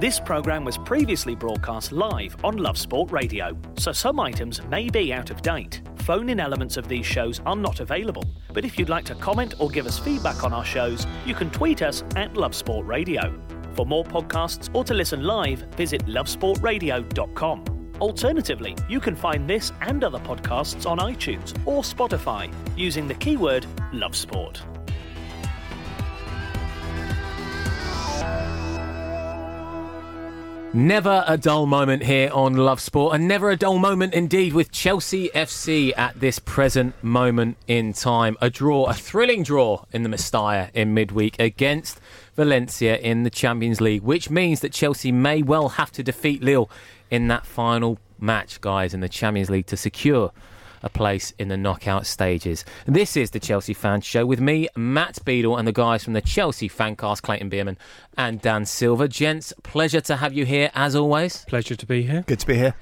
This 0.00 0.20
programme 0.20 0.64
was 0.64 0.78
previously 0.78 1.34
broadcast 1.34 1.90
live 1.90 2.36
on 2.44 2.56
Love 2.56 2.78
Sport 2.78 3.10
Radio, 3.10 3.58
so 3.76 3.90
some 3.90 4.20
items 4.20 4.62
may 4.68 4.88
be 4.88 5.12
out 5.12 5.30
of 5.30 5.42
date. 5.42 5.82
Phone 6.04 6.28
in 6.28 6.38
elements 6.38 6.76
of 6.76 6.86
these 6.86 7.04
shows 7.04 7.40
are 7.44 7.56
not 7.56 7.80
available, 7.80 8.22
but 8.52 8.64
if 8.64 8.78
you'd 8.78 8.88
like 8.88 9.04
to 9.06 9.16
comment 9.16 9.56
or 9.58 9.68
give 9.68 9.88
us 9.88 9.98
feedback 9.98 10.44
on 10.44 10.52
our 10.52 10.64
shows, 10.64 11.04
you 11.26 11.34
can 11.34 11.50
tweet 11.50 11.82
us 11.82 12.04
at 12.14 12.34
Love 12.34 12.54
Sport 12.54 12.86
Radio. 12.86 13.36
For 13.74 13.84
more 13.84 14.04
podcasts 14.04 14.72
or 14.72 14.84
to 14.84 14.94
listen 14.94 15.24
live, 15.24 15.62
visit 15.74 16.06
lovesportradio.com. 16.06 17.64
Alternatively, 18.00 18.76
you 18.88 19.00
can 19.00 19.16
find 19.16 19.50
this 19.50 19.72
and 19.80 20.04
other 20.04 20.20
podcasts 20.20 20.88
on 20.88 20.98
iTunes 20.98 21.58
or 21.66 21.82
Spotify 21.82 22.48
using 22.76 23.08
the 23.08 23.14
keyword 23.14 23.66
Love 23.92 24.14
Sport. 24.14 24.62
Never 30.74 31.24
a 31.26 31.38
dull 31.38 31.64
moment 31.64 32.02
here 32.02 32.30
on 32.30 32.54
Love 32.54 32.78
Sport, 32.78 33.14
and 33.14 33.26
never 33.26 33.50
a 33.50 33.56
dull 33.56 33.78
moment 33.78 34.12
indeed 34.12 34.52
with 34.52 34.70
Chelsea 34.70 35.30
FC 35.30 35.96
at 35.96 36.20
this 36.20 36.38
present 36.38 36.92
moment 37.02 37.56
in 37.66 37.94
time. 37.94 38.36
A 38.42 38.50
draw, 38.50 38.84
a 38.84 38.92
thrilling 38.92 39.42
draw 39.42 39.84
in 39.92 40.02
the 40.02 40.10
Mestalla 40.10 40.68
in 40.74 40.92
midweek 40.92 41.36
against 41.38 42.00
Valencia 42.36 42.98
in 42.98 43.22
the 43.22 43.30
Champions 43.30 43.80
League, 43.80 44.02
which 44.02 44.28
means 44.28 44.60
that 44.60 44.74
Chelsea 44.74 45.10
may 45.10 45.40
well 45.40 45.70
have 45.70 45.90
to 45.92 46.02
defeat 46.02 46.42
Lille 46.42 46.70
in 47.10 47.28
that 47.28 47.46
final 47.46 47.98
match, 48.20 48.60
guys, 48.60 48.92
in 48.92 49.00
the 49.00 49.08
Champions 49.08 49.48
League 49.48 49.66
to 49.66 49.76
secure 49.76 50.32
a 50.82 50.88
place 50.88 51.32
in 51.38 51.48
the 51.48 51.56
knockout 51.56 52.06
stages. 52.06 52.64
This 52.86 53.16
is 53.16 53.30
the 53.30 53.40
Chelsea 53.40 53.74
Fan 53.74 54.00
Show 54.00 54.26
with 54.26 54.40
me, 54.40 54.68
Matt 54.76 55.24
Beadle, 55.24 55.56
and 55.56 55.66
the 55.66 55.72
guys 55.72 56.04
from 56.04 56.12
the 56.12 56.20
Chelsea 56.20 56.68
Fancast, 56.68 57.22
Clayton 57.22 57.50
Beerman 57.50 57.76
and 58.16 58.40
Dan 58.40 58.64
Silver. 58.64 59.08
Gents, 59.08 59.52
pleasure 59.62 60.00
to 60.02 60.16
have 60.16 60.32
you 60.32 60.44
here 60.44 60.70
as 60.74 60.94
always. 60.94 61.44
Pleasure 61.46 61.76
to 61.76 61.86
be 61.86 62.02
here. 62.02 62.24
Good 62.26 62.40
to 62.40 62.46
be 62.46 62.54
here. 62.54 62.74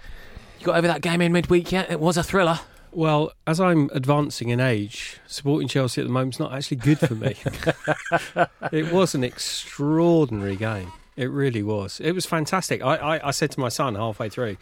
You 0.60 0.66
got 0.66 0.76
over 0.76 0.86
that 0.86 1.02
game 1.02 1.20
in 1.20 1.32
midweek 1.32 1.72
yet? 1.72 1.90
It 1.90 2.00
was 2.00 2.16
a 2.16 2.22
thriller. 2.22 2.60
Well, 2.92 3.32
as 3.46 3.60
I'm 3.60 3.90
advancing 3.92 4.48
in 4.48 4.58
age, 4.58 5.18
supporting 5.26 5.68
Chelsea 5.68 6.00
at 6.00 6.06
the 6.06 6.12
moment 6.12 6.36
is 6.36 6.40
not 6.40 6.54
actually 6.54 6.78
good 6.78 6.98
for 6.98 7.14
me. 7.14 7.36
it 8.72 8.90
was 8.90 9.14
an 9.14 9.22
extraordinary 9.22 10.56
game. 10.56 10.90
It 11.14 11.26
really 11.26 11.62
was. 11.62 12.00
It 12.00 12.12
was 12.12 12.24
fantastic. 12.24 12.82
I, 12.82 12.96
I, 12.96 13.28
I 13.28 13.30
said 13.32 13.50
to 13.52 13.60
my 13.60 13.68
son 13.68 13.96
halfway 13.96 14.28
through, 14.28 14.56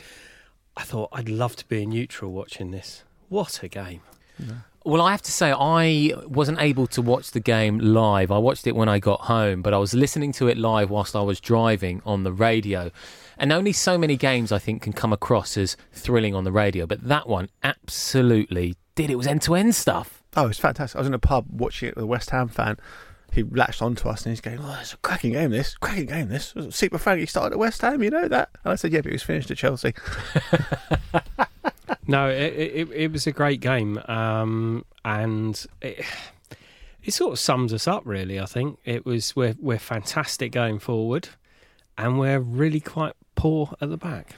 I 0.76 0.82
thought 0.82 1.10
I'd 1.12 1.28
love 1.28 1.54
to 1.56 1.64
be 1.66 1.82
in 1.82 1.90
neutral 1.90 2.32
watching 2.32 2.72
this. 2.72 3.04
What 3.34 3.64
a 3.64 3.68
game. 3.68 4.00
Well, 4.84 5.02
I 5.02 5.10
have 5.10 5.22
to 5.22 5.32
say, 5.32 5.52
I 5.52 6.12
wasn't 6.24 6.60
able 6.60 6.86
to 6.86 7.02
watch 7.02 7.32
the 7.32 7.40
game 7.40 7.80
live. 7.80 8.30
I 8.30 8.38
watched 8.38 8.64
it 8.68 8.76
when 8.76 8.88
I 8.88 9.00
got 9.00 9.22
home, 9.22 9.60
but 9.60 9.74
I 9.74 9.78
was 9.78 9.92
listening 9.92 10.30
to 10.34 10.46
it 10.46 10.56
live 10.56 10.88
whilst 10.88 11.16
I 11.16 11.22
was 11.22 11.40
driving 11.40 12.00
on 12.06 12.22
the 12.22 12.30
radio. 12.30 12.92
And 13.36 13.50
only 13.50 13.72
so 13.72 13.98
many 13.98 14.16
games, 14.16 14.52
I 14.52 14.60
think, 14.60 14.82
can 14.82 14.92
come 14.92 15.12
across 15.12 15.56
as 15.56 15.76
thrilling 15.92 16.32
on 16.32 16.44
the 16.44 16.52
radio. 16.52 16.86
But 16.86 17.08
that 17.08 17.28
one 17.28 17.48
absolutely 17.64 18.76
did. 18.94 19.10
It 19.10 19.16
was 19.16 19.26
end 19.26 19.42
to 19.42 19.56
end 19.56 19.74
stuff. 19.74 20.22
Oh, 20.36 20.46
it's 20.46 20.60
fantastic. 20.60 20.94
I 20.94 21.00
was 21.00 21.08
in 21.08 21.14
a 21.14 21.18
pub 21.18 21.46
watching 21.50 21.88
it 21.88 21.96
with 21.96 22.04
a 22.04 22.06
West 22.06 22.30
Ham 22.30 22.46
fan. 22.46 22.76
He 23.32 23.42
latched 23.42 23.82
onto 23.82 24.08
us 24.08 24.24
and 24.24 24.30
he's 24.30 24.40
going, 24.40 24.60
"Oh, 24.60 24.78
it's 24.80 24.92
a 24.92 24.96
cracking 24.98 25.32
game. 25.32 25.50
This 25.50 25.74
cracking 25.74 26.06
game. 26.06 26.28
This 26.28 26.54
Super 26.70 26.98
Frankie 26.98 27.26
started 27.26 27.54
at 27.54 27.58
West 27.58 27.80
Ham. 27.80 28.00
You 28.00 28.10
know 28.10 28.28
that?" 28.28 28.50
And 28.62 28.72
I 28.72 28.76
said, 28.76 28.92
"Yeah, 28.92 29.00
but 29.00 29.10
he 29.10 29.14
was 29.14 29.24
finished 29.24 29.50
at 29.50 29.56
Chelsea." 29.56 29.92
No, 32.06 32.28
it, 32.28 32.52
it, 32.54 32.90
it 32.92 33.12
was 33.12 33.26
a 33.26 33.32
great 33.32 33.60
game. 33.60 34.00
Um, 34.06 34.84
and 35.04 35.64
it, 35.80 36.04
it 37.02 37.14
sort 37.14 37.32
of 37.32 37.38
sums 37.38 37.72
us 37.72 37.86
up, 37.86 38.02
really, 38.04 38.38
I 38.40 38.46
think. 38.46 38.78
It 38.84 39.04
was, 39.04 39.34
we're, 39.34 39.56
we're 39.60 39.78
fantastic 39.78 40.52
going 40.52 40.78
forward 40.78 41.28
and 41.96 42.18
we're 42.18 42.40
really 42.40 42.80
quite 42.80 43.14
poor 43.34 43.74
at 43.80 43.90
the 43.90 43.96
back. 43.96 44.36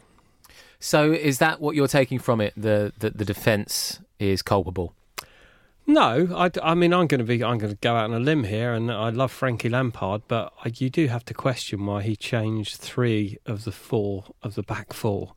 So, 0.79 1.13
is 1.13 1.39
that 1.39 1.61
what 1.61 1.75
you're 1.75 1.89
taking 1.89 2.19
from 2.19 2.41
it? 2.41 2.53
The 2.57 2.93
the, 2.99 3.11
the 3.11 3.25
defence 3.25 4.01
is 4.19 4.43
culpable. 4.43 4.93
No, 5.87 6.29
I, 6.35 6.51
I 6.63 6.75
mean 6.75 6.93
I'm 6.93 7.07
going 7.07 7.21
to 7.21 7.25
be 7.25 7.43
I'm 7.43 7.59
going 7.59 7.73
to 7.73 7.79
go 7.81 7.95
out 7.95 8.11
on 8.11 8.15
a 8.15 8.21
limb 8.21 8.45
here, 8.45 8.73
and 8.73 8.91
I 8.91 9.11
love 9.11 9.33
Frankie 9.33 9.69
Lampard, 9.69 10.23
but 10.29 10.53
I, 10.65 10.73
you 10.75 10.91
do 10.91 11.07
have 11.07 11.25
to 11.27 11.35
question 11.35 11.87
why 11.87 12.03
he 12.03 12.17
changed 12.17 12.77
three 12.77 13.39
of 13.47 13.65
the 13.65 13.73
four 13.73 14.25
of 14.43 14.55
the 14.55 14.63
back 14.63 14.93
four 14.93 15.35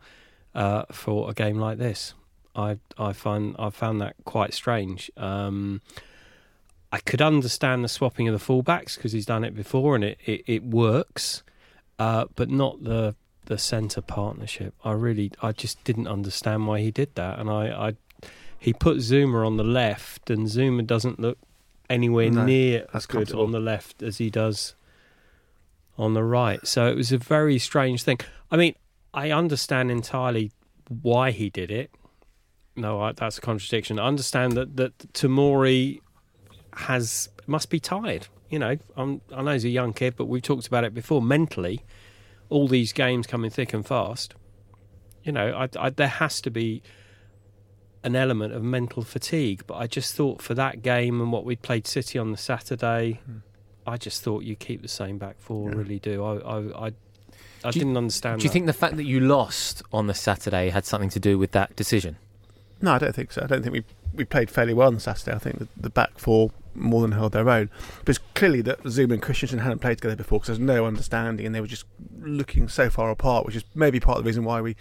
uh, 0.53 0.84
for 0.91 1.29
a 1.29 1.34
game 1.34 1.57
like 1.57 1.78
this. 1.78 2.13
I 2.55 2.77
I 2.97 3.13
find 3.13 3.55
I 3.59 3.69
found 3.69 4.01
that 4.01 4.15
quite 4.25 4.53
strange. 4.53 5.11
Um, 5.17 5.81
I 6.91 6.99
could 6.99 7.21
understand 7.21 7.83
the 7.83 7.87
swapping 7.87 8.27
of 8.27 8.37
the 8.37 8.43
fullbacks 8.43 8.95
because 8.95 9.11
he's 9.11 9.25
done 9.25 9.43
it 9.43 9.55
before 9.55 9.95
and 9.95 10.03
it 10.03 10.17
it, 10.25 10.43
it 10.47 10.63
works, 10.63 11.43
uh, 11.99 12.25
but 12.35 12.49
not 12.49 12.83
the 12.83 13.15
the 13.45 13.57
centre 13.57 14.01
partnership. 14.01 14.73
I 14.83 14.93
really 14.93 15.31
I 15.41 15.51
just 15.51 15.83
didn't 15.83 16.07
understand 16.07 16.67
why 16.67 16.79
he 16.79 16.91
did 16.91 17.15
that, 17.15 17.39
and 17.39 17.49
I, 17.49 17.89
I 17.89 17.93
he 18.57 18.73
put 18.73 18.97
Zouma 18.97 19.45
on 19.45 19.57
the 19.57 19.63
left, 19.63 20.29
and 20.29 20.47
Zouma 20.47 20.85
doesn't 20.85 21.19
look 21.19 21.37
anywhere 21.89 22.29
No, 22.29 22.45
near 22.45 22.85
as 22.93 23.05
good 23.05 23.31
on 23.33 23.51
the 23.51 23.59
left 23.59 24.03
as 24.03 24.17
he 24.17 24.29
does 24.29 24.75
on 25.97 26.13
the 26.13 26.23
right. 26.23 26.66
So 26.66 26.87
it 26.87 26.95
was 26.95 27.11
a 27.11 27.17
very 27.17 27.57
strange 27.57 28.03
thing. 28.03 28.19
I 28.51 28.57
mean, 28.57 28.75
I 29.13 29.31
understand 29.31 29.91
entirely 29.91 30.51
why 30.87 31.31
he 31.31 31.49
did 31.49 31.71
it. 31.71 31.91
No, 32.75 33.02
I, 33.02 33.12
that's 33.12 33.38
a 33.38 33.41
contradiction. 33.41 34.00
I 34.00 34.07
understand 34.07 34.53
that 34.53 34.78
that 34.78 34.97
Tomori 35.13 36.00
has 36.74 37.30
must 37.47 37.69
be 37.69 37.79
tired. 37.79 38.28
You 38.49 38.59
know, 38.59 38.78
I'm, 38.97 39.22
I 39.34 39.41
know 39.41 39.53
he's 39.53 39.66
a 39.66 39.70
young 39.70 39.93
kid, 39.93 40.16
but 40.16 40.26
we've 40.26 40.41
talked 40.41 40.67
about 40.67 40.84
it 40.84 40.93
before. 40.93 41.22
Mentally, 41.22 41.84
all 42.49 42.67
these 42.67 42.93
games 42.93 43.28
coming 43.28 43.52
thick 43.52 43.73
and 43.73 43.85
fast. 43.85 44.34
You 45.23 45.32
know, 45.32 45.49
I, 45.49 45.70
I, 45.78 45.90
there 45.90 46.08
has 46.08 46.41
to 46.41 46.49
be 46.49 46.82
an 48.03 48.16
element 48.16 48.53
of 48.53 48.64
mental 48.64 49.03
fatigue. 49.03 49.64
But 49.67 49.76
I 49.76 49.88
just 49.88 50.16
thought 50.16 50.41
for 50.41 50.53
that 50.55 50.82
game 50.82 51.22
and 51.22 51.32
what 51.32 51.46
we 51.46 51.55
played 51.55 51.88
City 51.88 52.17
on 52.17 52.32
the 52.32 52.38
Saturday, 52.38 53.20
hmm. 53.26 53.38
I 53.85 53.97
just 53.97 54.23
thought 54.23 54.43
you 54.43 54.55
keep 54.55 54.82
the 54.82 54.88
same 54.88 55.17
back 55.17 55.40
four. 55.40 55.70
Really 55.70 55.99
do. 55.99 56.23
I 56.23 56.38
I 56.38 56.88
I, 56.88 56.91
I 57.64 57.72
Do 57.72 57.79
didn't 57.79 57.97
understand. 57.97 58.40
Do 58.40 58.46
you 58.46 58.49
think 58.49 58.66
the 58.66 58.73
fact 58.73 58.97
that 58.97 59.05
you 59.05 59.20
lost 59.20 59.84
on 59.91 60.08
the 60.08 60.14
Saturday 60.14 60.70
had 60.70 60.85
something 60.85 61.09
to 61.09 61.20
do 61.20 61.38
with 61.38 61.52
that 61.52 61.76
decision? 61.76 62.17
No, 62.81 62.93
I 62.93 62.97
don't 62.99 63.16
think 63.16 63.31
so. 63.31 63.41
I 63.43 63.47
don't 63.47 63.61
think 63.61 63.73
we 63.73 63.84
we 64.14 64.26
played 64.26 64.49
fairly 64.49 64.73
well 64.73 64.87
on 64.87 64.99
Saturday. 64.99 65.35
I 65.35 65.40
think 65.40 65.59
the, 65.59 65.67
the 65.78 65.90
back 65.90 66.17
four 66.17 66.52
more 66.73 67.02
than 67.02 67.11
held 67.11 67.34
their 67.34 67.49
own. 67.49 67.70
But 68.05 68.09
it's 68.09 68.26
clearly 68.35 68.61
that 68.61 68.84
Zouma 68.84 69.14
and 69.14 69.22
Christensen 69.22 69.59
hadn't 69.59 69.79
played 69.79 69.97
together 69.97 70.16
before 70.16 70.40
because 70.40 70.47
there's 70.58 70.59
no 70.59 70.85
understanding 70.85 71.46
and 71.46 71.53
they 71.53 71.61
were 71.61 71.67
just 71.67 71.85
looking 72.22 72.67
so 72.67 72.90
far 72.90 73.09
apart, 73.09 73.46
which 73.46 73.55
is 73.55 73.64
maybe 73.76 73.99
part 73.99 74.17
of 74.17 74.23
the 74.23 74.28
reason 74.28 74.43
why 74.43 74.61
we 74.61 74.76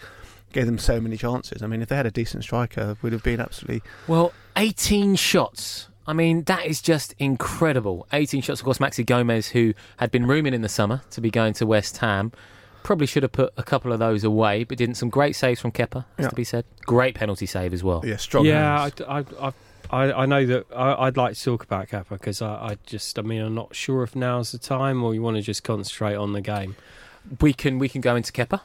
gave 0.53 0.67
them 0.67 0.79
so 0.79 1.01
many 1.01 1.17
chances. 1.17 1.63
I 1.63 1.67
mean, 1.67 1.83
if 1.83 1.89
they 1.89 1.97
had 1.97 2.07
a 2.07 2.11
decent 2.11 2.45
striker, 2.45 2.97
we'd 3.03 3.13
have 3.13 3.23
been 3.23 3.41
absolutely. 3.41 3.83
Well, 4.07 4.33
18 4.57 5.17
shots 5.17 5.89
I 6.09 6.15
mean, 6.15 6.45
that 6.45 6.65
is 6.65 6.81
just 6.81 7.15
incredible. 7.19 8.07
18 8.15 8.41
shots, 8.41 8.61
of 8.61 8.65
course, 8.65 8.79
Maxi 8.79 9.05
Gomez, 9.05 9.49
who 9.49 9.75
had 9.99 10.11
been 10.11 10.27
rooming 10.27 10.55
in 10.55 10.63
the 10.63 10.69
summer 10.69 11.03
to 11.11 11.21
be 11.21 11.31
going 11.31 11.53
to 11.53 11.67
West 11.67 11.99
Ham, 11.99 12.33
probably 12.89 13.07
should 13.07 13.23
have 13.23 13.33
put 13.33 13.53
a 13.59 13.63
couple 13.63 13.93
of 13.93 13.99
those 13.99 14.25
away, 14.25 14.65
but 14.65 14.79
didn't. 14.79 14.95
Some 14.95 15.11
great 15.11 15.37
saves 15.37 15.61
from 15.61 15.73
Kepa, 15.73 16.07
has 16.17 16.25
Yeah. 16.25 16.29
to 16.31 16.35
be 16.35 16.43
said. 16.43 16.65
Great 16.87 17.15
penalty 17.15 17.45
save 17.45 17.75
as 17.75 17.85
well. 17.85 18.03
Yeah, 18.03 18.17
strong. 18.17 18.47
yeah, 18.47 18.81
hands. 18.81 19.03
I, 19.07 19.25
I, 19.43 19.53
I, 19.91 20.23
I 20.23 20.25
know 20.25 20.47
that 20.47 20.65
I, 20.75 20.95
I'd 21.05 21.19
like 21.19 21.35
to 21.37 21.45
talk 21.45 21.63
about 21.63 21.89
Kepa 21.89 22.09
because 22.09 22.41
I, 22.41 22.55
I 22.71 22.79
just, 22.87 23.19
I 23.19 23.23
mean, 23.23 23.43
I'm 23.43 23.55
not 23.55 23.77
sure 23.77 24.03
if 24.05 24.17
now's 24.17 24.53
the 24.53 24.59
time 24.59 25.05
or 25.05 25.13
you 25.13 25.21
want 25.21 25.37
to 25.37 25.43
just 25.43 25.65
concentrate 25.65 26.15
on 26.15 26.33
the 26.33 26.41
game. 26.41 26.77
We 27.43 27.53
can 27.53 27.79
we 27.79 27.91
can 27.91 28.01
go 28.01 28.17
into 28.17 28.33
Kepa, 28.33 28.63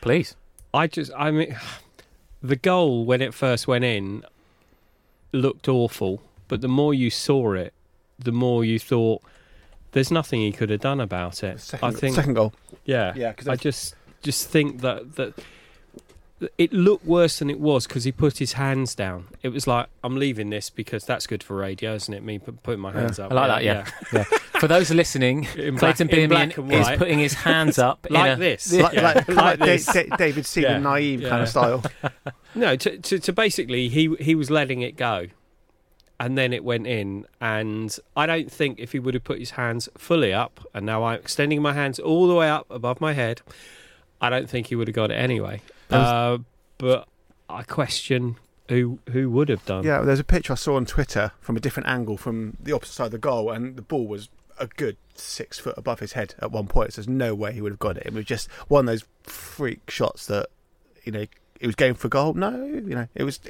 please. 0.00 0.36
I 0.72 0.86
just, 0.86 1.10
I 1.18 1.32
mean, 1.32 1.56
the 2.40 2.54
goal 2.54 3.04
when 3.04 3.20
it 3.20 3.34
first 3.34 3.66
went 3.66 3.82
in 3.84 4.22
looked 5.32 5.66
awful, 5.68 6.22
but 6.46 6.60
the 6.60 6.68
more 6.68 6.94
you 6.94 7.10
saw 7.10 7.54
it, 7.54 7.74
the 8.16 8.30
more 8.30 8.64
you 8.64 8.78
thought 8.78 9.22
there's 9.92 10.10
nothing 10.10 10.40
he 10.40 10.52
could 10.52 10.70
have 10.70 10.80
done 10.80 11.00
about 11.00 11.42
it. 11.42 11.60
second, 11.60 11.88
I 11.88 11.90
think, 11.98 12.14
second 12.16 12.34
goal. 12.34 12.52
yeah, 12.84 13.12
yeah. 13.16 13.32
Cause 13.32 13.48
I've- 13.48 13.62
just, 13.62 13.94
just 14.22 14.48
think 14.48 14.80
that 14.82 15.16
that 15.16 15.34
it 16.56 16.72
looked 16.72 17.04
worse 17.04 17.40
than 17.40 17.50
it 17.50 17.58
was 17.58 17.86
because 17.88 18.04
he 18.04 18.12
put 18.12 18.38
his 18.38 18.52
hands 18.52 18.94
down. 18.94 19.26
It 19.42 19.48
was 19.48 19.66
like 19.66 19.88
I'm 20.04 20.16
leaving 20.16 20.50
this 20.50 20.70
because 20.70 21.04
that's 21.04 21.26
good 21.26 21.42
for 21.42 21.56
radio, 21.56 21.94
isn't 21.94 22.14
it? 22.14 22.22
Me 22.22 22.38
putting 22.38 22.78
my 22.80 22.92
hands 22.92 23.18
up. 23.18 23.32
I 23.32 23.34
like 23.34 23.48
that, 23.48 23.64
yeah. 23.64 23.86
yeah. 24.12 24.22
For 24.60 24.68
those 24.68 24.90
listening, 24.92 25.48
In 25.56 25.76
Clayton 25.78 26.08
in 26.10 26.28
black 26.28 26.54
Birmingham 26.54 26.64
and 26.70 26.72
is 26.80 26.86
white. 26.86 26.98
putting 26.98 27.18
his 27.18 27.34
hands 27.34 27.76
up 27.88 28.06
in 28.06 28.12
like 28.14 28.36
a- 28.36 28.40
this, 28.40 28.72
Like, 28.72 28.92
Yeah. 28.92 29.02
like, 29.02 29.28
like, 29.28 29.58
Da- 29.58 29.66
this. 29.66 29.86
Da- 29.86 30.16
David 30.16 30.46
Seaman, 30.46 30.70
Yeah. 30.70 30.78
naive 30.78 31.22
kind 31.28 31.42
of 31.42 31.48
style. 31.48 31.82
No, 32.54 32.76
to, 32.76 32.98
to, 32.98 33.18
to 33.18 33.32
basically 33.32 33.88
he 33.88 34.14
he 34.20 34.34
was 34.36 34.48
letting 34.48 34.82
it 34.82 34.96
go, 34.96 35.26
and 36.20 36.36
then 36.36 36.52
it 36.52 36.64
went 36.64 36.86
in. 36.86 37.26
And 37.40 37.96
I 38.16 38.26
don't 38.26 38.50
think 38.50 38.78
if 38.78 38.92
he 38.92 38.98
would 38.98 39.14
have 39.14 39.24
put 39.24 39.38
his 39.38 39.52
hands 39.52 39.88
fully 39.96 40.32
up, 40.32 40.60
and 40.74 40.86
now 40.86 41.04
I'm 41.04 41.20
extending 41.20 41.62
my 41.62 41.72
hands 41.72 41.98
all 41.98 42.28
the 42.28 42.34
way 42.34 42.48
up 42.48 42.66
above 42.70 43.00
my 43.00 43.12
head, 43.12 43.42
I 44.20 44.30
don't 44.30 44.48
think 44.48 44.68
he 44.68 44.76
would 44.76 44.88
have 44.88 44.94
got 44.94 45.10
it 45.10 45.14
anyway. 45.14 45.62
Uh, 45.90 46.38
but 46.78 47.08
I 47.48 47.62
question 47.62 48.36
who 48.68 48.98
who 49.10 49.30
would 49.30 49.48
have 49.48 49.64
done. 49.64 49.84
Yeah, 49.84 50.02
there's 50.02 50.20
a 50.20 50.24
picture 50.24 50.52
I 50.52 50.56
saw 50.56 50.76
on 50.76 50.84
Twitter 50.84 51.32
from 51.40 51.56
a 51.56 51.60
different 51.60 51.88
angle 51.88 52.16
from 52.16 52.56
the 52.60 52.72
opposite 52.72 52.92
side 52.92 53.06
of 53.06 53.12
the 53.12 53.18
goal, 53.18 53.50
and 53.50 53.76
the 53.76 53.82
ball 53.82 54.06
was 54.06 54.28
a 54.60 54.66
good 54.66 54.96
six 55.14 55.58
foot 55.58 55.74
above 55.76 56.00
his 56.00 56.12
head 56.12 56.34
at 56.40 56.50
one 56.50 56.66
point. 56.66 56.92
So 56.92 57.00
there's 57.00 57.08
no 57.08 57.34
way 57.34 57.52
he 57.52 57.60
would 57.60 57.72
have 57.72 57.78
got 57.78 57.96
it. 57.96 58.06
It 58.06 58.12
was 58.12 58.24
just 58.24 58.50
one 58.68 58.86
of 58.88 58.92
those 58.92 59.04
freak 59.22 59.90
shots 59.90 60.26
that, 60.26 60.48
you 61.04 61.12
know, 61.12 61.26
it 61.60 61.66
was 61.66 61.74
going 61.74 61.94
for 61.94 62.08
goal. 62.08 62.34
No, 62.34 62.50
you 62.50 62.94
know, 62.94 63.08
it 63.14 63.24
was 63.24 63.40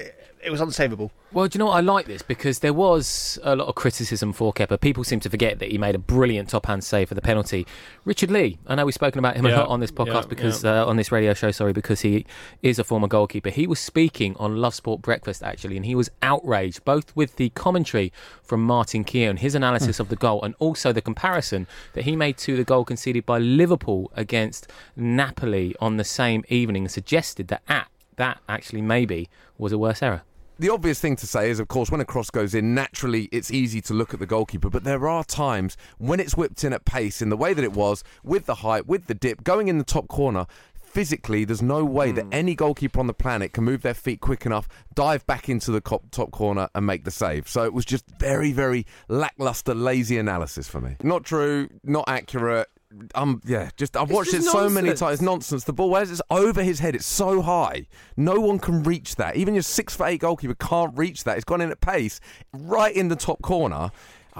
it 0.42 0.50
was 0.50 0.60
unsavable. 0.60 1.10
Well, 1.32 1.46
do 1.48 1.56
you 1.56 1.58
know 1.58 1.66
what? 1.66 1.76
I 1.76 1.80
like 1.80 2.06
this 2.06 2.22
because 2.22 2.60
there 2.60 2.72
was 2.72 3.38
a 3.42 3.54
lot 3.54 3.68
of 3.68 3.74
criticism 3.74 4.32
for 4.32 4.52
Kepa. 4.52 4.80
People 4.80 5.04
seem 5.04 5.20
to 5.20 5.28
forget 5.28 5.58
that 5.58 5.70
he 5.70 5.76
made 5.76 5.94
a 5.94 5.98
brilliant 5.98 6.48
top 6.48 6.66
hand 6.66 6.84
save 6.84 7.08
for 7.08 7.14
the 7.14 7.20
penalty. 7.20 7.66
Richard 8.04 8.30
Lee, 8.30 8.58
I 8.66 8.74
know 8.74 8.86
we've 8.86 8.94
spoken 8.94 9.18
about 9.18 9.36
him 9.36 9.44
a 9.44 9.50
lot 9.50 9.68
on 9.68 9.80
this 9.80 9.90
podcast 9.90 10.22
yeah, 10.22 10.28
because 10.28 10.64
Uh, 10.64 10.86
on 10.86 10.96
this 10.96 11.12
radio 11.12 11.34
show, 11.34 11.50
sorry, 11.50 11.72
because 11.72 12.00
he 12.00 12.24
is 12.62 12.78
a 12.78 12.84
former 12.84 13.08
goalkeeper. 13.08 13.50
He 13.50 13.66
was 13.66 13.78
speaking 13.78 14.36
on 14.38 14.56
Love 14.56 14.74
Sport 14.74 15.02
Breakfast 15.02 15.42
actually, 15.42 15.76
and 15.76 15.84
he 15.84 15.94
was 15.94 16.10
outraged 16.22 16.84
both 16.84 17.14
with 17.14 17.36
the 17.36 17.50
commentary 17.50 18.12
from 18.42 18.62
Martin 18.62 19.04
Keown, 19.04 19.36
his 19.36 19.54
analysis 19.54 20.00
of 20.00 20.08
the 20.08 20.16
goal, 20.16 20.42
and 20.42 20.54
also 20.58 20.92
the 20.92 21.02
comparison 21.02 21.66
that 21.92 22.04
he 22.04 22.16
made 22.16 22.38
to 22.38 22.56
the 22.56 22.64
goal 22.64 22.84
conceded 22.84 23.26
by 23.26 23.38
Liverpool 23.38 24.10
against 24.16 24.70
Napoli 24.96 25.74
on 25.80 25.96
the 25.98 26.04
same 26.04 26.42
evening, 26.48 26.84
and 26.84 26.90
suggested 26.90 27.48
that 27.48 27.62
at 27.68 27.88
that 28.18 28.40
actually 28.48 28.82
maybe 28.82 29.28
was 29.56 29.72
a 29.72 29.78
worse 29.78 30.02
error. 30.02 30.22
the 30.60 30.68
obvious 30.70 31.00
thing 31.00 31.14
to 31.14 31.26
say 31.26 31.50
is, 31.50 31.60
of 31.60 31.68
course, 31.68 31.90
when 31.90 32.00
a 32.00 32.04
cross 32.04 32.30
goes 32.30 32.52
in, 32.52 32.74
naturally 32.74 33.28
it's 33.30 33.50
easy 33.50 33.80
to 33.80 33.94
look 33.94 34.12
at 34.12 34.18
the 34.18 34.26
goalkeeper. 34.26 34.68
But 34.68 34.84
there 34.84 35.08
are 35.08 35.22
times 35.24 35.76
when 35.98 36.18
it's 36.18 36.36
whipped 36.36 36.64
in 36.64 36.72
at 36.72 36.84
pace 36.84 37.22
in 37.22 37.28
the 37.28 37.36
way 37.36 37.54
that 37.54 37.64
it 37.64 37.72
was, 37.72 38.02
with 38.24 38.46
the 38.46 38.56
height, 38.56 38.86
with 38.86 39.06
the 39.06 39.14
dip, 39.14 39.44
going 39.44 39.68
in 39.68 39.78
the 39.78 39.84
top 39.84 40.08
corner. 40.08 40.46
Physically, 40.74 41.44
there's 41.44 41.62
no 41.62 41.84
way 41.84 42.10
that 42.12 42.24
hmm. 42.24 42.32
any 42.32 42.54
goalkeeper 42.54 42.98
on 42.98 43.06
the 43.06 43.14
planet 43.14 43.52
can 43.52 43.62
move 43.62 43.82
their 43.82 43.94
feet 43.94 44.20
quick 44.20 44.46
enough, 44.46 44.68
dive 44.94 45.24
back 45.26 45.48
into 45.48 45.70
the 45.70 45.80
top 45.80 46.30
corner, 46.32 46.68
and 46.74 46.86
make 46.86 47.04
the 47.04 47.10
save. 47.10 47.46
So 47.46 47.64
it 47.64 47.72
was 47.72 47.84
just 47.84 48.04
very, 48.18 48.52
very 48.52 48.84
lackluster, 49.06 49.74
lazy 49.74 50.18
analysis 50.18 50.66
for 50.66 50.80
me. 50.80 50.96
Not 51.02 51.24
true, 51.24 51.68
not 51.84 52.04
accurate. 52.08 52.68
Um, 53.14 53.42
yeah, 53.44 53.68
just 53.76 53.96
I've 53.96 54.10
watched 54.10 54.32
it 54.32 54.42
so 54.42 54.68
many 54.68 54.94
times. 54.94 55.14
It's 55.14 55.22
nonsense. 55.22 55.64
The 55.64 55.74
ball, 55.74 55.90
whereas 55.90 56.10
it's 56.10 56.22
over 56.30 56.62
his 56.62 56.78
head, 56.78 56.94
it's 56.94 57.04
so 57.04 57.42
high. 57.42 57.86
No 58.16 58.40
one 58.40 58.58
can 58.58 58.82
reach 58.82 59.16
that. 59.16 59.36
Even 59.36 59.54
your 59.54 59.62
six 59.62 59.94
foot 59.94 60.08
eight 60.08 60.20
goalkeeper 60.20 60.54
can't 60.54 60.96
reach 60.96 61.24
that. 61.24 61.36
It's 61.36 61.44
gone 61.44 61.60
in 61.60 61.70
at 61.70 61.82
pace, 61.82 62.18
right 62.52 62.94
in 62.94 63.08
the 63.08 63.16
top 63.16 63.42
corner. 63.42 63.90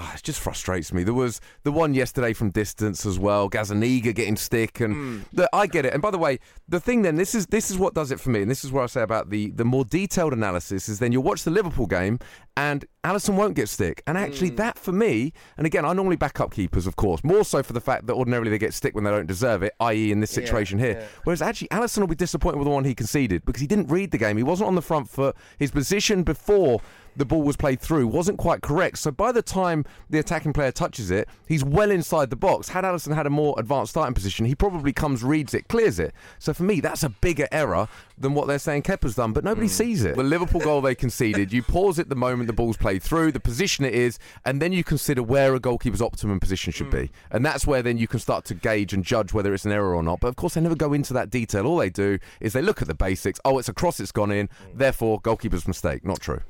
Ah, 0.00 0.15
it 0.15 0.23
just 0.23 0.39
frustrates 0.39 0.93
me. 0.93 1.03
There 1.03 1.12
was 1.12 1.41
the 1.65 1.73
one 1.73 1.93
yesterday 1.93 2.33
from 2.33 2.50
distance 2.50 3.05
as 3.05 3.19
well. 3.19 3.50
Gazzaniga 3.50 4.15
getting 4.15 4.37
stick, 4.37 4.79
and 4.79 5.25
the, 5.33 5.50
I 5.53 5.67
get 5.67 5.85
it. 5.85 5.93
And 5.93 6.00
by 6.00 6.12
the 6.12 6.19
way, 6.19 6.39
the 6.69 6.79
thing 6.79 7.03
then 7.03 7.17
this 7.17 7.35
is 7.35 7.49
this 7.49 7.69
is 7.69 7.79
what 7.79 7.95
does 7.95 8.12
it 8.12 8.21
for 8.21 8.31
me, 8.31 8.43
and 8.43 8.49
this 8.49 8.62
is 8.65 8.71
what 8.71 8.85
I 8.85 8.87
say 8.87 9.03
about 9.03 9.31
the 9.31 9.50
the 9.50 9.65
more 9.65 9.85
detailed 9.85 10.33
analysis 10.33 10.89
is 10.89 11.00
then 11.00 11.11
you'll 11.11 11.25
watch 11.25 11.43
the 11.43 11.50
Liverpool 11.50 11.87
game, 11.87 12.21
and 12.56 12.85
Alisson 13.03 13.35
won't 13.35 13.56
get 13.56 13.69
stick, 13.69 14.05
and 14.06 14.17
actually 14.17 14.50
that 14.50 14.79
for 14.79 14.93
me, 14.93 15.33
and 15.56 15.67
again 15.67 15.85
I 15.85 15.93
normally 15.95 16.15
back 16.17 16.39
up 16.39 16.53
keepers, 16.53 16.87
of 16.87 16.95
course, 16.95 17.25
more 17.25 17.45
so 17.45 17.65
for 17.65 17.73
the 17.73 17.81
fact 17.81 18.06
that 18.06 18.15
ordinarily 18.15 18.50
they 18.50 18.59
get 18.59 18.75
stick 18.75 18.95
when 18.95 19.03
they 19.03 19.11
don't 19.11 19.27
deserve 19.27 19.65
it, 19.65 19.73
i.e. 19.81 20.12
in 20.12 20.21
this 20.21 20.31
situation 20.31 20.79
here. 20.79 21.09
Whereas 21.25 21.43
actually 21.43 21.69
Alisson 21.69 21.99
will 21.99 22.06
be 22.06 22.15
disappointed 22.15 22.59
with 22.59 22.67
the 22.67 22.71
one 22.71 22.85
he 22.85 22.95
conceded 22.95 23.45
because 23.45 23.61
he 23.61 23.67
didn't 23.67 23.89
read 23.89 24.12
the 24.12 24.19
game. 24.19 24.37
He 24.37 24.45
wasn't 24.45 24.69
on 24.69 24.77
the 24.77 24.83
front 24.83 25.09
foot. 25.11 25.35
His 25.59 25.73
position 25.73 26.23
before 26.23 26.81
the 27.19 27.25
ball 27.25 27.43
was 27.43 27.56
played 27.56 27.81
through 27.81 28.06
wasn't 28.06 28.38
quite 28.38 28.62
correct. 28.62 28.99
So 28.99 29.11
by 29.11 29.32
the 29.32 29.43
time 29.43 29.85
the 30.09 30.19
attacking 30.19 30.53
player 30.53 30.73
touches 30.73 31.11
it, 31.11 31.29
he's 31.47 31.65
well 31.65 31.91
inside 31.91 32.31
the 32.31 32.37
box. 32.37 32.69
Had 32.69 32.85
Alisson 32.85 33.15
had 33.15 33.26
a 33.26 33.31
more 33.31 33.55
advanced 33.59 33.91
starting 33.91 34.15
position, 34.15 34.47
he 34.47 34.55
probably 34.55 34.93
comes, 34.93 35.23
reads 35.23 35.53
it, 35.53 35.69
clears 35.69 35.99
it. 35.99 36.15
So 36.38 36.55
for 36.55 36.62
me, 36.62 36.81
that's 36.81 37.03
a 37.03 37.09
bigger 37.09 37.49
error 37.53 37.88
than 38.17 38.35
what 38.35 38.47
they're 38.47 38.59
saying 38.59 38.82
Kepa's 38.82 39.17
done, 39.17 39.32
but 39.32 39.44
nobody 39.44 39.67
hmm. 39.67 39.73
sees 39.73 40.05
it. 40.05 40.17
The 40.17 40.23
Liverpool 40.23 40.61
goal 40.61 40.81
they 40.81 40.94
conceded, 40.94 41.53
you 41.53 41.62
pause 41.62 41.99
it 41.99 42.09
the 42.09 42.17
moment 42.17 42.47
the 42.47 42.53
ball's 42.53 42.76
played 42.76 43.03
through, 43.03 43.32
the 43.32 43.41
position 43.41 43.85
it 43.85 43.94
is, 43.94 44.19
and 44.44 44.62
then 44.62 44.73
you 44.73 44.85
consider 44.85 45.23
where 45.23 45.55
a 45.55 45.61
goalkeeper's 45.61 46.03
optimum 46.03 46.41
position 46.41 46.73
should 46.73 46.91
be. 46.91 47.06
Hmm. 47.06 47.37
And 47.37 47.47
that's 47.47 47.67
where 47.67 47.82
then 47.82 47.99
you 47.99 48.06
can 48.06 48.21
start 48.21 48.44
to 48.47 48.55
gauge 48.55 48.93
and 48.93 49.05
judge 49.05 49.32
whether 49.32 49.53
it's 49.53 49.64
an 49.64 49.73
error 49.73 49.94
or 49.94 50.03
not. 50.03 50.21
But 50.21 50.29
of 50.29 50.37
course, 50.37 50.55
they 50.55 50.61
never 50.61 50.76
go 50.76 50.93
into 50.93 51.12
that 51.14 51.31
detail. 51.31 51.67
All 51.67 51.79
they 51.79 51.91
do 51.91 52.19
is 52.41 52.53
they 52.53 52.62
look 52.62 52.81
at 52.81 52.88
the 52.88 52.94
basics. 52.94 53.41
Oh, 53.44 53.59
it's 53.59 53.69
a 53.69 53.75
cross, 53.75 53.99
it's 53.99 54.12
gone 54.12 54.31
in. 54.31 54.47
Hmm. 54.47 54.79
Therefore, 54.79 55.21
goalkeeper's 55.21 55.67
mistake. 55.67 56.05
Not 56.05 56.21
true. 56.21 56.41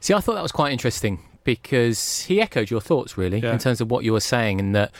See, 0.00 0.14
I 0.14 0.20
thought 0.20 0.34
that 0.34 0.42
was 0.42 0.52
quite 0.52 0.72
interesting 0.72 1.20
because 1.44 2.22
he 2.22 2.40
echoed 2.40 2.70
your 2.70 2.80
thoughts 2.80 3.16
really 3.16 3.38
Yeah. 3.38 3.52
in 3.52 3.58
terms 3.58 3.80
of 3.80 3.90
what 3.90 4.04
you 4.04 4.12
were 4.12 4.20
saying, 4.20 4.60
and 4.60 4.74
that 4.74 4.92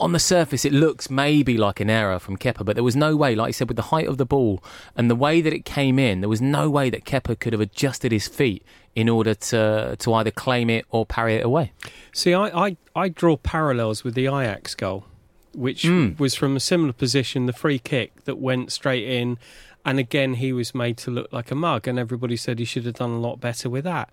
on 0.00 0.12
the 0.12 0.18
surface 0.18 0.64
it 0.64 0.72
looks 0.72 1.08
maybe 1.08 1.56
like 1.56 1.80
an 1.80 1.88
error 1.88 2.18
from 2.18 2.36
Kepa, 2.36 2.64
but 2.64 2.74
there 2.74 2.84
was 2.84 2.96
no 2.96 3.14
way, 3.14 3.34
like 3.34 3.48
you 3.48 3.52
said, 3.52 3.68
with 3.68 3.76
the 3.76 3.90
height 3.94 4.08
of 4.08 4.18
the 4.18 4.26
ball 4.26 4.62
and 4.96 5.08
the 5.08 5.14
way 5.14 5.40
that 5.40 5.52
it 5.52 5.64
came 5.64 5.98
in, 5.98 6.20
there 6.20 6.28
was 6.28 6.42
no 6.42 6.68
way 6.68 6.90
that 6.90 7.04
Kepa 7.04 7.38
could 7.38 7.52
have 7.52 7.60
adjusted 7.60 8.10
his 8.10 8.26
feet 8.26 8.64
in 8.94 9.08
order 9.08 9.34
to 9.34 9.96
to 9.98 10.14
either 10.14 10.30
claim 10.30 10.68
it 10.70 10.84
or 10.90 11.06
parry 11.06 11.36
it 11.36 11.44
away. 11.44 11.72
See, 12.12 12.34
I, 12.34 12.66
I, 12.66 12.76
I 12.94 13.08
draw 13.08 13.36
parallels 13.36 14.04
with 14.04 14.14
the 14.14 14.26
Ajax 14.26 14.74
goal, 14.74 15.04
which 15.52 15.82
hmm. 15.82 16.10
was 16.18 16.34
from 16.34 16.56
a 16.56 16.60
similar 16.60 16.92
position, 16.92 17.46
the 17.46 17.52
free 17.52 17.78
kick 17.78 18.24
that 18.24 18.38
went 18.38 18.72
straight 18.72 19.08
in. 19.08 19.38
And 19.86 19.98
again, 19.98 20.34
he 20.34 20.52
was 20.52 20.74
made 20.74 20.96
to 20.98 21.10
look 21.10 21.30
like 21.30 21.50
a 21.50 21.54
mug, 21.54 21.86
and 21.86 21.98
everybody 21.98 22.36
said 22.36 22.58
he 22.58 22.64
should 22.64 22.86
have 22.86 22.94
done 22.94 23.10
a 23.10 23.20
lot 23.20 23.38
better 23.38 23.68
with 23.68 23.84
that. 23.84 24.08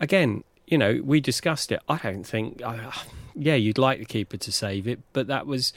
Again, 0.00 0.44
you 0.66 0.78
know, 0.78 1.00
we 1.04 1.20
discussed 1.20 1.70
it. 1.72 1.80
I 1.88 1.98
don't 1.98 2.24
think, 2.24 2.62
uh, 2.64 2.90
yeah, 3.34 3.54
you'd 3.54 3.78
like 3.78 3.98
the 3.98 4.04
keeper 4.04 4.36
to 4.36 4.52
save 4.52 4.86
it, 4.88 5.00
but 5.12 5.26
that 5.26 5.46
was, 5.46 5.72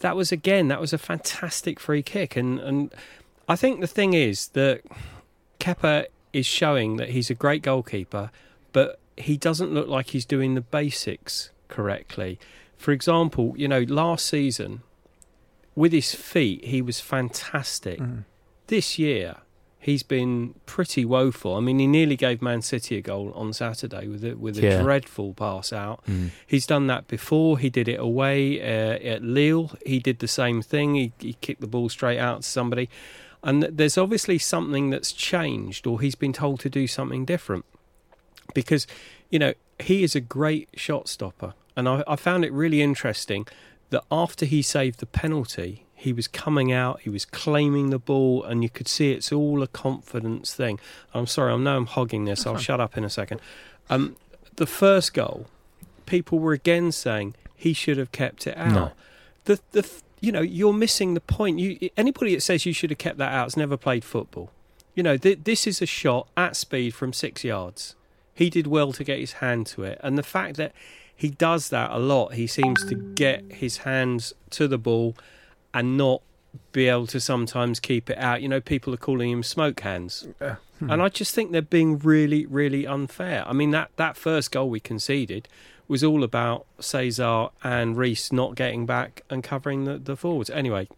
that 0.00 0.16
was 0.16 0.32
again, 0.32 0.68
that 0.68 0.80
was 0.80 0.92
a 0.92 0.98
fantastic 0.98 1.78
free 1.78 2.02
kick. 2.02 2.36
And, 2.36 2.58
and 2.60 2.94
I 3.48 3.56
think 3.56 3.80
the 3.80 3.86
thing 3.86 4.14
is 4.14 4.48
that 4.48 4.82
Kepa 5.58 6.06
is 6.32 6.46
showing 6.46 6.96
that 6.96 7.10
he's 7.10 7.30
a 7.30 7.34
great 7.34 7.62
goalkeeper, 7.62 8.30
but 8.72 8.98
he 9.16 9.36
doesn't 9.36 9.72
look 9.72 9.88
like 9.88 10.08
he's 10.08 10.24
doing 10.24 10.54
the 10.54 10.60
basics 10.60 11.50
correctly. 11.68 12.38
For 12.78 12.92
example, 12.92 13.54
you 13.56 13.68
know, 13.68 13.82
last 13.82 14.26
season 14.26 14.82
with 15.74 15.92
his 15.92 16.14
feet, 16.14 16.64
he 16.64 16.80
was 16.80 17.00
fantastic. 17.00 18.00
This 18.68 18.98
year, 18.98 19.36
he's 19.82 20.02
been 20.02 20.54
pretty 20.66 21.04
woeful. 21.06 21.56
I 21.56 21.60
mean, 21.60 21.78
he 21.78 21.86
nearly 21.86 22.14
gave 22.16 22.42
Man 22.42 22.60
City 22.62 22.98
a 22.98 23.00
goal 23.00 23.32
on 23.34 23.52
Saturday 23.54 24.06
with 24.08 24.22
a, 24.24 24.34
with 24.36 24.58
a 24.58 24.62
Yeah. 24.62 24.82
dreadful 24.82 25.32
pass 25.34 25.72
out. 25.72 26.04
He's 26.46 26.66
done 26.66 26.86
that 26.88 27.08
before. 27.08 27.58
He 27.58 27.70
did 27.70 27.88
it 27.88 27.98
away 27.98 28.60
uh, 28.60 28.98
at 29.14 29.22
Lille. 29.22 29.72
He 29.86 29.98
did 29.98 30.18
the 30.18 30.28
same 30.28 30.60
thing. 30.60 30.94
He, 30.96 31.12
he 31.18 31.32
kicked 31.40 31.62
the 31.62 31.66
ball 31.66 31.88
straight 31.88 32.18
out 32.18 32.42
to 32.42 32.48
somebody. 32.48 32.90
And 33.42 33.62
there's 33.62 33.96
obviously 33.96 34.36
something 34.38 34.90
that's 34.90 35.12
changed, 35.12 35.86
or 35.86 36.02
he's 36.02 36.14
been 36.14 36.34
told 36.34 36.60
to 36.60 36.68
do 36.68 36.86
something 36.86 37.24
different. 37.24 37.64
Because, 38.52 38.86
you 39.30 39.38
know, 39.38 39.54
he 39.78 40.02
is 40.02 40.14
a 40.14 40.20
great 40.20 40.68
shot 40.74 41.08
stopper. 41.08 41.54
And 41.74 41.88
I, 41.88 42.04
I 42.06 42.16
found 42.16 42.44
it 42.44 42.52
really 42.52 42.82
interesting 42.82 43.46
that 43.88 44.04
after 44.12 44.44
he 44.44 44.60
saved 44.60 45.00
the 45.00 45.06
penalty, 45.06 45.86
he 46.00 46.14
was 46.14 46.26
coming 46.26 46.72
out, 46.72 47.00
he 47.02 47.10
was 47.10 47.26
claiming 47.26 47.90
the 47.90 47.98
ball, 47.98 48.42
and 48.42 48.62
you 48.62 48.70
could 48.70 48.88
see 48.88 49.12
it's 49.12 49.30
all 49.30 49.62
a 49.62 49.66
confidence 49.66 50.54
thing. 50.54 50.80
I'm 51.12 51.26
sorry, 51.26 51.52
I 51.52 51.56
know 51.58 51.76
I'm 51.76 51.84
hogging 51.84 52.24
this. 52.24 52.46
I'll 52.46 52.56
shut 52.56 52.80
up 52.80 52.96
in 52.96 53.04
a 53.04 53.10
second. 53.10 53.38
Um, 53.90 54.16
the 54.56 54.64
first 54.64 55.12
goal, 55.12 55.46
people 56.06 56.38
were 56.38 56.54
again 56.54 56.90
saying 56.90 57.34
he 57.54 57.74
should 57.74 57.98
have 57.98 58.12
kept 58.12 58.46
it 58.46 58.56
out. 58.56 58.72
No. 58.72 58.92
The 59.44 59.60
the 59.72 59.90
you 60.20 60.32
know 60.32 60.40
you're 60.40 60.72
missing 60.72 61.12
the 61.12 61.20
point. 61.20 61.58
You 61.58 61.90
anybody 61.98 62.34
that 62.34 62.40
says 62.40 62.64
you 62.64 62.72
should 62.72 62.88
have 62.90 62.98
kept 62.98 63.18
that 63.18 63.32
out 63.32 63.44
has 63.44 63.56
never 63.58 63.76
played 63.76 64.02
football. 64.02 64.50
You 64.94 65.02
know 65.02 65.18
th- 65.18 65.40
this 65.44 65.66
is 65.66 65.82
a 65.82 65.86
shot 65.86 66.28
at 66.34 66.56
speed 66.56 66.94
from 66.94 67.12
six 67.12 67.44
yards. 67.44 67.94
He 68.32 68.48
did 68.48 68.66
well 68.66 68.94
to 68.94 69.04
get 69.04 69.18
his 69.18 69.32
hand 69.32 69.66
to 69.66 69.84
it, 69.84 70.00
and 70.02 70.16
the 70.16 70.22
fact 70.22 70.56
that 70.56 70.72
he 71.14 71.28
does 71.28 71.68
that 71.68 71.90
a 71.90 71.98
lot, 71.98 72.32
he 72.32 72.46
seems 72.46 72.82
to 72.86 72.94
get 72.94 73.44
his 73.52 73.78
hands 73.78 74.32
to 74.48 74.66
the 74.66 74.78
ball 74.78 75.14
and 75.74 75.96
not 75.96 76.22
be 76.72 76.88
able 76.88 77.06
to 77.06 77.20
sometimes 77.20 77.78
keep 77.80 78.10
it 78.10 78.18
out. 78.18 78.42
You 78.42 78.48
know, 78.48 78.60
people 78.60 78.92
are 78.92 78.96
calling 78.98 79.30
him 79.30 79.42
smoke 79.42 79.80
hands. 79.80 80.26
Uh, 80.40 80.56
hmm. 80.78 80.90
And 80.90 81.00
I 81.02 81.08
just 81.08 81.34
think 81.34 81.52
they're 81.52 81.62
being 81.62 81.98
really, 81.98 82.44
really 82.46 82.86
unfair. 82.86 83.44
I 83.46 83.52
mean, 83.52 83.70
that, 83.70 83.90
that 83.96 84.16
first 84.16 84.50
goal 84.50 84.68
we 84.68 84.80
conceded 84.80 85.48
was 85.86 86.02
all 86.04 86.24
about 86.24 86.66
Cesar 86.80 87.48
and 87.62 87.96
Reece 87.96 88.32
not 88.32 88.54
getting 88.56 88.84
back 88.86 89.22
and 89.30 89.42
covering 89.44 89.84
the, 89.84 89.98
the 89.98 90.16
forwards. 90.16 90.50
Anyway, 90.50 90.88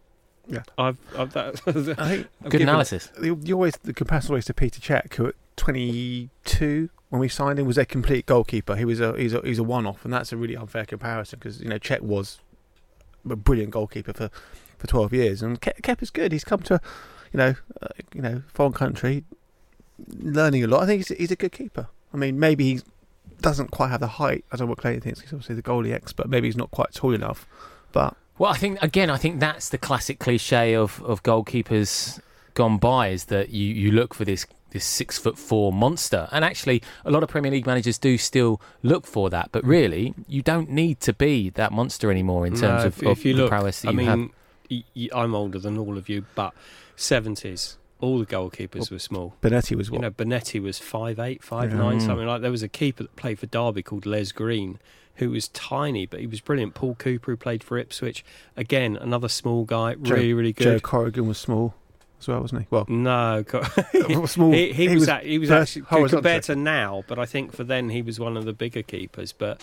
Yeah. 0.47 0.63
I've, 0.77 0.97
I've 1.17 1.33
that, 1.33 1.61
I 1.67 1.71
think 1.71 1.99
I've 1.99 2.27
Good 2.43 2.51
given- 2.51 2.69
analysis. 2.69 3.07
the, 3.19 3.33
the 3.35 3.53
always 3.53 3.73
the 3.83 3.93
comparison 3.93 4.31
always 4.31 4.45
to 4.45 4.53
Peter 4.53 4.79
Cech, 4.79 5.13
who 5.15 5.27
at 5.27 5.35
22 5.55 6.89
when 7.09 7.19
we 7.19 7.29
signed 7.29 7.59
him 7.59 7.65
was 7.67 7.77
a 7.77 7.85
complete 7.85 8.25
goalkeeper. 8.25 8.75
He 8.75 8.85
was 8.85 8.99
a 8.99 9.15
he's 9.17 9.33
a 9.33 9.41
he's 9.41 9.59
a 9.59 9.63
one 9.63 9.85
off, 9.85 10.03
and 10.03 10.11
that's 10.13 10.31
a 10.31 10.37
really 10.37 10.55
unfair 10.55 10.85
comparison 10.85 11.39
because 11.39 11.61
you 11.61 11.69
know 11.69 11.77
Cech 11.79 12.01
was 12.01 12.39
a 13.29 13.35
brilliant 13.35 13.71
goalkeeper 13.71 14.13
for, 14.13 14.29
for 14.83 14.87
12 14.87 15.13
years, 15.13 15.41
and 15.41 15.61
Ke- 15.61 15.81
Kep 15.81 16.01
is 16.03 16.09
good. 16.09 16.33
He's 16.33 16.43
come 16.43 16.59
to 16.63 16.81
you 17.31 17.37
know 17.37 17.55
uh, 17.81 17.87
you 18.13 18.21
know 18.21 18.43
foreign 18.53 18.73
country, 18.73 19.23
learning 20.19 20.63
a 20.63 20.67
lot. 20.67 20.83
I 20.83 20.85
think 20.85 21.07
he's 21.07 21.17
he's 21.17 21.31
a 21.31 21.37
good 21.37 21.53
keeper. 21.53 21.87
I 22.13 22.17
mean, 22.17 22.37
maybe 22.37 22.65
he 22.65 22.81
doesn't 23.41 23.71
quite 23.71 23.89
have 23.89 24.01
the 24.01 24.07
height. 24.07 24.43
I 24.51 24.57
don't 24.57 24.67
know 24.67 24.71
what 24.71 24.79
Clayton 24.79 25.01
thinks. 25.01 25.21
He's 25.21 25.31
obviously 25.33 25.55
the 25.55 25.63
goalie 25.63 25.93
expert. 25.93 26.27
Maybe 26.27 26.47
he's 26.49 26.57
not 26.57 26.71
quite 26.71 26.93
tall 26.93 27.13
enough, 27.13 27.47
but 27.93 28.15
Well, 28.37 28.51
I 28.51 28.57
think 28.57 28.81
again, 28.83 29.09
I 29.09 29.17
think 29.17 29.39
that's 29.39 29.69
the 29.69 29.77
classic 29.77 30.19
cliche 30.19 30.75
of, 30.75 31.01
of 31.03 31.23
goalkeepers 31.23 32.19
gone 32.55 32.77
by 32.77 33.07
is 33.07 33.25
that 33.25 33.49
you, 33.49 33.65
you 33.73 33.91
look 33.91 34.13
for 34.13 34.25
this 34.25 34.45
this 34.71 34.85
six 34.85 35.19
foot 35.19 35.37
four 35.37 35.71
monster, 35.71 36.27
and 36.31 36.43
actually, 36.43 36.81
a 37.05 37.11
lot 37.11 37.21
of 37.23 37.29
Premier 37.29 37.51
League 37.51 37.67
managers 37.67 37.99
do 37.99 38.17
still 38.17 38.59
look 38.81 39.05
for 39.05 39.29
that. 39.29 39.49
But 39.51 39.63
really, 39.63 40.13
you 40.27 40.41
don't 40.41 40.69
need 40.69 40.99
to 41.01 41.13
be 41.13 41.51
that 41.51 41.71
monster 41.71 42.09
anymore 42.09 42.47
in 42.47 42.53
terms 42.53 42.81
No, 42.81 42.87
of, 42.87 42.97
if, 42.97 43.01
of 43.03 43.17
if 43.19 43.25
you 43.25 43.33
the 43.35 43.41
look, 43.43 43.49
prowess 43.49 43.81
that 43.81 43.89
I 43.89 43.91
you 43.91 43.97
mean, 43.97 44.07
have. 44.07 44.29
I'm 45.13 45.35
older 45.35 45.59
than 45.59 45.77
all 45.77 45.97
of 45.97 46.07
you, 46.09 46.25
but 46.35 46.53
70s, 46.97 47.75
all 47.99 48.19
the 48.19 48.25
goalkeepers 48.25 48.91
were 48.91 48.99
small. 48.99 49.35
Bonetti 49.41 49.75
was 49.75 49.89
one. 49.89 50.01
You 50.01 50.07
what 50.09 50.17
know, 50.19 50.25
Bonetti 50.37 50.61
was 50.61 50.79
five 50.79 51.19
eight, 51.19 51.43
five 51.43 51.71
Yeah. 51.71 51.77
nine, 51.77 51.99
Mm. 51.99 52.05
something 52.05 52.27
like. 52.27 52.41
There 52.41 52.51
was 52.51 52.63
a 52.63 52.67
keeper 52.67 53.03
that 53.03 53.15
played 53.15 53.39
for 53.39 53.45
Derby 53.47 53.81
called 53.83 54.05
Les 54.05 54.31
Green, 54.31 54.79
who 55.15 55.29
was 55.29 55.47
tiny, 55.49 56.05
but 56.05 56.19
he 56.19 56.27
was 56.27 56.41
brilliant. 56.41 56.73
Paul 56.73 56.95
Cooper, 56.95 57.31
who 57.31 57.37
played 57.37 57.63
for 57.63 57.77
Ipswich, 57.77 58.23
again 58.57 58.97
another 58.97 59.27
small 59.29 59.63
guy, 59.63 59.95
Joe- 59.95 60.15
really 60.15 60.33
really 60.33 60.53
good. 60.53 60.63
Joe. 60.63 60.79
Corrigan 60.79 61.27
was 61.27 61.37
small 61.37 61.75
as 62.19 62.27
well, 62.27 62.41
wasn't 62.41 62.61
he? 62.61 62.67
Well, 62.69 62.85
No, 62.89 63.43
small. 64.27 64.51
he, 64.51 64.73
he, 64.73 64.87
was, 64.89 65.07
act- 65.07 65.25
he 65.25 65.37
was 65.39 65.51
actually 65.51 65.83
compared 66.09 66.43
to 66.43 66.55
now, 66.55 67.03
but 67.07 67.19
I 67.19 67.25
think 67.25 67.53
for 67.53 67.63
then 67.63 67.89
he 67.89 68.01
was 68.01 68.19
one 68.19 68.35
of 68.37 68.45
the 68.45 68.53
bigger 68.53 68.81
keepers. 68.81 69.31
But 69.33 69.61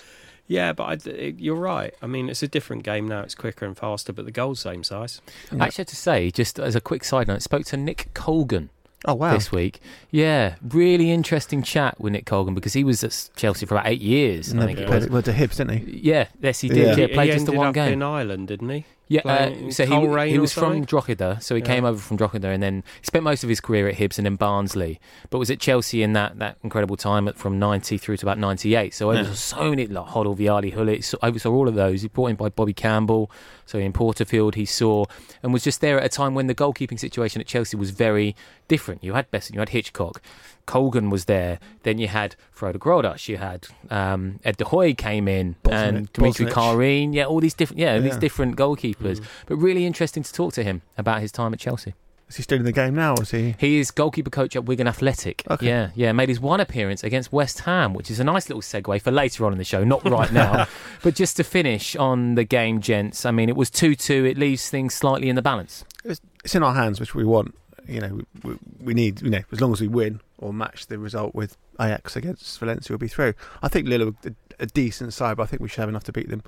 yeah, 0.50 0.72
but 0.72 0.84
I 0.84 0.96
d 0.96 1.10
it, 1.10 1.38
you're 1.38 1.54
right. 1.74 1.94
I 2.02 2.06
mean, 2.08 2.28
it's 2.28 2.42
a 2.42 2.48
different 2.48 2.82
game 2.82 3.06
now. 3.06 3.20
It's 3.20 3.36
quicker 3.36 3.64
and 3.64 3.76
faster, 3.76 4.12
but 4.12 4.24
the 4.24 4.32
goal's 4.32 4.58
same 4.60 4.82
size. 4.82 5.20
Yeah. 5.52 5.62
I 5.62 5.66
actually 5.66 5.82
have 5.82 5.88
to 5.88 5.96
say, 6.08 6.30
just 6.32 6.58
as 6.58 6.74
a 6.74 6.80
quick 6.80 7.04
side 7.04 7.28
note, 7.28 7.36
I 7.36 7.38
spoke 7.38 7.64
to 7.66 7.76
Nick 7.76 8.08
Colgan 8.14 8.68
Oh 9.06 9.14
wow! 9.14 9.32
this 9.32 9.50
week. 9.52 9.80
Yeah, 10.10 10.56
really 10.68 11.10
interesting 11.12 11.62
chat 11.62 12.00
with 12.00 12.12
Nick 12.12 12.26
Colgan 12.26 12.54
because 12.54 12.72
he 12.74 12.82
was 12.84 13.04
at 13.04 13.30
Chelsea 13.36 13.64
for 13.64 13.76
about 13.76 13.86
eight 13.86 14.00
years. 14.02 14.48
And 14.50 14.60
I 14.60 14.66
then 14.66 14.74
think 14.76 14.78
it 14.80 14.88
played- 14.88 15.02
was. 15.04 15.10
went 15.10 15.24
to 15.26 15.32
Hibs, 15.32 15.56
didn't 15.56 15.78
he? 15.86 16.00
Yeah, 16.10 16.26
yes, 16.42 16.60
he 16.60 16.68
did. 16.68 16.78
Yeah. 16.78 16.96
Yeah, 16.96 17.06
he, 17.06 17.14
played 17.14 17.28
he 17.28 17.32
just 17.34 17.46
the 17.46 17.52
one 17.52 17.68
up 17.68 17.74
game. 17.74 17.92
in 17.94 18.02
Ireland, 18.02 18.48
didn't 18.48 18.68
he? 18.70 18.84
Yeah, 19.12 19.22
uh, 19.24 19.70
so 19.72 19.84
he, 19.86 20.30
he 20.30 20.38
was 20.38 20.52
from? 20.52 20.84
Drogheda, 20.84 21.38
so 21.40 21.56
he 21.56 21.60
Yeah. 21.60 21.66
came 21.66 21.84
over 21.84 21.98
from 21.98 22.16
Drogheda 22.16 22.46
and 22.46 22.62
then 22.62 22.84
spent 23.02 23.24
most 23.24 23.42
of 23.42 23.48
his 23.48 23.60
career 23.60 23.88
at 23.88 23.96
Hibs 23.96 24.18
and 24.18 24.24
then 24.24 24.36
Barnsley, 24.36 25.00
but 25.30 25.38
was 25.40 25.50
at 25.50 25.58
Chelsea 25.58 26.04
in 26.04 26.12
that, 26.12 26.38
that 26.38 26.58
incredible 26.62 26.96
time 26.96 27.26
at, 27.26 27.36
from 27.36 27.58
90 27.58 27.98
through 27.98 28.18
to 28.18 28.24
about 28.24 28.38
98. 28.38 28.94
So 28.94 29.10
oversaw 29.10 29.28
Yeah. 29.28 29.34
so 29.34 29.70
many, 29.70 29.88
like 29.88 30.06
Hoddle, 30.06 30.38
Vialli, 30.38 30.72
Gullit, 30.72 31.02
so 31.04 31.18
oversaw 31.24 31.50
all 31.50 31.66
of 31.66 31.74
those. 31.74 32.02
He 32.02 32.08
brought 32.08 32.28
in 32.28 32.36
by 32.36 32.50
Bobby 32.50 32.72
Campbell, 32.72 33.32
so 33.70 33.78
in 33.78 33.92
Porterfield 33.92 34.56
he 34.56 34.64
saw, 34.64 35.04
and 35.42 35.52
was 35.52 35.62
just 35.62 35.80
there 35.80 35.98
at 36.00 36.04
a 36.04 36.08
time 36.08 36.34
when 36.34 36.48
the 36.48 36.54
goalkeeping 36.54 36.98
situation 36.98 37.40
at 37.40 37.46
Chelsea 37.46 37.76
was 37.76 37.90
very 37.90 38.34
different. 38.66 39.04
You 39.04 39.14
had 39.14 39.30
Beasant, 39.30 39.54
you 39.54 39.60
had 39.60 39.68
Hitchcock, 39.68 40.20
Colgan 40.66 41.08
was 41.08 41.26
there, 41.26 41.60
then 41.84 41.98
you 41.98 42.08
had 42.08 42.34
Frode 42.50 42.78
Grodas, 42.80 43.28
you 43.28 43.36
had 43.36 43.68
um, 43.88 44.40
Ed 44.44 44.56
De 44.56 44.64
Goey 44.64 44.96
came 44.96 45.28
in, 45.28 45.54
and 45.70 46.08
Bosnich- 46.08 46.12
Dimitri 46.12 46.46
Bosnich. 46.46 46.52
Kharine, 46.52 47.14
yeah, 47.14 47.24
all 47.24 47.40
these 47.40 47.54
different, 47.54 47.78
yeah, 47.78 47.98
these 47.98 48.16
different 48.16 48.56
goalkeepers. 48.56 49.24
But 49.46 49.56
really 49.56 49.86
interesting 49.86 50.22
to 50.24 50.32
talk 50.32 50.52
to 50.54 50.64
him 50.64 50.82
about 50.98 51.20
his 51.20 51.30
time 51.30 51.52
at 51.52 51.60
Chelsea. 51.60 51.94
Is 52.30 52.36
he 52.36 52.44
still 52.44 52.58
in 52.58 52.64
the 52.64 52.70
game 52.70 52.94
now? 52.94 53.16
Or 53.16 53.22
is 53.22 53.32
he? 53.32 53.56
He 53.58 53.80
is 53.80 53.90
goalkeeper 53.90 54.30
coach 54.30 54.54
at 54.54 54.64
Wigan 54.64 54.86
Athletic. 54.86 55.42
Okay. 55.50 55.66
Yeah, 55.66 55.90
yeah, 55.96 56.12
made 56.12 56.28
his 56.28 56.38
one 56.38 56.60
appearance 56.60 57.02
against 57.02 57.32
West 57.32 57.60
Ham, 57.60 57.92
which 57.92 58.08
is 58.08 58.20
a 58.20 58.24
nice 58.24 58.48
little 58.48 58.62
segue 58.62 59.02
for 59.02 59.10
later 59.10 59.44
on 59.44 59.50
in 59.50 59.58
the 59.58 59.64
show, 59.64 59.82
not 59.82 60.08
right 60.08 60.32
now. 60.32 60.68
but 61.02 61.16
just 61.16 61.36
to 61.38 61.44
finish 61.44 61.96
on 61.96 62.36
the 62.36 62.44
game, 62.44 62.80
gents, 62.80 63.26
I 63.26 63.32
mean, 63.32 63.48
it 63.48 63.56
was 63.56 63.68
2 63.68 63.96
2. 63.96 64.24
It 64.26 64.38
leaves 64.38 64.70
things 64.70 64.94
slightly 64.94 65.28
in 65.28 65.34
the 65.34 65.42
balance. 65.42 65.84
It's, 66.04 66.20
in 66.54 66.62
our 66.62 66.72
hands, 66.72 67.00
which 67.00 67.16
we 67.16 67.24
want. 67.24 67.52
You 67.88 68.00
know, 68.00 68.20
we, 68.44 68.56
we 68.80 68.94
need. 68.94 69.22
You 69.22 69.30
know, 69.30 69.42
as 69.50 69.60
long 69.60 69.72
as 69.72 69.80
we 69.80 69.88
win 69.88 70.20
or 70.38 70.52
match 70.52 70.86
the 70.86 71.00
result 71.00 71.34
with 71.34 71.56
Ajax 71.80 72.14
against 72.14 72.60
Valencia, 72.60 72.92
we'll 72.92 72.98
be 72.98 73.08
through. 73.08 73.34
I 73.60 73.66
think 73.66 73.88
Lille 73.88 74.10
are 74.10 74.14
a 74.60 74.66
decent 74.66 75.14
side, 75.14 75.36
but 75.36 75.42
I 75.42 75.46
think 75.46 75.62
we 75.62 75.68
should 75.68 75.80
have 75.80 75.88
enough 75.88 76.04
to 76.04 76.12
beat 76.12 76.28
them 76.28 76.44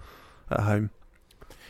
at 0.49 0.61
home. 0.61 0.91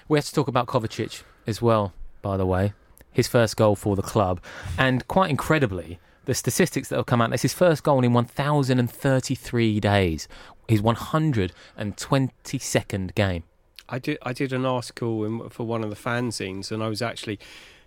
We 0.07 0.19
have 0.19 0.27
to 0.27 0.35
talk 0.35 0.49
about 0.49 0.67
Kovacic 0.67 1.23
as 1.47 1.63
well, 1.63 1.95
by 2.21 2.37
the 2.37 2.45
way. 2.45 2.75
His 3.13 3.29
first 3.29 3.57
goal 3.57 3.77
for 3.77 3.97
the 3.97 4.03
club. 4.03 4.41
And 4.79 5.07
quite 5.09 5.31
incredibly, 5.31 5.99
the 6.25 6.35
statistics 6.35 6.89
that 6.89 6.97
have 6.97 7.07
come 7.07 7.21
out, 7.21 7.31
that's 7.31 7.43
his 7.43 7.55
first 7.55 7.83
goal 7.83 8.05
in 8.05 8.13
1,033 8.13 9.81
days. 9.81 10.29
His 10.69 10.81
122nd 10.81 13.15
game. 13.15 13.43
I 13.89 13.99
did 13.99 14.19
I 14.23 14.33
did 14.33 14.53
an 14.53 14.65
article 14.65 15.25
in, 15.25 15.49
for 15.51 15.67
one 15.67 15.83
of 15.85 15.91
the 15.91 15.97
fanzines, 15.97 16.71
and 16.73 16.83
I 16.83 16.89
was 16.89 17.03
actually 17.03 17.39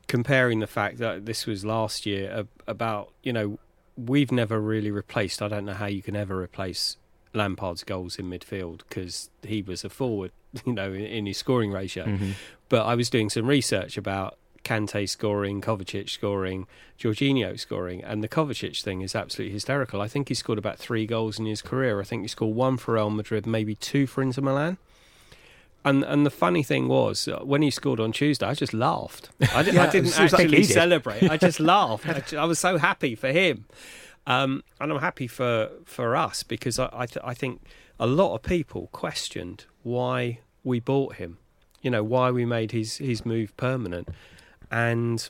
comparing 0.08 0.60
the 0.60 0.67
fact 0.67 1.00
that 1.00 1.25
this 1.25 1.48
was 1.48 1.65
last 1.65 2.05
year 2.05 2.46
about 2.67 3.12
you 3.24 3.34
know 3.34 3.58
we've 3.98 4.32
never 4.32 4.60
really 4.60 4.91
replaced. 4.91 5.41
I 5.41 5.48
don't 5.48 5.65
know 5.65 5.74
how 5.74 5.88
you 5.88 6.01
can 6.01 6.15
ever 6.15 6.39
replace 6.39 6.98
Lampard's 7.34 7.84
goals 7.84 8.17
in 8.17 8.29
midfield 8.29 8.79
because 8.88 9.29
he 9.44 9.62
was 9.62 9.84
a 9.84 9.89
forward, 9.89 10.32
you 10.65 10.74
know, 10.74 10.94
in, 10.94 11.05
in 11.05 11.25
his 11.25 11.38
scoring 11.38 11.72
ratio. 11.72 12.05
Mm-hmm. 12.05 12.32
But 12.70 12.86
I 12.86 12.96
was 12.96 13.10
doing 13.10 13.29
some 13.29 13.48
research 13.48 13.98
about 13.98 14.38
Kante 14.65 15.07
scoring, 15.07 15.62
Kovacic 15.62 16.10
scoring, 16.10 16.67
Jorginho 17.00 17.57
scoring, 17.57 18.03
and 18.03 18.22
the 18.24 18.27
Kovacic 18.27 18.81
thing 18.81 19.00
is 19.01 19.15
absolutely 19.15 19.53
hysterical. 19.53 20.01
I 20.01 20.10
think 20.10 20.27
he 20.27 20.34
scored 20.34 20.57
about 20.57 20.77
three 20.79 21.05
goals 21.05 21.39
in 21.39 21.45
his 21.45 21.62
career. 21.62 22.01
I 22.01 22.03
think 22.03 22.24
he 22.24 22.27
scored 22.27 22.55
one 22.55 22.75
for 22.77 22.95
Real 22.95 23.10
Madrid, 23.10 23.45
maybe 23.45 23.75
two 23.75 24.07
for 24.07 24.22
Inter 24.22 24.41
Milan. 24.41 24.77
And 25.84 26.03
and 26.03 26.25
the 26.25 26.31
funny 26.31 26.63
thing 26.63 26.88
was 26.88 27.27
uh, 27.27 27.39
when 27.43 27.62
he 27.62 27.69
scored 27.69 28.00
on 28.00 28.12
Tuesday, 28.12 28.45
I 28.48 28.55
just 28.55 28.74
laughed. 28.74 29.29
I, 29.53 29.62
di- 29.62 29.77
I 29.77 29.88
didn't 29.91 30.19
actually 30.19 30.48
did. 30.48 30.65
celebrate. 30.65 31.29
I 31.29 31.38
just 31.38 31.60
laughed. 31.75 32.10
I, 32.10 32.19
ju- 32.22 32.38
I 32.38 32.45
was 32.45 32.57
so 32.57 32.79
happy 32.79 33.13
for 33.13 33.31
him, 33.31 33.65
um, 34.25 34.63
and 34.81 34.91
I'm 34.91 35.00
happy 35.00 35.27
for 35.27 35.69
for 35.86 36.15
us 36.15 36.41
because 36.41 36.79
I 36.79 36.89
I, 36.91 37.05
th- 37.05 37.24
I 37.24 37.36
think 37.36 37.62
a 38.00 38.07
lot 38.07 38.34
of 38.34 38.41
people 38.41 38.89
questioned 38.91 39.65
why 39.84 40.39
we 40.63 40.79
bought 40.79 41.15
him. 41.17 41.38
You 41.84 41.91
know 41.91 42.03
why 42.03 42.31
we 42.31 42.45
made 42.45 42.72
his 42.72 42.98
his 42.98 43.24
move 43.24 43.55
permanent, 43.55 44.10
and 44.72 45.29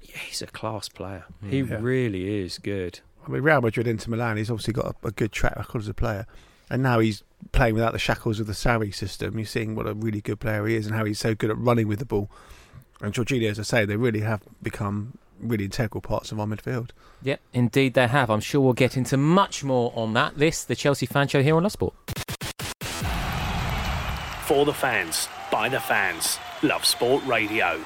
he's 0.00 0.42
a 0.42 0.46
class 0.46 0.88
player. 0.88 1.24
He 1.48 1.62
mm. 1.62 1.70
Yeah. 1.70 1.78
really 1.80 2.42
is 2.42 2.58
good. 2.58 3.00
I 3.26 3.30
mean, 3.30 3.42
Real 3.42 3.60
Madrid 3.60 3.86
into 3.86 4.10
Milan, 4.10 4.36
he's 4.36 4.50
obviously 4.50 4.72
got 4.72 4.96
a, 5.02 5.08
a 5.08 5.10
good 5.10 5.32
track 5.32 5.56
record 5.56 5.82
as 5.82 5.88
a 5.88 5.94
player. 5.94 6.26
And 6.70 6.82
now 6.82 6.98
he's 6.98 7.22
playing 7.52 7.74
without 7.74 7.92
the 7.92 7.98
shackles 7.98 8.40
of 8.40 8.46
the 8.46 8.52
Sarri 8.52 8.94
system. 8.94 9.38
You're 9.38 9.46
seeing 9.46 9.74
what 9.74 9.86
a 9.86 9.94
really 9.94 10.20
good 10.20 10.40
player 10.40 10.66
he 10.66 10.76
is 10.76 10.86
and 10.86 10.94
how 10.94 11.04
he's 11.04 11.18
so 11.18 11.34
good 11.34 11.50
at 11.50 11.58
running 11.58 11.88
with 11.88 11.98
the 11.98 12.04
ball. 12.04 12.30
And 13.00 13.14
Jorginho, 13.14 13.50
as 13.50 13.58
I 13.58 13.62
say, 13.62 13.84
they 13.84 13.96
really 13.96 14.20
have 14.20 14.42
become 14.62 15.18
really 15.40 15.64
integral 15.64 16.00
parts 16.00 16.32
of 16.32 16.40
our 16.40 16.46
midfield. 16.46 16.90
Yep, 17.22 17.40
indeed 17.52 17.94
they 17.94 18.08
have. 18.08 18.28
I'm 18.28 18.40
sure 18.40 18.60
we'll 18.60 18.72
get 18.72 18.96
into 18.96 19.16
much 19.16 19.62
more 19.62 19.92
on 19.94 20.14
that. 20.14 20.36
This, 20.36 20.64
the 20.64 20.74
Chelsea 20.74 21.06
fan 21.06 21.28
show 21.28 21.42
here 21.42 21.56
on 21.56 21.62
Love 21.62 21.72
Sport. 21.72 21.94
For 24.42 24.64
the 24.64 24.74
fans, 24.74 25.28
by 25.52 25.68
the 25.68 25.80
fans. 25.80 26.38
Love 26.62 26.84
Sport 26.84 27.24
Radio. 27.26 27.84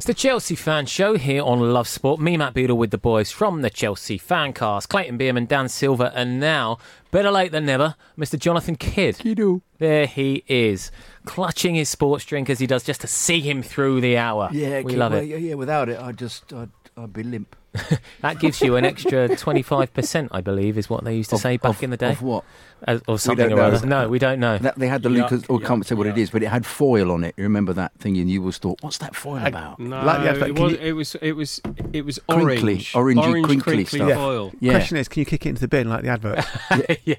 It's 0.00 0.06
the 0.06 0.14
Chelsea 0.14 0.54
fan 0.54 0.86
show 0.86 1.18
here 1.18 1.42
on 1.42 1.60
Love 1.74 1.86
Sport. 1.86 2.20
Me, 2.20 2.34
Matt 2.38 2.54
Beadle, 2.54 2.78
with 2.78 2.90
the 2.90 2.96
boys 2.96 3.30
from 3.30 3.60
the 3.60 3.68
Chelsea 3.68 4.18
fancast. 4.18 4.88
Clayton 4.88 5.18
Beerman, 5.18 5.46
Dan 5.46 5.68
Silver, 5.68 6.10
and 6.14 6.40
now, 6.40 6.78
better 7.10 7.30
late 7.30 7.52
than 7.52 7.66
never, 7.66 7.96
Mr. 8.16 8.38
Jonathan 8.38 8.76
Kidd. 8.76 9.18
Kiddo. 9.18 9.60
There 9.76 10.06
he 10.06 10.42
is, 10.48 10.90
clutching 11.26 11.74
his 11.74 11.90
sports 11.90 12.24
drink 12.24 12.48
as 12.48 12.60
he 12.60 12.66
does 12.66 12.82
just 12.82 13.02
to 13.02 13.06
see 13.06 13.40
him 13.40 13.62
through 13.62 14.00
the 14.00 14.16
hour. 14.16 14.48
Yeah, 14.52 14.80
we 14.80 14.96
love 14.96 15.12
it. 15.12 15.26
Yeah, 15.26 15.36
yeah, 15.36 15.52
without 15.52 15.90
it, 15.90 16.00
I 16.00 16.12
just, 16.12 16.50
I'd, 16.50 16.70
I'd 16.96 17.12
be 17.12 17.22
limp. 17.22 17.56
That 18.20 18.38
gives 18.38 18.60
you 18.60 18.76
an 18.76 18.84
extra 18.84 19.28
25%, 19.28 20.28
I 20.32 20.40
believe, 20.42 20.76
is 20.76 20.90
what 20.90 21.04
they 21.04 21.16
used 21.16 21.30
to 21.30 21.36
Of- 21.36 21.42
say 21.42 21.56
back 21.56 21.76
of- 21.76 21.82
in 21.82 21.90
the 21.90 21.96
day. 21.96 22.10
Of 22.10 22.20
what? 22.22 22.44
As- 22.86 23.00
or 23.08 23.18
something 23.18 23.50
or 23.52 23.56
know. 23.56 23.62
other. 23.62 23.86
No, 23.86 24.08
we 24.08 24.18
don't 24.18 24.38
know. 24.40 24.58
That, 24.58 24.78
they 24.78 24.88
had 24.88 25.02
the 25.02 25.08
Yuck, 25.08 25.30
Lucas, 25.30 25.48
or 25.48 25.58
yuck, 25.60 25.66
can't 25.66 25.86
say 25.86 25.94
what 25.94 26.06
it 26.06 26.14
yuck. 26.16 26.18
is, 26.18 26.30
but 26.30 26.42
it 26.42 26.48
had 26.48 26.66
foil 26.66 27.10
on 27.12 27.24
it. 27.24 27.34
You 27.38 27.44
remember 27.44 27.72
that 27.74 27.92
thing? 27.98 28.18
And 28.18 28.28
you 28.30 28.40
always 28.40 28.58
thought, 28.58 28.78
what's 28.82 28.98
that 28.98 29.14
foil 29.16 29.44
about? 29.46 29.78
No, 29.78 30.04
Like 30.04 30.22
the 30.38 30.46
it 30.46 30.58
was, 30.58 30.72
you- 30.72 30.78
it 30.80 30.92
was 30.92 31.14
it 31.22 31.32
was 31.32 31.60
it 31.92 32.04
was 32.04 32.18
Crinkly, 32.28 32.86
orange, 32.94 33.16
orangey, 33.18 33.28
orange 33.28 33.46
crinkly 33.62 33.84
stuff. 33.86 34.08
Yeah. 34.08 34.14
foil. 34.16 34.52
Yeah, 34.60 34.72
Question 34.72 34.96
is, 34.98 35.08
can 35.08 35.20
you 35.20 35.26
kick 35.26 35.46
it 35.46 35.48
into 35.50 35.60
the 35.62 35.68
bin 35.68 35.88
like 35.88 36.02
the 36.02 36.08
advert? 36.10 36.44
yeah. 37.04 37.14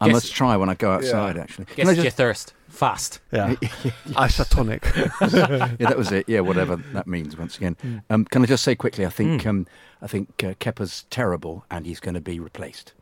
I 0.00 0.06
Guess- 0.08 0.12
must 0.12 0.34
try 0.34 0.56
when 0.56 0.68
I 0.68 0.74
go 0.74 0.90
outside. 0.90 1.38
Actually, 1.38 1.66
Can 1.66 1.86
Guess 1.86 1.98
I 1.98 2.02
your 2.02 2.10
thirst. 2.10 2.52
Fast. 2.74 3.20
yeah. 3.32 3.54
Isotonic. 4.14 4.82
yeah, 5.80 5.86
that 5.88 5.96
was 5.96 6.12
it. 6.12 6.28
Yeah, 6.28 6.40
whatever 6.40 6.76
that 6.92 7.06
means. 7.06 7.36
Once 7.36 7.56
again, 7.56 8.02
um, 8.10 8.24
can 8.24 8.42
I 8.42 8.46
just 8.46 8.64
say 8.64 8.74
quickly? 8.74 9.06
I 9.06 9.10
think 9.10 9.46
um, 9.46 9.66
I 10.02 10.06
think 10.06 10.42
uh, 10.44 10.54
Kepa's 10.60 11.04
terrible, 11.10 11.64
and 11.70 11.86
he's 11.86 12.00
going 12.00 12.14
to 12.14 12.20
be 12.20 12.38
replaced. 12.40 12.92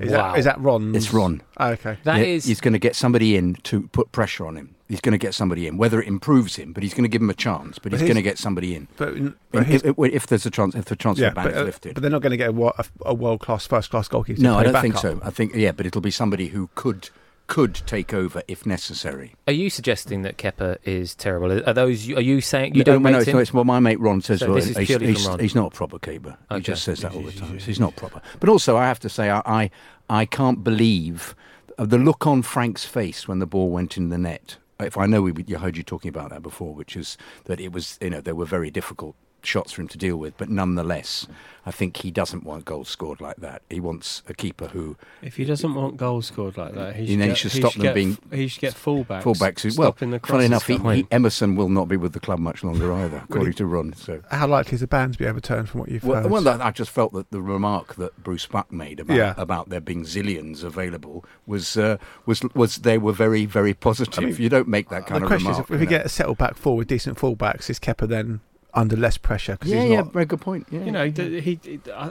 Is, 0.00 0.12
Wow. 0.12 0.32
that, 0.32 0.38
is 0.38 0.44
that 0.44 0.60
Ron? 0.60 0.94
It's 0.94 1.12
Ron. 1.12 1.42
Oh, 1.56 1.70
okay. 1.70 1.96
That 2.04 2.18
Yeah, 2.18 2.24
is- 2.24 2.44
He's 2.44 2.60
going 2.60 2.72
to 2.74 2.78
get 2.78 2.94
somebody 2.94 3.34
in 3.36 3.54
to 3.64 3.88
put 3.88 4.12
pressure 4.12 4.46
on 4.46 4.56
him. 4.56 4.76
He's 4.88 5.00
going 5.00 5.12
to 5.12 5.18
get 5.18 5.34
somebody 5.34 5.66
in, 5.66 5.76
whether 5.76 6.00
it 6.00 6.06
improves 6.06 6.54
him, 6.56 6.72
but 6.72 6.82
he's 6.84 6.94
going 6.94 7.02
to 7.02 7.08
give 7.08 7.20
him 7.22 7.30
a 7.30 7.34
chance. 7.34 7.78
But 7.80 7.84
But 7.84 7.92
he's 7.92 8.00
he's- 8.02 8.08
going 8.08 8.16
to 8.16 8.22
get 8.22 8.38
somebody 8.38 8.76
in. 8.76 8.86
But, 8.96 9.14
but 9.50 9.66
he's, 9.66 9.82
if, 9.82 9.96
if 9.98 10.26
there's 10.28 10.46
a 10.46 10.50
chance, 10.50 10.74
if 10.76 10.84
the 10.84 10.94
transfer 10.94 11.24
yeah, 11.24 11.30
ban 11.30 11.44
but, 11.46 11.52
is 11.54 11.58
uh, 11.58 11.64
lifted. 11.64 11.94
but 11.94 12.02
they're 12.02 12.10
not 12.12 12.22
going 12.22 12.30
to 12.30 12.36
get 12.36 12.50
a, 12.50 12.62
a, 12.62 12.84
a 13.06 13.14
world 13.14 13.40
class, 13.40 13.66
first 13.66 13.90
class 13.90 14.06
goalkeeper. 14.06 14.40
no, 14.40 14.56
I 14.58 14.62
don't 14.62 14.80
think 14.80 14.94
backup. 14.94 15.20
so. 15.20 15.26
I 15.26 15.30
think 15.30 15.54
yeah, 15.56 15.72
but 15.72 15.84
it'll 15.86 16.00
be 16.00 16.10
somebody 16.12 16.48
who 16.48 16.68
could 16.76 17.08
could 17.46 17.74
take 17.86 18.14
over 18.14 18.42
if 18.48 18.64
necessary. 18.64 19.34
Are 19.46 19.52
you 19.52 19.70
suggesting 19.70 20.22
that 20.22 20.38
Kepa 20.38 20.78
is 20.84 21.14
terrible? 21.14 21.52
Are 21.68 21.72
those? 21.72 22.08
Are 22.10 22.20
you 22.20 22.40
saying 22.40 22.74
you 22.74 22.80
no, 22.80 22.84
don't 22.84 23.02
no, 23.02 23.20
him? 23.20 23.32
no, 23.34 23.38
it's 23.38 23.52
what 23.52 23.66
my 23.66 23.80
mate 23.80 24.00
Ron 24.00 24.20
says. 24.20 24.40
So 24.40 24.46
well, 24.46 24.56
this 24.56 24.68
is 24.68 24.76
he's, 24.76 24.88
he's- 24.88 25.26
Ron. 25.26 25.38
he's 25.38 25.54
not 25.54 25.72
a 25.72 25.76
proper 25.76 25.98
keeper. 25.98 26.36
He 26.50 26.60
just 26.60 26.84
says 26.84 27.00
that 27.00 27.14
all 27.14 27.22
the 27.22 27.32
time. 27.32 27.58
So 27.60 27.66
he's 27.66 27.80
not 27.80 27.96
proper. 27.96 28.22
But 28.40 28.48
also, 28.48 28.76
I 28.76 28.86
have 28.86 29.00
to 29.00 29.08
say, 29.08 29.30
I 29.30 29.42
I, 29.44 29.70
I 30.08 30.24
can't 30.24 30.64
believe 30.64 31.34
the 31.78 31.98
look 31.98 32.26
on 32.26 32.42
Frank's 32.42 32.84
face 32.84 33.26
when 33.28 33.38
the 33.38 33.46
ball 33.46 33.70
went 33.70 33.96
in 33.96 34.08
the 34.08 34.18
net. 34.18 34.56
If 34.80 34.98
I 34.98 35.06
know 35.06 35.22
we 35.22 35.32
you 35.46 35.58
heard 35.58 35.76
you 35.76 35.82
talking 35.82 36.08
about 36.08 36.30
that 36.30 36.42
before, 36.42 36.74
which 36.74 36.96
is 36.96 37.16
that 37.44 37.60
it 37.60 37.72
was 37.72 37.98
you 38.00 38.10
know 38.10 38.20
they 38.20 38.32
were 38.32 38.44
very 38.46 38.70
difficult 38.70 39.14
shots 39.44 39.72
for 39.72 39.82
him 39.82 39.88
to 39.88 39.98
deal 39.98 40.16
with, 40.16 40.36
but 40.36 40.48
nonetheless, 40.48 41.26
I 41.64 41.70
think 41.70 41.98
he 41.98 42.10
doesn't 42.10 42.44
want 42.44 42.64
goals 42.64 42.88
scored 42.88 43.20
like 43.20 43.36
that. 43.36 43.62
He 43.70 43.78
wants 43.80 44.22
a 44.28 44.34
keeper 44.34 44.66
who 44.68 44.96
If 45.20 45.36
he 45.36 45.44
doesn't 45.44 45.74
want 45.74 45.96
goals 45.96 46.26
scored 46.26 46.56
like 46.56 46.74
that, 46.74 46.96
he 46.96 47.02
You 47.02 47.08
should, 47.08 47.18
know, 47.18 47.24
he 47.24 47.28
get, 47.30 47.36
should 47.38 47.52
he 47.52 47.60
stop 47.60 47.72
should 47.72 47.80
them 47.82 47.86
get, 47.86 47.94
being 47.94 48.18
He 48.32 48.48
should 48.48 48.60
get 48.60 48.74
fullbacks. 48.74 49.22
fullbacks. 49.22 49.60
Who, 49.62 49.68
well, 49.80 49.90
stopping 49.92 50.10
the 50.10 50.18
funny 50.20 50.44
enough, 50.46 50.66
he, 50.66 50.76
he, 50.78 51.06
Emerson 51.10 51.54
will 51.56 51.68
not 51.68 51.86
be 51.88 51.96
with 51.96 52.12
the 52.14 52.20
club 52.20 52.38
much 52.40 52.64
longer 52.64 52.92
either, 52.92 53.22
according 53.28 53.52
to 53.54 53.66
Ron. 53.66 53.92
So. 53.94 54.22
How 54.30 54.46
likely 54.48 54.74
is 54.74 54.80
the 54.80 54.86
ban 54.88 55.12
to 55.12 55.18
be 55.18 55.26
overturned 55.26 55.68
from 55.68 55.80
what 55.80 55.88
you've 55.90 56.02
Well, 56.04 56.22
heard? 56.22 56.30
well, 56.30 56.42
that- 56.42 56.60
I 56.60 56.70
just 56.72 56.90
felt 56.90 57.12
that 57.12 57.30
the 57.30 57.40
remark 57.40 57.94
that 57.94 58.22
Bruce 58.22 58.46
Buck 58.46 58.72
made 58.72 58.98
about 59.00 59.16
Yeah. 59.16 59.34
about 59.36 59.68
there 59.68 59.80
being 59.80 60.02
zillions 60.04 60.64
available 60.64 61.24
was 61.46 61.76
uh, 61.76 61.96
was 62.26 62.42
was 62.54 62.76
they 62.78 62.98
were 62.98 63.12
very 63.12 63.46
very 63.46 63.74
positive. 63.74 64.18
I 64.18 64.26
mean, 64.26 64.36
you 64.36 64.48
don't 64.48 64.68
make 64.68 64.88
that 64.88 65.06
kind 65.06 65.20
the 65.20 65.26
of 65.26 65.28
question 65.28 65.48
remark. 65.48 65.64
is, 65.66 65.70
if, 65.70 65.74
if 65.74 65.80
we 65.80 65.86
know. 65.86 65.90
get 65.90 66.06
a 66.06 66.08
settled 66.08 66.38
back 66.38 66.56
four 66.56 66.76
with 66.76 66.88
decent 66.88 67.18
fullbacks, 67.18 67.70
is 67.70 67.78
Kepa 67.78 68.08
then 68.08 68.40
under 68.74 68.96
less 68.96 69.16
pressure? 69.18 69.56
Cause 69.56 69.70
yeah, 69.70 69.82
he's 69.82 69.90
yeah, 69.90 69.96
not, 70.02 70.12
very 70.12 70.24
good 70.26 70.40
point. 70.40 70.66
Yeah. 70.70 70.84
You 70.84 70.90
know, 70.92 71.10
he, 71.10 71.40
he, 71.40 71.60
he- 71.62 71.80
I, 71.92 72.10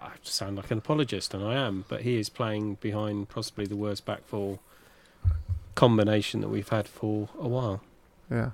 I 0.00 0.10
sound 0.22 0.56
like 0.56 0.70
an 0.70 0.78
apologist, 0.78 1.34
and 1.34 1.44
I 1.44 1.54
am, 1.54 1.84
but 1.88 2.02
he 2.02 2.18
is 2.18 2.28
playing 2.28 2.76
behind 2.80 3.28
possibly 3.28 3.66
the 3.66 3.76
worst 3.76 4.04
back 4.04 4.24
four 4.26 4.58
combination 5.74 6.40
that 6.40 6.48
we've 6.48 6.68
had 6.68 6.88
for 6.88 7.28
a 7.38 7.48
while. 7.48 7.82
yeah. 8.30 8.50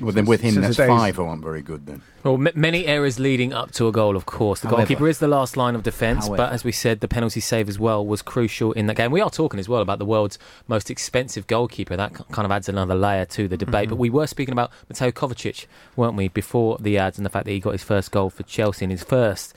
Well, 0.00 0.12
then 0.12 0.26
with 0.26 0.40
him, 0.40 0.54
Since 0.54 0.76
that's 0.76 0.88
five 0.88 1.16
who 1.16 1.24
aren't 1.24 1.42
very 1.42 1.62
good. 1.62 1.86
Then 1.86 2.02
Well, 2.24 2.34
m- 2.34 2.48
many 2.54 2.86
errors 2.86 3.18
leading 3.18 3.52
up 3.52 3.70
to 3.72 3.88
a 3.88 3.92
goal, 3.92 4.16
of 4.16 4.26
course. 4.26 4.60
The 4.60 4.68
However- 4.68 4.82
goalkeeper 4.82 5.08
is 5.08 5.18
the 5.18 5.28
last 5.28 5.56
line 5.56 5.74
of 5.74 5.82
defence, 5.82 6.28
but 6.28 6.52
as 6.52 6.64
we 6.64 6.72
said, 6.72 7.00
the 7.00 7.08
penalty 7.08 7.40
save 7.40 7.68
as 7.68 7.78
well 7.78 8.04
was 8.04 8.20
crucial 8.22 8.72
in 8.72 8.86
that 8.88 8.96
game. 8.96 9.10
We 9.10 9.20
are 9.20 9.30
talking 9.30 9.58
as 9.60 9.68
well 9.68 9.80
about 9.80 9.98
the 9.98 10.04
world's 10.04 10.38
most 10.68 10.90
expensive 10.90 11.46
goalkeeper. 11.46 11.96
That 11.96 12.12
kind 12.32 12.44
of 12.44 12.50
adds 12.52 12.68
another 12.68 12.94
layer 12.94 13.24
to 13.26 13.48
the 13.48 13.56
debate. 13.56 13.84
Mm-hmm. 13.84 13.90
But 13.90 13.96
we 13.98 14.10
were 14.10 14.26
speaking 14.26 14.52
about 14.52 14.70
Mateo 14.88 15.10
Kovacic, 15.10 15.66
weren't 15.96 16.14
we, 16.16 16.28
before 16.28 16.78
the 16.80 16.98
ads 16.98 17.18
and 17.18 17.24
the 17.24 17.30
fact 17.30 17.44
that 17.46 17.52
he 17.52 17.60
got 17.60 17.72
his 17.72 17.82
first 17.84 18.10
goal 18.10 18.28
for 18.30 18.42
Chelsea 18.42 18.84
in 18.84 18.90
his 18.90 19.02
first 19.04 19.54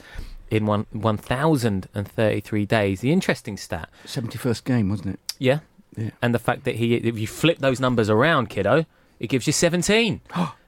in 0.52 0.66
one 0.66 0.86
1,033 0.94 2.66
days. 2.66 3.02
The 3.02 3.12
interesting 3.12 3.58
stat, 3.58 3.90
seventy 4.06 4.38
first 4.38 4.66
game, 4.66 4.90
wasn't 4.90 5.16
it? 5.16 5.20
yeah, 5.38 5.60
Yeah. 5.96 6.10
and 6.22 6.34
the 6.34 6.40
fact 6.40 6.64
that 6.64 6.76
he, 6.76 6.96
if 6.96 7.18
you 7.20 7.28
flip 7.28 7.60
those 7.60 7.80
numbers 7.80 8.10
around, 8.10 8.50
kiddo, 8.50 8.86
it 9.20 9.28
gives 9.28 9.48
you 9.48 9.54
17. 9.54 10.22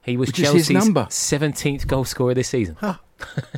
He 0.04 0.16
was 0.16 0.28
Which 0.28 0.36
Chelsea's 0.36 0.70
number. 0.70 1.04
17th 1.04 1.86
goal 1.86 2.04
scorer 2.04 2.34
this 2.34 2.48
season. 2.48 2.76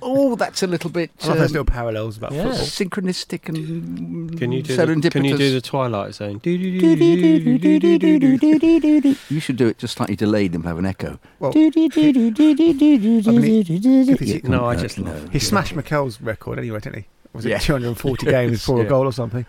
oh, 0.02 0.36
that's 0.36 0.62
a 0.62 0.66
little 0.66 0.90
bit 0.90 1.10
I 1.22 1.28
love 1.28 1.38
those 1.38 1.50
um, 1.50 1.52
little 1.52 1.64
parallels 1.64 2.18
about 2.18 2.32
yeah. 2.32 2.42
football. 2.44 2.66
synchronistic 2.66 3.48
and 3.48 4.38
Can 4.38 4.52
you 4.52 4.62
do? 4.62 4.76
The, 4.76 4.82
serendipitous. 4.86 5.12
can 5.12 5.24
you 5.24 5.38
do 5.38 5.52
the 5.52 5.60
Twilight 5.62 6.14
Zone? 6.14 6.40
You 6.44 6.80
should 9.40 9.56
do 9.56 9.68
it 9.68 9.78
just 9.78 9.96
slightly 9.96 10.16
delayed 10.16 10.54
and 10.54 10.64
have 10.64 10.78
an 10.78 10.86
echo. 10.86 11.18
Well, 11.38 11.52
I 11.54 11.58
mean, 11.58 11.72
if 11.76 11.96
No, 14.44 14.66
I 14.66 14.76
just 14.76 14.98
love. 14.98 15.30
he 15.30 15.38
smashed 15.38 15.74
Mikel's 15.74 16.20
record 16.20 16.58
anyway, 16.58 16.80
didn't 16.80 16.98
he? 17.00 17.06
Was 17.32 17.46
it 17.46 17.50
Yeah. 17.50 17.58
240 17.58 18.26
games 18.26 18.60
before 18.60 18.78
yeah. 18.78 18.84
a 18.84 18.88
goal 18.88 19.06
or 19.06 19.12
something? 19.12 19.46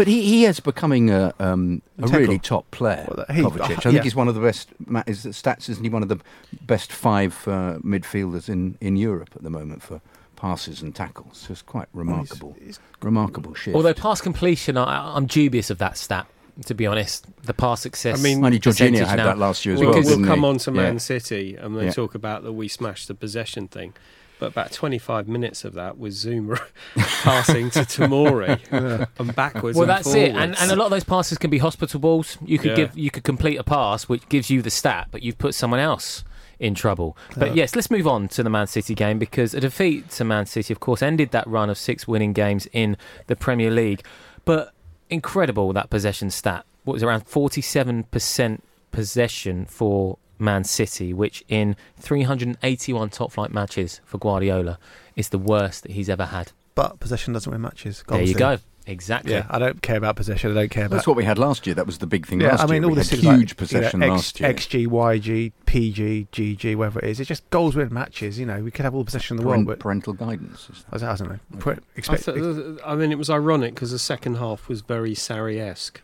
But 0.00 0.06
he, 0.08 0.22
he 0.22 0.44
is 0.46 0.60
becoming 0.60 1.10
a, 1.10 1.34
um, 1.38 1.82
a 1.98 2.02
Integral. 2.04 2.20
really 2.22 2.38
top 2.38 2.70
player, 2.70 3.06
Well, 3.14 3.26
he- 3.28 3.42
Kovacic. 3.42 3.60
I 3.70 3.74
think 3.80 3.94
yeah. 3.96 4.02
he's 4.02 4.14
one 4.14 4.28
of 4.28 4.34
the 4.34 4.40
best. 4.40 4.70
Matt, 4.86 5.06
is 5.06 5.24
the 5.24 5.28
stats 5.30 5.68
isn't 5.68 5.84
he 5.84 5.90
one 5.90 6.02
of 6.02 6.08
the 6.08 6.18
best 6.62 6.90
five 6.90 7.34
uh, 7.46 7.76
midfielders 7.84 8.48
in, 8.48 8.78
in 8.80 8.96
Europe 8.96 9.28
at 9.36 9.42
the 9.42 9.50
moment 9.50 9.82
for 9.82 10.00
passes 10.36 10.80
and 10.80 10.94
tackles? 10.96 11.36
So 11.46 11.52
it's 11.52 11.60
quite 11.60 11.88
remarkable, 11.92 12.56
He's- 12.58 12.80
remarkable 13.02 13.52
shit. 13.54 13.74
Although 13.74 13.92
pass 13.92 14.22
completion, 14.22 14.78
I, 14.78 15.14
I'm 15.14 15.26
dubious 15.26 15.68
of 15.68 15.76
that 15.78 15.98
stat. 15.98 16.26
To 16.66 16.74
be 16.74 16.86
honest, 16.86 17.26
the 17.44 17.54
pass 17.54 17.80
success. 17.82 18.18
I 18.18 18.22
mean, 18.22 18.42
Only 18.44 18.58
Jorginho 18.58 18.64
percentage 18.64 19.06
had 19.06 19.16
now- 19.16 19.24
that 19.26 19.38
last 19.38 19.66
year 19.66 19.74
as 19.74 19.80
We'll, 19.80 19.90
well. 19.92 20.02
we'll 20.02 20.24
come 20.26 20.40
he? 20.40 20.46
on 20.46 20.58
to 20.58 20.70
Man 20.70 20.94
Yeah. 20.94 20.98
City 20.98 21.56
and 21.56 21.76
they 21.76 21.86
Yeah. 21.86 21.92
talk 21.92 22.14
about 22.14 22.42
that 22.44 22.52
we 22.52 22.68
smashed 22.68 23.06
the 23.08 23.14
possession 23.14 23.68
thing. 23.68 23.92
But 24.40 24.46
about 24.46 24.72
25 24.72 25.28
minutes 25.28 25.64
of 25.64 25.74
that 25.74 25.98
was 25.98 26.24
Zouma 26.24 26.58
passing 26.96 27.70
to 27.70 27.80
Tomori 27.80 28.58
and 29.18 29.36
backwards 29.36 29.76
well, 29.76 29.82
and 29.82 29.90
that's 29.90 30.12
it, 30.14 30.34
and, 30.34 30.58
and 30.58 30.70
a 30.72 30.76
lot 30.76 30.86
of 30.86 30.90
those 30.90 31.04
passes 31.04 31.38
can 31.38 31.50
be 31.50 31.58
hospital 31.58 32.00
balls. 32.00 32.38
You 32.44 32.58
could 32.58 32.70
Yeah. 32.70 32.76
give, 32.76 32.98
you 32.98 33.10
could 33.10 33.22
complete 33.24 33.58
a 33.58 33.62
pass 33.64 34.08
which 34.08 34.28
gives 34.28 34.50
you 34.50 34.62
the 34.62 34.70
stat, 34.70 35.08
but 35.10 35.22
you've 35.22 35.38
put 35.38 35.54
someone 35.54 35.78
else 35.78 36.24
in 36.58 36.74
trouble. 36.74 37.16
But 37.36 37.54
yes, 37.54 37.74
let's 37.76 37.90
move 37.90 38.06
on 38.06 38.28
to 38.28 38.42
the 38.42 38.50
Man 38.50 38.66
City 38.66 38.94
game 38.94 39.18
because 39.18 39.54
a 39.54 39.60
defeat 39.60 40.10
to 40.10 40.24
Man 40.24 40.46
City, 40.46 40.72
of 40.72 40.80
course, 40.80 41.00
ended 41.02 41.30
that 41.30 41.46
run 41.46 41.70
of 41.70 41.78
six 41.78 42.08
winning 42.08 42.32
games 42.32 42.66
in 42.72 42.96
the 43.28 43.36
Premier 43.36 43.70
League. 43.70 44.02
But 44.44 44.72
incredible 45.10 45.72
that 45.74 45.90
possession 45.90 46.30
stat. 46.30 46.64
What 46.84 46.94
was 46.94 47.02
it, 47.02 47.06
around 47.06 47.26
forty-seven 47.26 48.04
percent 48.04 48.64
possession 48.90 49.66
for 49.66 50.18
Man 50.40 50.64
City, 50.64 51.12
which 51.12 51.44
in 51.48 51.76
381 51.98 53.10
top 53.10 53.32
flight 53.32 53.52
matches 53.52 54.00
for 54.04 54.18
Guardiola 54.18 54.78
is 55.16 55.28
the 55.28 55.38
worst 55.38 55.82
that 55.82 55.92
he's 55.92 56.08
ever 56.08 56.26
had. 56.26 56.52
But 56.74 57.00
possession 57.00 57.32
doesn't 57.34 57.50
win 57.50 57.60
matches. 57.60 58.02
There 58.08 58.18
you 58.22 58.24
Goals 58.26 58.32
do. 58.32 58.38
go. 58.38 58.58
Exactly. 58.86 59.32
Yeah, 59.32 59.46
I 59.50 59.58
don't 59.58 59.82
care 59.82 59.96
about 59.98 60.16
possession. 60.16 60.50
I 60.50 60.54
don't 60.54 60.70
care 60.70 60.86
about. 60.86 60.96
That's 60.96 61.06
what 61.06 61.16
we 61.16 61.24
had 61.24 61.38
last 61.38 61.66
year. 61.66 61.74
That 61.74 61.86
was 61.86 61.98
the 61.98 62.06
big 62.06 62.26
thing 62.26 62.40
yeah, 62.40 62.52
last 62.52 62.62
I 62.62 62.66
mean, 62.66 62.76
year. 62.82 62.84
all 62.84 62.90
we 62.90 62.94
this 62.96 63.10
had 63.10 63.18
is 63.20 63.24
like, 63.24 63.36
huge 63.38 63.50
you 63.50 63.54
know, 63.54 63.58
possession 63.58 64.02
X- 64.02 64.10
last 64.10 64.40
year. 64.40 64.52
XG, 64.54 64.86
YG, 64.88 65.52
PG, 65.66 66.28
GG, 66.32 66.76
whatever 66.76 66.98
it 67.00 67.04
is. 67.10 67.20
It's 67.20 67.28
just 67.28 67.48
goals 67.50 67.76
win 67.76 67.92
matches. 67.92 68.38
You 68.38 68.46
know, 68.46 68.62
we 68.62 68.70
could 68.70 68.84
have 68.84 68.94
all 68.94 69.02
the 69.02 69.04
possession 69.04 69.36
in 69.36 69.42
the 69.44 69.48
Parent- 69.48 69.66
world, 69.66 69.78
but 69.78 69.82
parental 69.82 70.14
guidance. 70.14 70.68
is 70.70 70.84
that- 70.90 70.94
I 70.94 70.98
don't- 70.98 71.30
I 71.30 71.36
don't 71.58 71.78
I, 71.78 71.98
expect, 71.98 72.24
th- 72.24 72.78
I 72.84 72.94
mean, 72.96 73.12
it 73.12 73.18
was 73.18 73.30
ironic 73.30 73.74
because 73.74 73.90
the 73.92 73.98
second 73.98 74.36
half 74.36 74.66
was 74.68 74.80
very 74.80 75.12
Sarri-esque. 75.14 76.00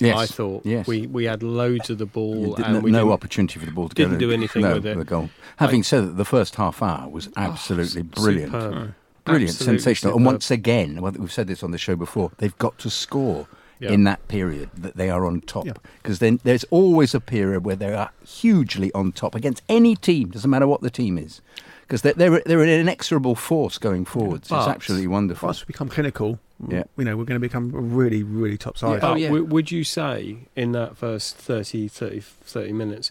Yes. 0.00 0.16
I 0.16 0.26
thought 0.26 0.64
Yes. 0.64 0.86
we 0.86 1.06
we 1.06 1.24
had 1.24 1.42
loads 1.42 1.90
of 1.90 1.98
the 1.98 2.06
ball 2.06 2.54
did- 2.54 2.64
and 2.64 2.74
no, 2.74 2.80
we 2.80 2.90
no 2.90 3.10
opportunity 3.12 3.58
for 3.58 3.66
the 3.66 3.72
ball 3.72 3.88
to 3.88 3.94
go. 3.94 4.04
didn't 4.04 4.18
do 4.18 4.30
anything 4.30 4.62
no, 4.62 4.74
with 4.74 4.86
it. 4.86 4.96
The 4.96 5.04
goal. 5.04 5.30
Having 5.56 5.82
said 5.82 6.06
that, 6.06 6.16
the 6.16 6.24
first 6.24 6.54
half 6.56 6.82
hour 6.82 7.08
was 7.08 7.28
oh, 7.28 7.32
absolutely 7.40 8.02
s- 8.02 8.06
brilliant. 8.22 8.52
superb. 8.52 8.94
Brilliant, 9.24 9.54
sensational. 9.56 10.16
And 10.16 10.24
once 10.24 10.50
again, 10.50 11.00
well, 11.02 11.12
we've 11.18 11.32
said 11.32 11.48
this 11.48 11.62
on 11.62 11.70
the 11.70 11.78
show 11.78 11.96
before, 11.96 12.30
they've 12.38 12.56
got 12.58 12.78
to 12.78 12.88
score 12.88 13.46
Yeah. 13.80 13.90
in 13.92 14.04
that 14.04 14.26
period 14.28 14.70
that 14.74 14.96
they 14.96 15.10
are 15.10 15.26
on 15.26 15.42
top. 15.42 15.66
Yeah. 15.66 15.72
Because 16.02 16.18
then 16.20 16.40
there's 16.44 16.64
always 16.70 17.14
a 17.14 17.20
period 17.20 17.64
where 17.66 17.76
they 17.76 17.92
are 17.92 18.10
hugely 18.26 18.90
on 18.94 19.12
top 19.12 19.34
against 19.34 19.62
any 19.68 19.96
team, 19.96 20.30
doesn't 20.30 20.48
matter 20.50 20.66
what 20.66 20.80
the 20.80 20.90
team 20.90 21.18
is. 21.18 21.40
Because 21.88 22.02
they're, 22.02 22.12
they're, 22.12 22.42
they're 22.44 22.62
an 22.62 22.68
inexorable 22.68 23.34
force 23.34 23.78
going 23.78 24.04
forwards. 24.04 24.48
But- 24.48 24.58
it's 24.60 24.68
absolutely 24.68 25.06
wonderful. 25.08 25.46
once 25.46 25.62
we 25.62 25.66
become 25.72 25.88
clinical, 25.88 26.38
Yeah. 26.68 26.84
you 26.98 27.04
know, 27.04 27.16
we're 27.16 27.24
going 27.24 27.40
to 27.40 27.44
become 27.48 27.70
really, 27.72 28.22
really 28.22 28.58
top 28.58 28.76
side. 28.76 29.00
But 29.00 29.10
Oh, 29.12 29.14
yeah. 29.14 29.28
w- 29.28 29.44
would 29.46 29.70
you 29.70 29.84
say 29.84 30.48
in 30.54 30.72
that 30.72 30.98
first 30.98 31.36
30, 31.36 31.88
30, 31.88 32.20
30 32.20 32.72
minutes 32.74 33.10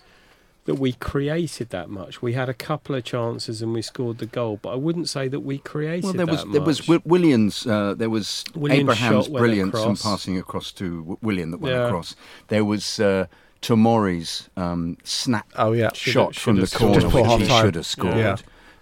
that 0.66 0.76
we 0.76 0.94
created 0.94 1.72
that 1.72 1.90
much? 1.90 2.22
We 2.22 2.34
had 2.34 2.50
a 2.50 2.54
couple 2.54 2.94
of 2.94 3.04
chances 3.04 3.64
and 3.64 3.74
we 3.74 3.82
scored 3.82 4.20
the 4.20 4.28
goal, 4.28 4.60
but 4.62 4.70
I 4.70 4.76
wouldn't 4.76 5.10
say 5.10 5.28
that 5.28 5.40
we 5.40 5.58
created 5.58 6.04
that 6.04 6.16
much. 6.16 6.16
Well, 6.16 6.26
there 6.26 6.32
was 6.36 6.44
that 6.44 6.52
there 6.52 6.62
was 6.62 6.80
much. 6.82 6.88
Wi- 6.88 7.02
Williams. 7.06 7.66
Uh, 7.66 7.96
there 7.98 8.12
was 8.12 8.44
Williams' 8.54 8.82
Abraham's 8.82 9.28
brilliance 9.28 9.80
and 9.80 10.00
passing 10.00 10.38
across 10.38 10.72
to 10.74 11.00
W- 11.00 11.18
Willian 11.24 11.50
that 11.50 11.62
went 11.62 11.74
Yeah. 11.74 11.88
across. 11.88 12.16
There 12.50 12.64
was 12.64 13.00
uh, 13.00 13.26
Tomori's 13.60 14.50
um, 14.56 14.98
snap 15.04 15.48
Oh 15.56 15.72
yeah, 15.72 15.90
Should've- 15.94 16.12
shot 16.14 16.36
from 16.36 16.58
the 16.58 16.68
should've 16.68 16.70
scored. 17.02 17.12
corner 17.12 17.38
which 17.40 17.48
he 17.50 17.58
should 17.60 17.74
have 17.76 17.86
scored. 17.88 18.18
Yeah. 18.18 18.36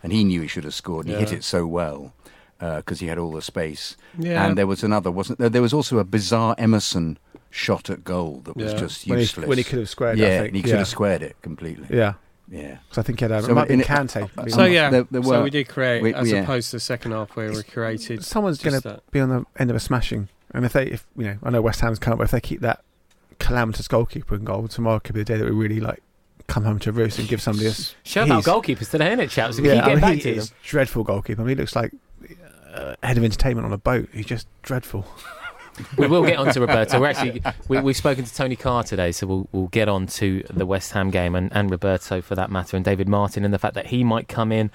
And 0.06 0.14
he 0.14 0.24
knew 0.24 0.42
he 0.42 0.48
should 0.48 0.64
have 0.64 0.74
scored. 0.74 1.08
And 1.08 1.16
He 1.16 1.20
hit 1.20 1.34
it 1.34 1.44
so 1.44 1.66
well 1.66 2.14
because 2.60 3.00
he 3.02 3.08
had 3.08 3.18
all 3.18 3.32
the 3.32 3.42
space. 3.42 3.98
Yeah. 4.18 4.46
And 4.46 4.58
there 4.58 4.68
was 4.68 4.84
another, 4.84 5.12
wasn't 5.12 5.40
there? 5.40 5.50
There 5.50 5.62
was 5.62 5.74
also 5.74 5.98
a 6.00 6.04
bizarre 6.06 6.56
Emerson 6.58 7.18
shot 7.50 7.90
at 7.90 8.04
goal 8.04 8.42
that 8.46 8.56
was 8.56 8.74
Yeah. 8.74 8.80
just 8.80 9.08
When 9.08 9.18
he- 9.18 9.24
useless. 9.24 9.48
when 9.48 9.58
he 9.58 9.64
could 9.64 9.80
have 9.80 9.90
squared 9.90 10.20
it, 10.20 10.22
yeah, 10.22 10.28
I 10.28 10.38
think. 10.38 10.48
and 10.50 10.56
he 10.58 10.62
could 10.62 10.72
Yeah. 10.72 10.78
have 10.78 10.88
squared 10.88 11.22
it 11.22 11.36
completely. 11.42 11.88
Yeah. 11.90 12.14
Yeah. 12.52 12.78
So 12.92 13.02
I 13.02 13.04
think 13.04 13.20
he 13.20 13.24
had 13.24 13.32
a, 13.32 13.42
So 13.42 13.50
it 13.52 13.56
might 13.56 13.68
be 13.70 13.74
in 13.76 13.82
it- 13.82 13.88
Kante. 13.88 14.30
uh, 14.38 14.48
So 14.50 14.66
yeah, 14.66 14.90
there- 14.90 15.08
there 15.10 15.24
so 15.24 15.44
we 15.44 15.50
did 15.50 15.68
create, 15.68 16.04
we- 16.04 16.14
as 16.14 16.30
yeah. 16.32 16.42
opposed 16.44 16.70
to 16.72 16.76
the 16.78 16.80
second 16.82 17.12
half 17.14 17.36
where 17.36 17.52
we 17.52 17.64
created. 17.64 18.24
Someone's 18.24 18.62
going 18.62 18.80
to 18.82 19.02
be 19.12 19.20
on 19.20 19.30
the 19.30 19.46
end 19.58 19.70
of 19.72 19.76
a 19.76 19.80
smashing, 19.80 20.28
and 20.54 20.64
if 20.66 20.74
they, 20.74 20.86
if 20.86 21.06
you 21.18 21.24
know, 21.26 21.38
I 21.44 21.50
know 21.50 21.62
West 21.62 21.82
Ham's 21.82 21.98
can't, 21.98 22.18
but 22.20 22.26
if 22.26 22.32
they 22.32 22.42
keep 22.42 22.62
that 22.62 22.82
calamitous 23.40 23.88
goalkeeper 23.88 24.36
in 24.36 24.44
goal, 24.44 24.68
tomorrow 24.68 25.00
could 25.00 25.16
be 25.16 25.22
the 25.22 25.26
day 25.26 25.38
that 25.38 25.46
we 25.46 25.52
really 25.52 25.80
like 25.80 26.02
come 26.48 26.64
home 26.64 26.80
to 26.80 26.92
roost 26.92 27.20
and 27.20 27.28
give 27.28 27.42
somebody 27.42 27.68
a. 27.68 27.74
Show 28.04 28.24
about 28.24 28.44
goalkeepers 28.44 28.90
today, 28.92 29.16
innit, 29.16 29.30
chaps? 29.30 29.60
We 29.60 29.68
Yeah, 29.68 29.76
keep 29.76 29.84
I 29.84 29.88
mean, 29.90 30.00
back 30.00 30.20
to 30.22 30.36
them. 30.36 30.46
dreadful 30.64 31.04
goalkeeper. 31.04 31.42
I 31.42 31.46
mean, 31.46 31.58
he 31.58 31.62
looks 31.62 31.76
like 31.76 31.92
uh, 32.74 32.96
head 33.04 33.18
of 33.18 33.24
entertainment 33.24 33.66
on 33.66 33.74
a 33.74 33.78
boat. 33.78 34.10
He's 34.14 34.26
just 34.26 34.48
dreadful. 34.62 35.06
we 35.98 36.08
will 36.08 36.24
get 36.26 36.38
on 36.38 36.54
to 36.54 36.62
Roberto. 36.62 37.00
We're 37.00 37.08
actually 37.08 37.42
we, 37.68 37.80
we've 37.80 37.98
spoken 37.98 38.24
to 38.26 38.34
Tony 38.34 38.56
Carr 38.56 38.84
today, 38.84 39.12
so 39.12 39.28
we'll 39.28 39.50
we'll 39.52 39.68
get 39.68 39.88
on 39.90 40.08
to 40.08 40.44
the 40.50 40.66
West 40.66 40.92
Ham 40.94 41.10
game 41.10 41.36
and, 41.36 41.52
and 41.54 41.70
Roberto 41.72 42.22
for 42.22 42.36
that 42.36 42.50
matter, 42.52 42.76
and 42.78 42.86
David 42.86 43.08
Martin 43.10 43.44
and 43.46 43.54
the 43.54 43.60
fact 43.60 43.74
that 43.76 43.88
he 43.88 44.04
might 44.04 44.28
come 44.28 44.52
in 44.52 44.72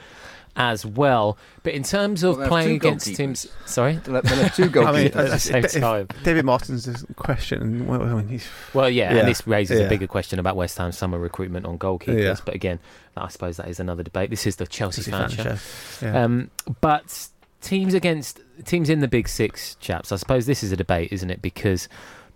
as 0.56 0.84
well. 0.84 1.38
But 1.62 1.74
in 1.74 1.82
terms 1.82 2.22
of 2.22 2.38
Well, 2.38 2.48
playing 2.48 2.76
against 2.76 3.14
teams, 3.14 3.46
sorry, 3.66 3.96
They'll 4.04 4.20
they'll 4.22 4.36
have 4.36 4.54
two 4.56 4.62
I 4.64 4.66
mean, 4.66 4.72
goalkeepers. 4.72 5.06
at 5.06 5.12
the 5.12 5.22
uh, 5.32 5.38
same 5.38 5.62
time. 5.82 6.08
David 6.24 6.44
Martin's 6.44 7.04
question. 7.16 7.86
Well, 7.86 8.02
I 8.02 8.14
mean, 8.14 8.28
he's, 8.28 8.46
Well, 8.74 8.90
yeah, 8.90 9.12
Yeah, 9.12 9.20
and 9.20 9.28
this 9.28 9.46
raises 9.46 9.78
yeah. 9.80 9.86
a 9.86 9.88
bigger 9.88 10.06
question 10.06 10.38
about 10.38 10.56
West 10.56 10.76
Ham's 10.78 10.98
summer 10.98 11.18
recruitment 11.18 11.66
on 11.66 11.78
goalkeepers. 11.78 12.22
Yeah. 12.22 12.36
But 12.44 12.54
again, 12.54 12.78
I 13.16 13.28
suppose 13.28 13.56
that 13.58 13.68
is 13.68 13.80
another 13.80 14.02
debate. 14.02 14.30
This 14.30 14.46
is 14.46 14.56
the 14.56 14.66
Chelsea, 14.66 15.02
Chelsea 15.02 15.10
fan 15.10 15.28
fan 15.30 15.44
show. 15.44 15.54
show. 15.56 16.06
Yeah. 16.06 16.24
Um, 16.24 16.50
but 16.80 17.28
teams 17.60 17.94
against 17.94 18.40
teams 18.64 18.88
in 18.90 19.00
the 19.00 19.08
Big 19.08 19.28
Six, 19.28 19.76
chaps. 19.76 20.12
I 20.12 20.16
suppose 20.16 20.46
this 20.46 20.62
is 20.62 20.72
a 20.72 20.76
debate, 20.76 21.12
isn't 21.12 21.30
it? 21.30 21.42
Because 21.42 21.88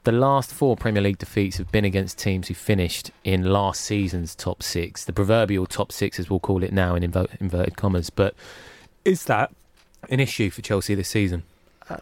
the 0.04 0.12
last 0.12 0.52
four 0.52 0.76
Premier 0.76 1.02
League 1.02 1.18
defeats 1.18 1.56
have 1.56 1.72
been 1.72 1.84
against 1.84 2.18
teams 2.18 2.48
who 2.48 2.54
finished 2.54 3.10
in 3.24 3.44
last 3.44 3.80
season's 3.80 4.34
top 4.34 4.62
six, 4.62 5.04
the 5.04 5.12
proverbial 5.12 5.66
top 5.66 5.90
six, 5.90 6.18
as 6.20 6.28
we'll 6.28 6.40
call 6.40 6.62
it 6.62 6.72
now 6.72 6.94
in 6.94 7.10
invo- 7.10 7.40
inverted 7.40 7.76
commas. 7.76 8.10
But 8.10 8.34
is 9.04 9.24
that 9.24 9.54
an 10.10 10.20
issue 10.20 10.50
for 10.50 10.60
Chelsea 10.62 10.94
this 10.94 11.08
season? 11.08 11.42
Uh, 11.88 11.96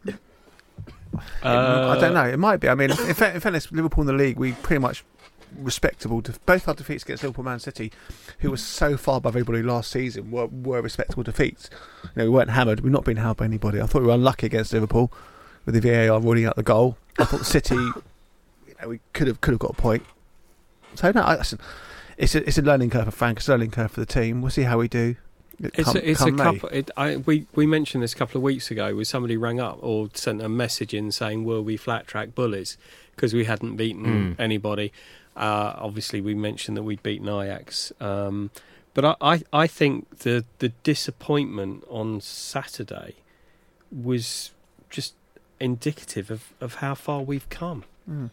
I 1.42 2.00
don't 2.00 2.14
know. 2.14 2.24
It 2.24 2.38
might 2.38 2.56
be. 2.58 2.68
I 2.68 2.74
mean, 2.74 2.90
in, 2.90 3.14
fa- 3.14 3.34
in 3.34 3.40
fairness, 3.40 3.70
Liverpool 3.70 4.02
in 4.02 4.06
the 4.08 4.12
league, 4.12 4.36
we 4.36 4.52
pretty 4.52 4.80
much 4.80 5.04
respectable. 5.56 6.20
Def- 6.20 6.44
both 6.44 6.66
our 6.66 6.74
defeats 6.74 7.04
against 7.04 7.22
Liverpool, 7.22 7.44
Man 7.44 7.60
City, 7.60 7.92
who 8.40 8.50
were 8.50 8.56
so 8.56 8.96
far 8.96 9.18
above 9.18 9.36
everybody 9.36 9.62
last 9.62 9.92
season, 9.92 10.30
were, 10.32 10.46
were 10.46 10.82
respectable 10.82 11.22
defeats. 11.22 11.70
You 12.02 12.10
know, 12.16 12.24
we 12.24 12.30
weren't 12.30 12.50
hammered. 12.50 12.80
We've 12.80 12.92
not 12.92 13.04
been 13.04 13.18
hammered 13.18 13.36
by 13.36 13.44
anybody. 13.44 13.80
I 13.80 13.86
thought 13.86 14.02
we 14.02 14.08
were 14.08 14.14
unlucky 14.14 14.46
against 14.46 14.72
Liverpool 14.72 15.12
with 15.64 15.74
the 15.74 15.80
VAR 15.80 16.20
ruling 16.20 16.44
out 16.46 16.56
the 16.56 16.62
goal. 16.62 16.96
I 17.18 17.24
thought 17.24 17.44
City, 17.46 17.74
you 17.74 17.94
know, 18.80 18.88
we 18.88 19.00
could 19.12 19.26
have 19.26 19.40
could 19.40 19.52
have 19.52 19.58
got 19.60 19.70
a 19.70 19.74
point. 19.74 20.02
So 20.94 21.10
no, 21.12 21.22
I, 21.22 21.36
listen, 21.36 21.58
it's 22.16 22.34
a 22.34 22.46
it's 22.46 22.58
a 22.58 22.62
learning 22.62 22.90
curve 22.90 23.04
for 23.06 23.10
Frank. 23.10 23.38
It's 23.38 23.48
a 23.48 23.52
learning 23.52 23.70
curve 23.70 23.90
for 23.92 24.00
the 24.00 24.06
team. 24.06 24.42
We'll 24.42 24.50
see 24.50 24.62
how 24.62 24.78
we 24.78 24.88
do. 24.88 25.16
It's 25.60 25.84
come- 25.84 25.96
a, 25.96 26.00
it's 26.10 26.22
a 26.22 26.32
couple. 26.32 26.68
It, 26.70 26.90
I, 26.96 27.16
we 27.18 27.46
we 27.54 27.66
mentioned 27.66 28.02
this 28.02 28.12
a 28.14 28.16
couple 28.16 28.38
of 28.38 28.42
weeks 28.42 28.70
ago. 28.70 28.94
Where 28.96 29.04
somebody 29.04 29.36
rang 29.36 29.60
up 29.60 29.78
or 29.80 30.08
sent 30.14 30.42
a 30.42 30.48
message 30.48 30.92
in 30.94 31.12
saying, 31.12 31.44
"Were 31.44 31.62
we 31.62 31.76
flat 31.76 32.06
track 32.06 32.34
bullies?" 32.34 32.76
Because 33.14 33.32
we 33.34 33.44
hadn't 33.44 33.76
beaten 33.76 34.34
Mm. 34.36 34.40
anybody. 34.40 34.92
Uh, 35.36 35.74
obviously, 35.76 36.20
we 36.20 36.34
mentioned 36.34 36.76
that 36.76 36.82
we'd 36.82 37.02
beaten 37.02 37.28
Ajax. 37.28 37.92
Um, 38.00 38.50
but 38.94 39.04
I, 39.04 39.14
I, 39.20 39.42
I 39.52 39.66
think 39.66 40.18
the 40.20 40.44
the 40.58 40.70
disappointment 40.82 41.84
on 41.88 42.20
Saturday 42.20 43.14
was 43.90 44.50
just 44.90 45.14
indicative 45.62 46.30
of, 46.30 46.52
of 46.60 46.76
how 46.76 46.94
far 46.94 47.22
we've 47.22 47.48
come. 47.48 47.84
Mm. 48.08 48.30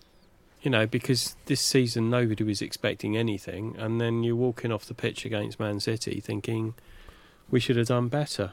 You 0.62 0.72
know, 0.72 0.86
because 0.86 1.36
this 1.46 1.62
season 1.62 2.10
nobody 2.10 2.44
was 2.44 2.62
expecting 2.62 3.16
anything, 3.16 3.76
and 3.78 4.02
then 4.02 4.24
you're 4.24 4.36
walking 4.36 4.72
off 4.74 4.86
the 4.86 4.94
pitch 4.94 5.24
against 5.26 5.60
Man 5.60 5.80
City 5.80 6.20
thinking 6.20 6.74
we 7.50 7.62
should 7.62 7.78
have 7.78 7.88
done 7.88 8.10
better. 8.10 8.52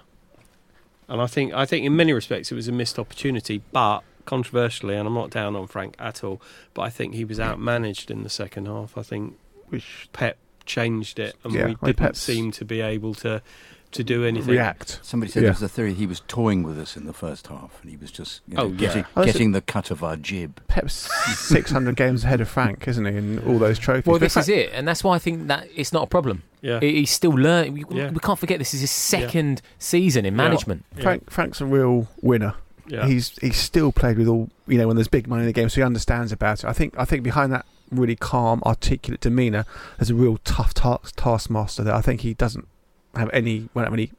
And 1.09 1.21
I 1.21 1.27
think 1.27 1.53
I 1.53 1.67
think 1.67 1.85
in 1.85 1.97
many 1.97 2.13
respects 2.13 2.53
it 2.53 2.55
was 2.55 2.69
a 2.69 2.73
missed 2.73 2.99
opportunity, 2.99 3.61
but 3.73 4.03
controversially, 4.25 4.95
and 4.97 5.07
I'm 5.09 5.15
not 5.15 5.31
down 5.31 5.57
on 5.57 5.67
Frank 5.67 5.97
at 5.99 6.23
all, 6.23 6.41
but 6.75 6.83
I 6.83 6.91
think 6.91 7.15
he 7.15 7.25
was 7.25 7.39
outmanaged 7.41 8.11
in 8.11 8.23
the 8.23 8.29
second 8.31 8.67
half. 8.67 8.97
I 8.99 9.03
think 9.03 9.37
Which 9.69 10.09
Pep 10.13 10.37
changed 10.65 11.19
it, 11.19 11.35
and 11.45 11.53
Yeah, 11.53 11.67
we 11.67 11.75
didn't 11.75 11.97
Pep's- 11.97 12.21
seem 12.21 12.51
to 12.53 12.65
be 12.65 12.81
able 12.81 13.15
to 13.15 13.43
to 13.93 14.05
do 14.05 14.25
anything. 14.25 14.51
react. 14.51 14.99
Somebody 15.03 15.31
said 15.33 15.43
Yeah. 15.43 15.47
there 15.49 15.53
was 15.55 15.63
a 15.63 15.69
theory 15.69 15.95
he 15.95 16.07
was 16.07 16.21
toying 16.29 16.63
with 16.63 16.79
us 16.79 16.97
in 16.97 17.07
the 17.07 17.13
first 17.13 17.47
half, 17.47 17.79
and 17.83 17.91
he 17.91 17.97
was 17.97 18.11
just 18.11 18.41
you 18.47 18.55
know, 18.57 18.65
Oh, 18.65 18.69
getting, 18.69 19.05
Oh, 19.17 19.23
that's 19.23 19.33
getting 19.33 19.53
the 19.53 19.61
cut 19.61 19.91
of 19.91 20.03
our 20.05 20.17
jib. 20.17 20.61
Pep's 20.69 21.09
600 21.49 21.97
games 22.05 22.25
ahead 22.25 22.41
of 22.41 22.49
Frank, 22.49 22.87
isn't 22.89 23.05
he? 23.05 23.17
And 23.17 23.41
all 23.47 23.59
those 23.59 23.79
trophies. 23.79 24.07
Well, 24.07 24.19
this 24.19 24.35
Frank- 24.35 24.45
is 24.45 24.49
it, 24.49 24.71
and 24.73 24.87
that's 24.87 25.03
why 25.05 25.15
I 25.15 25.19
think 25.19 25.47
that 25.49 25.69
it's 25.75 25.93
not 25.93 26.03
a 26.05 26.07
problem. 26.07 26.43
Yeah, 26.63 26.81
He's 26.81 27.11
still 27.11 27.31
learning. 27.33 27.75
We, 27.75 27.85
Yeah. 27.91 28.11
we 28.11 28.19
can't 28.19 28.39
forget 28.39 28.59
this 28.59 28.75
is 28.75 28.81
his 28.81 28.91
second 28.91 29.63
season 29.79 30.25
in 30.27 30.35
Yeah. 30.35 30.37
management. 30.37 30.85
Frank 31.01 31.31
Frank's 31.31 31.61
a 31.61 31.67
real 31.67 32.09
winner. 32.23 32.55
yeah. 32.89 33.07
He's 33.07 33.33
he's 33.41 33.57
still 33.57 33.93
played 33.93 34.19
with 34.19 34.27
all 34.29 34.49
you 34.67 34.79
know 34.79 34.87
when 34.89 34.97
there's 34.97 35.09
big 35.09 35.27
money 35.29 35.43
in 35.43 35.47
the 35.47 35.53
game, 35.53 35.69
so 35.69 35.77
he 35.77 35.83
understands 35.83 36.33
about 36.33 36.65
it. 36.65 36.67
I 36.67 36.73
think 36.73 36.95
I 36.99 37.05
think 37.05 37.23
behind 37.23 37.53
that 37.53 37.67
really 37.93 38.17
calm, 38.17 38.61
articulate 38.67 39.21
demeanour, 39.21 39.65
there's 39.99 40.11
a 40.11 40.15
real 40.15 40.39
tough 40.45 40.75
task, 40.75 41.15
taskmaster 41.17 41.85
there. 41.85 41.95
I 41.95 42.01
think 42.01 42.23
he 42.23 42.35
doesn't 42.35 42.67
have 43.19 43.31
any 43.33 43.69
won't 43.75 43.87
have 43.87 43.95
any 43.95 44.11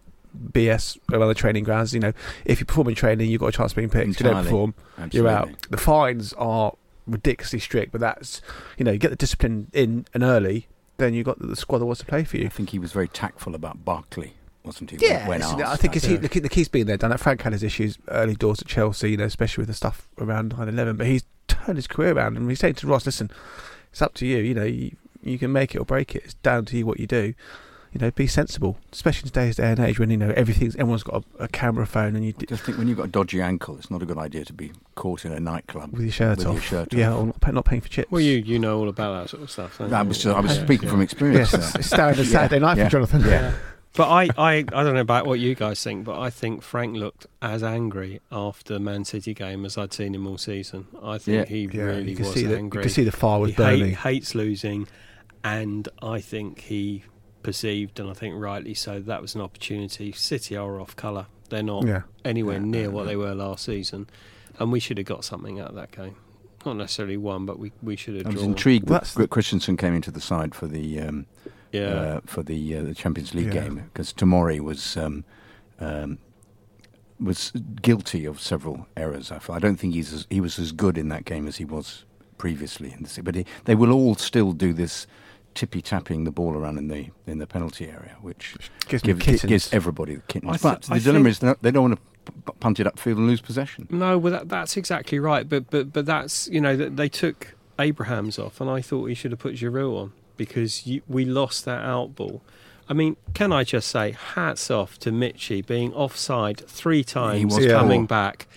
BS 0.52 0.98
around 1.12 1.28
the 1.30 1.36
training 1.36 1.64
grounds. 1.64 1.94
You 1.94 2.00
know, 2.00 2.14
if 2.46 2.60
you 2.60 2.66
perform 2.66 2.90
in 2.90 2.96
training, 2.96 3.30
you've 3.30 3.42
got 3.42 3.48
a 3.48 3.52
chance 3.52 3.72
of 3.72 3.78
being 3.78 3.90
picked. 3.90 4.10
If 4.10 4.20
you 4.20 4.26
don't 4.26 4.44
perform, 4.44 4.74
Absolutely. 4.98 5.20
you're 5.20 5.30
out. 5.30 5.50
The 5.70 5.78
fines 5.78 6.34
are 6.34 6.74
ridiculously 7.06 7.60
strict, 7.60 7.92
but 7.92 8.02
that's 8.02 8.42
you 8.78 8.86
know 8.86 8.92
you 8.92 8.98
get 8.98 9.10
the 9.10 9.16
discipline 9.16 9.68
in 9.74 10.06
and 10.14 10.24
early, 10.24 10.68
then 10.98 11.14
you 11.14 11.24
got 11.24 11.40
the 11.40 11.56
squad 11.56 11.80
that 11.80 11.86
wants 11.86 12.00
to 12.02 12.06
play 12.06 12.24
for 12.24 12.38
you. 12.38 12.46
I 12.46 12.50
think 12.50 12.72
he 12.72 12.80
was 12.80 12.92
very 12.92 13.08
tactful 13.08 13.56
about 13.56 13.86
Barkley, 13.86 14.34
wasn't 14.64 14.92
he? 14.92 14.98
Yeah, 15.00 15.28
when. 15.28 15.42
I 15.42 15.76
think 15.76 15.96
it's 15.96 16.06
he, 16.06 16.18
the, 16.18 16.30
key, 16.30 16.40
the 16.40 16.50
key's 16.50 16.68
been 16.68 16.88
there, 16.88 16.98
done 16.98 17.12
that. 17.12 17.20
Frank 17.20 17.42
had 17.42 17.54
his 17.54 17.64
issues 17.64 17.98
early 18.10 18.36
doors 18.36 18.62
at 18.62 18.68
Chelsea, 18.68 19.12
you 19.12 19.18
know, 19.18 19.26
especially 19.26 19.62
with 19.62 19.70
the 19.70 19.74
stuff 19.74 20.08
around 20.20 20.56
9-11, 20.56 20.98
but 20.98 21.08
he's 21.08 21.24
turned 21.48 21.78
his 21.78 21.88
career 21.88 22.16
around 22.16 22.38
and 22.38 22.50
he's 22.50 22.60
saying 22.60 22.76
to 22.76 22.88
Ross, 22.88 23.06
listen, 23.06 23.32
it's 23.92 24.02
up 24.02 24.14
to 24.16 24.26
you, 24.26 24.38
you 24.38 24.54
know, 24.54 24.64
you, 24.64 24.96
you 25.24 25.40
can 25.40 25.52
make 25.52 25.74
it 25.74 25.80
or 25.80 25.86
break 25.86 26.16
it. 26.16 26.24
It's 26.26 26.34
down 26.36 26.66
to 26.66 26.78
you 26.78 26.86
what 26.86 27.00
you 27.00 27.08
do. 27.08 27.34
You 27.98 28.06
know, 28.06 28.12
be 28.12 28.28
sensible, 28.28 28.78
especially 28.94 29.26
in 29.26 29.32
today's 29.34 29.56
day 29.56 29.72
and 29.72 29.80
age 29.80 29.98
when, 29.98 30.12
you 30.12 30.18
know, 30.18 30.30
everything's, 30.38 30.76
everyone's 30.76 31.02
got 31.02 31.24
a, 31.40 31.46
a 31.46 31.48
camera 31.48 31.88
phone 31.88 32.16
and 32.16 32.24
you, 32.24 32.32
I 32.40 32.46
just 32.46 32.62
think 32.64 32.78
when 32.78 32.88
you've 32.88 32.98
got 32.98 33.06
a 33.06 33.10
dodgy 33.10 33.42
ankle, 33.42 33.76
it's 33.80 33.90
not 33.90 34.04
a 34.04 34.06
good 34.06 34.20
idea 34.20 34.46
to 34.46 34.54
be 34.54 34.72
caught 34.94 35.26
in 35.26 35.32
a 35.32 35.40
nightclub 35.40 35.92
with 35.94 36.04
your 36.04 36.12
shirt 36.12 36.38
with 36.38 36.46
off. 36.46 36.54
your 36.54 36.62
shirt 36.62 36.94
yeah, 36.94 37.12
off. 37.12 37.20
or 37.22 37.26
not, 37.26 37.54
not 37.56 37.66
paying 37.66 37.82
for 37.82 37.88
chips. 37.90 38.12
well, 38.12 38.22
you 38.22 38.38
you 38.38 38.60
know 38.60 38.78
all 38.80 38.88
about 38.88 39.20
that 39.24 39.30
sort 39.32 39.42
of 39.42 39.50
stuff. 39.50 39.80
don't 39.80 39.92
I 39.92 40.04
you? 40.04 40.08
was, 40.10 40.26
I 40.28 40.40
was 40.40 40.58
Yeah, 40.58 40.64
speaking 40.64 40.86
yeah. 40.86 40.92
from 40.92 41.02
experience. 41.02 41.52
Yes, 41.54 41.72
there. 41.72 41.80
it's 41.80 41.88
standard 41.88 42.28
Saturday 42.28 42.60
night 42.60 42.78
Yeah. 42.78 42.84
for 42.84 42.92
Jonathan. 42.92 43.22
Yeah. 43.22 43.54
But 43.96 44.10
I, 44.10 44.30
I, 44.38 44.52
I 44.58 44.64
don't 44.84 44.94
know 44.94 45.00
about 45.02 45.26
what 45.26 45.40
you 45.40 45.56
guys 45.56 45.84
think, 45.84 46.06
but 46.06 46.20
I 46.20 46.30
think 46.30 46.62
Frank 46.62 46.96
looked 46.96 47.26
as 47.42 47.64
angry 47.64 48.22
after 48.32 48.76
the 48.76 48.80
Man 48.80 49.06
City 49.06 49.34
game 49.34 49.66
as 49.66 49.76
I'd 49.76 49.92
seen 49.92 50.14
him 50.14 50.28
all 50.28 50.38
season. 50.38 50.86
I 51.02 51.18
think 51.18 51.50
Yeah. 51.50 51.56
he 51.56 51.62
Yeah, 51.76 51.82
really 51.86 52.12
you 52.12 52.16
can 52.16 52.26
was 52.26 52.36
see 52.36 52.44
that. 52.44 52.58
angry. 52.60 52.82
You 52.82 52.84
can 52.84 52.92
see 52.92 53.04
the 53.06 53.12
fire 53.12 53.40
was 53.40 53.54
burning. 53.54 53.80
he 53.86 53.90
hate- 53.94 53.98
hates 53.98 54.36
losing, 54.36 54.88
and 55.44 55.90
I 56.04 56.20
think 56.22 56.60
he 56.62 57.04
perceived, 57.48 57.98
and 57.98 58.10
I 58.10 58.14
think 58.14 58.36
rightly 58.38 58.74
so, 58.74 59.00
that 59.00 59.22
was 59.22 59.34
an 59.34 59.40
opportunity. 59.40 60.12
City 60.12 60.58
are 60.58 60.82
off 60.82 60.98
colour; 60.98 61.28
they're 61.48 61.64
not 61.64 61.88
Yeah. 61.88 62.02
anywhere 62.26 62.58
Yeah, 62.58 62.66
near 62.66 62.84
no, 62.88 62.90
what 62.92 63.04
no. 63.04 63.08
they 63.08 63.16
were 63.16 63.34
last 63.34 63.64
season, 63.64 64.10
and 64.60 64.70
we 64.70 64.82
should 64.82 64.98
have 64.98 65.08
got 65.08 65.24
something 65.24 65.58
out 65.58 65.70
of 65.70 65.76
that 65.76 65.92
game. 65.92 66.18
Not 66.66 66.76
necessarily 66.76 67.16
one, 67.16 67.46
but 67.46 67.58
we, 67.58 67.72
we 67.82 67.96
should 67.96 68.16
have 68.18 68.26
I 68.26 68.30
was 68.32 68.40
drawn. 68.40 68.50
intrigued 68.50 68.90
Well, 68.90 69.00
that 69.16 69.30
Christensen 69.30 69.78
came 69.78 69.94
into 69.94 70.12
the 70.12 70.20
side 70.20 70.54
for 70.54 70.68
the 70.68 71.00
um, 71.00 71.26
Yeah, 71.72 71.86
uh, 71.88 72.22
for 72.26 72.44
the 72.44 72.76
uh, 72.76 72.84
the 72.84 72.94
Champions 72.94 73.34
League 73.34 73.54
Yeah. 73.54 73.62
game 73.62 73.76
because 73.94 74.12
Tomori 74.12 74.60
was 74.60 74.98
um, 74.98 75.24
um, 75.80 76.18
was 77.18 77.54
guilty 77.82 78.26
of 78.26 78.42
several 78.42 78.88
errors. 78.98 79.32
I. 79.32 79.40
I 79.50 79.60
don't 79.60 79.78
think 79.78 79.94
he's 79.94 80.12
as, 80.12 80.28
he 80.30 80.42
was 80.42 80.60
as 80.60 80.74
good 80.74 80.98
in 80.98 81.08
that 81.08 81.24
game 81.24 81.48
as 81.48 81.56
he 81.56 81.64
was 81.66 82.04
previously. 82.38 82.92
In 82.92 83.04
the, 83.04 83.22
but 83.24 83.36
he, 83.36 83.46
they 83.64 83.74
will 83.76 83.94
all 83.94 84.16
still 84.16 84.52
do 84.52 84.74
this 84.74 85.08
tippy 85.58 85.82
tapping 85.82 86.24
the 86.24 86.32
ball 86.32 86.54
around 86.56 86.78
in 86.78 86.88
the 86.88 87.10
in 87.26 87.40
the 87.40 87.48
penalty 87.48 87.86
area, 87.88 88.16
which 88.22 88.56
Gives 88.88 89.02
give, 89.04 89.20
gi- 89.20 89.38
gives 89.48 89.74
everybody 89.74 90.16
the 90.16 90.22
kittens. 90.24 90.50
I 90.52 90.58
th- 90.58 90.62
but 90.62 90.82
the 90.84 90.94
I 90.94 91.00
dilemma 91.00 91.24
think- 91.26 91.32
is 91.32 91.40
they 91.40 91.48
don't- 91.48 91.62
they 91.64 91.72
don't 91.72 91.90
want 91.90 91.96
to 92.26 92.32
p- 92.32 92.58
punt 92.60 92.80
it 92.80 92.88
upfield 92.88 93.18
and 93.18 93.28
lose 93.28 93.42
possession. 93.42 93.88
No, 93.90 94.18
well, 94.18 94.32
that, 94.34 94.50
that's 94.50 94.78
exactly 94.78 95.20
right. 95.20 95.48
But 95.50 95.70
but 95.70 95.92
but 95.92 96.06
that's 96.06 96.48
you 96.50 96.62
know 96.62 96.76
they 96.76 97.10
took 97.10 97.56
Abraham's 97.80 98.38
off, 98.40 98.62
and 98.62 98.70
I 98.70 98.82
thought 98.82 99.06
he 99.06 99.16
should 99.16 99.32
have 99.32 99.40
put 99.40 99.56
Giroud 99.56 99.98
on 100.04 100.14
because 100.38 100.86
you, 100.88 101.02
we 101.08 101.26
lost 101.26 101.66
that 101.66 101.84
out 101.84 102.16
ball. 102.16 102.42
I 102.90 102.94
mean, 102.94 103.18
can 103.34 103.52
I 103.52 103.64
just 103.64 103.90
say 103.90 104.12
hats 104.12 104.72
off 104.72 104.98
to 105.00 105.12
Michy 105.12 105.66
being 105.66 105.94
offside 105.94 106.60
three 106.68 107.04
times, 107.04 107.58
Yeah. 107.58 107.72
coming 107.74 108.06
back. 108.06 108.48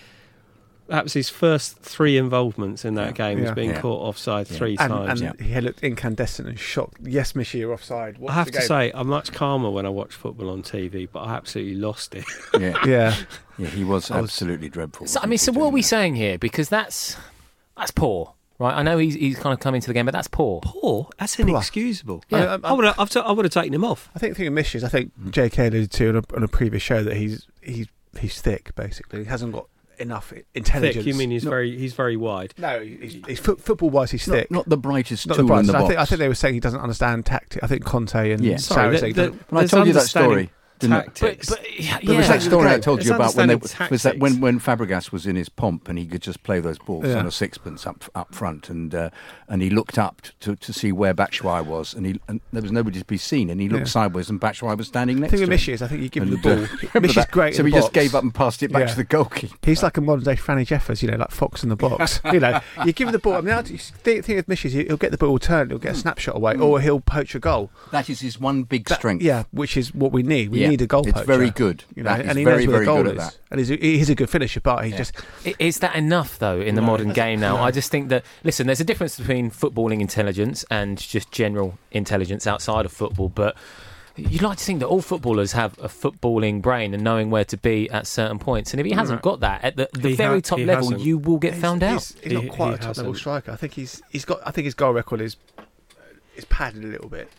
Perhaps 0.91 1.13
his 1.13 1.29
first 1.29 1.79
three 1.79 2.17
involvements 2.17 2.83
in 2.83 2.95
that 2.95 3.15
game 3.15 3.37
Yeah. 3.37 3.45
was 3.45 3.53
being 3.53 3.69
Yeah. 3.69 3.79
caught 3.79 4.01
offside 4.09 4.45
three 4.45 4.75
and, 4.77 4.91
times. 4.91 5.21
and 5.21 5.39
he 5.39 5.61
looked 5.61 5.81
incandescent 5.83 6.49
and 6.49 6.59
shocked. 6.59 6.97
Yes, 7.01 7.31
Michy, 7.31 7.59
you're 7.59 7.71
offside. 7.73 8.17
I 8.27 8.33
have 8.33 8.51
to 8.51 8.61
say, 8.61 8.91
I'm 8.93 9.07
much 9.07 9.31
calmer 9.31 9.69
when 9.69 9.85
I 9.85 9.89
watch 9.89 10.13
football 10.13 10.49
on 10.49 10.63
TV, 10.63 11.07
but 11.09 11.21
I 11.21 11.33
absolutely 11.35 11.75
lost 11.75 12.13
it. 12.13 12.25
Yeah, 12.59 12.75
yeah, 12.85 13.15
yeah, 13.57 13.67
he 13.69 13.85
was 13.85 14.11
I 14.11 14.19
was- 14.19 14.31
absolutely 14.31 14.67
dreadful. 14.67 15.07
So, 15.07 15.21
I 15.23 15.27
mean, 15.27 15.37
so 15.37 15.53
what 15.53 15.67
are 15.67 15.69
we 15.69 15.81
that? 15.81 15.87
saying 15.87 16.15
here? 16.15 16.37
Because 16.37 16.67
that's 16.67 17.15
that's 17.77 17.91
poor, 17.91 18.33
right? 18.59 18.75
I 18.75 18.83
know 18.83 18.97
he's 18.97 19.13
he's 19.15 19.39
kind 19.39 19.53
of 19.53 19.61
come 19.61 19.73
into 19.75 19.87
the 19.87 19.93
game, 19.93 20.05
but 20.05 20.11
that's 20.11 20.27
poor. 20.27 20.59
Poor? 20.61 21.07
That's 21.17 21.39
inexcusable. 21.39 22.23
Yeah. 22.29 22.57
I, 22.61 22.69
I 22.69 22.73
would 22.73 22.83
have, 22.83 22.99
I've 22.99 23.09
t- 23.09 23.21
I 23.21 23.31
would 23.31 23.45
have 23.45 23.53
taken 23.53 23.73
him 23.73 23.85
off. 23.85 24.09
I 24.13 24.19
think 24.19 24.33
the 24.33 24.39
thing 24.39 24.47
of 24.47 24.53
Mish 24.53 24.75
is, 24.75 24.83
I 24.83 24.89
think 24.89 25.13
hmm. 25.13 25.29
J.K. 25.29 25.67
alluded 25.67 25.91
to 25.91 26.09
on 26.09 26.15
a, 26.17 26.35
on 26.35 26.43
a 26.43 26.47
previous 26.49 26.83
show 26.83 27.01
that 27.03 27.15
he's 27.15 27.47
he's 27.61 27.87
he's 28.19 28.41
thick. 28.41 28.75
Basically, 28.75 29.19
he 29.23 29.25
hasn't 29.29 29.53
got 29.53 29.67
enough 29.99 30.33
intelligence. 30.55 30.95
Thick, 30.97 31.05
you 31.05 31.13
mean 31.13 31.31
he's 31.31 31.43
No. 31.43 31.49
very 31.51 31.77
he's 31.77 31.93
very 31.93 32.17
wide? 32.17 32.53
No, 32.57 32.79
he's, 32.81 33.17
he's 33.27 33.39
foot, 33.39 33.61
football 33.61 33.89
wise, 33.89 34.11
he's 34.11 34.27
Not, 34.27 34.33
thick. 34.35 34.51
not 34.51 34.67
the 34.69 34.77
brightest 34.77 35.27
Not 35.27 35.37
the 35.37 35.43
tool 35.43 35.57
in 35.59 35.65
brightest. 35.67 35.71
the 35.73 35.77
I 35.77 35.87
think 35.87 35.99
I 35.99 36.05
think 36.05 36.19
they 36.19 36.27
were 36.27 36.35
saying 36.35 36.53
he 36.55 36.59
doesn't 36.59 36.79
understand 36.79 37.25
tactic. 37.25 37.63
I 37.63 37.67
think 37.67 37.83
Conte 37.85 38.31
and 38.31 38.43
Yeah. 38.43 38.55
Sarri 38.55 38.91
the- 38.93 38.97
saying 38.97 39.09
he 39.09 39.21
the- 39.21 39.27
doesn't- 39.29 39.51
When 39.51 39.63
I 39.63 39.67
told 39.67 39.87
you 39.87 39.93
that 39.93 40.01
story, 40.07 40.49
didn't 40.81 40.97
But, 41.05 41.15
Tactics. 41.15 41.49
but 41.49 41.79
yeah, 41.79 41.97
There 42.03 42.17
was 42.17 42.27
yeah. 42.27 42.33
that 42.33 42.41
story 42.41 42.69
I 42.69 42.79
told 42.79 42.99
It's 42.99 43.07
you 43.09 43.15
about 43.15 43.35
when 43.35 43.47
they, 43.47 43.53
understanding 43.53 43.91
was 43.91 44.03
that 44.03 44.19
when, 44.19 44.41
when 44.41 44.59
Fabregas 44.59 45.11
was 45.11 45.25
in 45.25 45.35
his 45.35 45.49
pomp 45.49 45.87
and 45.87 45.97
he 45.97 46.05
could 46.05 46.21
just 46.21 46.43
play 46.43 46.59
those 46.59 46.77
balls 46.79 47.05
Yeah. 47.07 47.15
on 47.19 47.25
a 47.27 47.31
sixpence 47.31 47.87
up 47.87 48.03
up 48.15 48.33
front 48.35 48.69
and 48.69 48.93
uh, 48.93 49.09
and 49.47 49.61
he 49.61 49.69
looked 49.69 49.97
up 49.97 50.21
to, 50.41 50.55
to 50.55 50.73
see 50.73 50.91
where 50.91 51.13
Batshuayi 51.13 51.65
was 51.65 51.93
and 51.93 52.05
he 52.05 52.19
and 52.27 52.41
there 52.51 52.61
was 52.61 52.71
nobody 52.71 52.99
to 52.99 53.05
be 53.05 53.17
seen 53.17 53.49
and 53.49 53.61
he 53.61 53.69
looked 53.69 53.87
Yeah. 53.87 53.91
sideways 53.91 54.29
and 54.29 54.39
Batshuayi 54.41 54.77
was 54.77 54.87
standing 54.87 55.17
The 55.17 55.21
next 55.21 55.31
thing 55.31 55.37
to 55.39 55.43
with 55.43 55.49
him. 55.49 55.53
Mish 55.53 55.69
is, 55.69 55.81
I 55.81 55.87
think 55.87 56.01
you 56.01 56.09
give 56.09 56.23
him 56.23 56.31
the 56.31 56.37
ball. 56.37 56.65
uh, 56.95 56.99
Mish 56.99 57.17
is 57.17 57.25
great. 57.25 57.55
So 57.55 57.63
he 57.63 57.71
the 57.71 57.77
just 57.77 57.93
gave 57.93 58.15
up 58.15 58.23
and 58.23 58.33
passed 58.33 58.63
it 58.63 58.71
back 58.71 58.81
Yeah. 58.81 58.87
to 58.87 58.95
the 58.97 59.03
goalkeeper. 59.03 59.55
He's 59.63 59.83
like 59.83 59.97
a 59.97 60.01
modern 60.01 60.23
day 60.25 60.35
Franny 60.35 60.65
Jeffers, 60.65 61.01
you 61.03 61.09
know, 61.11 61.17
like 61.17 61.31
Fox 61.31 61.63
in 61.63 61.69
the 61.69 61.75
box. 61.75 62.19
you 62.33 62.39
know, 62.39 62.59
you 62.85 62.93
give 62.93 63.07
him 63.07 63.11
the 63.11 63.19
ball. 63.19 63.33
I 63.35 63.41
mean, 63.41 63.55
the 63.55 63.77
thing 63.77 64.21
thing 64.21 64.35
with 64.35 64.47
Mish 64.47 64.65
is 64.65 64.73
he'll 64.73 64.97
get 64.97 65.11
the 65.11 65.17
ball 65.17 65.37
turned, 65.39 65.71
he'll 65.71 65.79
get 65.79 65.93
a 65.93 65.97
snapshot 65.97 66.35
away, 66.35 66.55
or 66.57 66.79
he'll 66.81 66.99
poach 66.99 67.35
a 67.35 67.39
goal. 67.39 67.69
That 67.91 68.09
is 68.09 68.21
his 68.21 68.39
one 68.39 68.63
big 68.63 68.85
That- 68.85 68.95
strength. 68.99 69.21
Yeah, 69.23 69.43
which 69.51 69.77
is 69.77 69.93
what 69.93 70.11
we 70.11 70.23
need. 70.23 70.49
We 70.49 70.61
Yeah. 70.61 70.69
Need 70.71 70.81
a 70.81 70.87
goal 70.87 71.01
It's 71.03 71.13
poacher. 71.13 71.25
very 71.25 71.49
good. 71.51 71.83
You 71.95 72.03
know, 72.03 72.09
That 72.11 72.21
is 72.21 72.27
and 72.29 72.37
he 72.37 72.43
very, 72.43 72.65
knows 72.65 72.67
where 72.67 72.73
very 72.77 72.85
the 72.85 72.91
goal 72.91 73.03
good 73.03 73.15
is. 73.17 73.23
at 73.23 73.31
that. 73.31 73.37
And 73.51 73.59
he's 73.59 73.71
a, 73.71 73.75
he's 73.77 74.09
a 74.09 74.15
good 74.15 74.29
finisher, 74.29 74.59
but 74.61 74.83
he 74.85 74.91
Yeah. 74.91 74.97
just 74.97 75.13
Is 75.59 75.79
that 75.79 75.95
enough, 75.95 76.39
though, 76.39 76.59
in 76.59 76.75
the 76.75 76.81
No. 76.81 76.87
modern 76.87 77.09
game 77.13 77.39
now? 77.39 77.57
No. 77.57 77.63
I 77.63 77.71
just 77.71 77.91
think 77.91 78.09
that, 78.09 78.23
listen, 78.43 78.65
there's 78.67 78.79
a 78.81 78.83
difference 78.85 79.17
between 79.17 79.51
footballing 79.51 80.01
intelligence 80.01 80.65
and 80.71 80.97
just 80.97 81.31
general 81.31 81.77
intelligence 81.91 82.47
outside 82.47 82.85
of 82.85 82.91
football, 82.91 83.29
but 83.29 83.55
you'd 84.17 84.41
like 84.41 84.57
to 84.57 84.63
think 84.63 84.79
that 84.81 84.87
all 84.87 85.01
footballers 85.01 85.53
have 85.53 85.77
a 85.79 85.87
footballing 85.87 86.61
brain 86.61 86.93
and 86.93 87.01
knowing 87.03 87.29
where 87.29 87.45
to 87.45 87.57
be 87.57 87.89
at 87.91 88.05
certain 88.05 88.37
points. 88.39 88.71
And 88.71 88.79
if 88.79 88.85
he 88.85 88.91
hasn't 88.91 89.21
got 89.21 89.39
that 89.39 89.63
at 89.63 89.77
the, 89.77 89.89
the 89.93 90.09
He 90.09 90.15
very 90.15 90.35
ha- 90.37 90.41
top 90.41 90.59
level, 90.59 90.73
hasn't. 90.89 90.99
you 91.01 91.17
will 91.17 91.37
get 91.37 91.53
he's- 91.53 91.61
found 91.61 91.81
out. 91.81 91.93
He's, 91.93 92.15
he's 92.23 92.33
not 92.33 92.49
quite 92.49 92.67
he 92.69 92.73
a 92.73 92.77
top 92.77 92.97
level 92.97 93.03
hasn't. 93.13 93.17
striker. 93.17 93.51
I 93.51 93.55
think 93.55 93.73
he's 93.73 94.01
he's 94.09 94.25
got. 94.25 94.39
I 94.45 94.51
think 94.51 94.65
his 94.65 94.73
goal 94.73 94.91
record 94.93 95.21
is 95.21 95.37
is 96.35 96.45
padded 96.45 96.83
a 96.83 96.87
little 96.87 97.09
bit, 97.09 97.29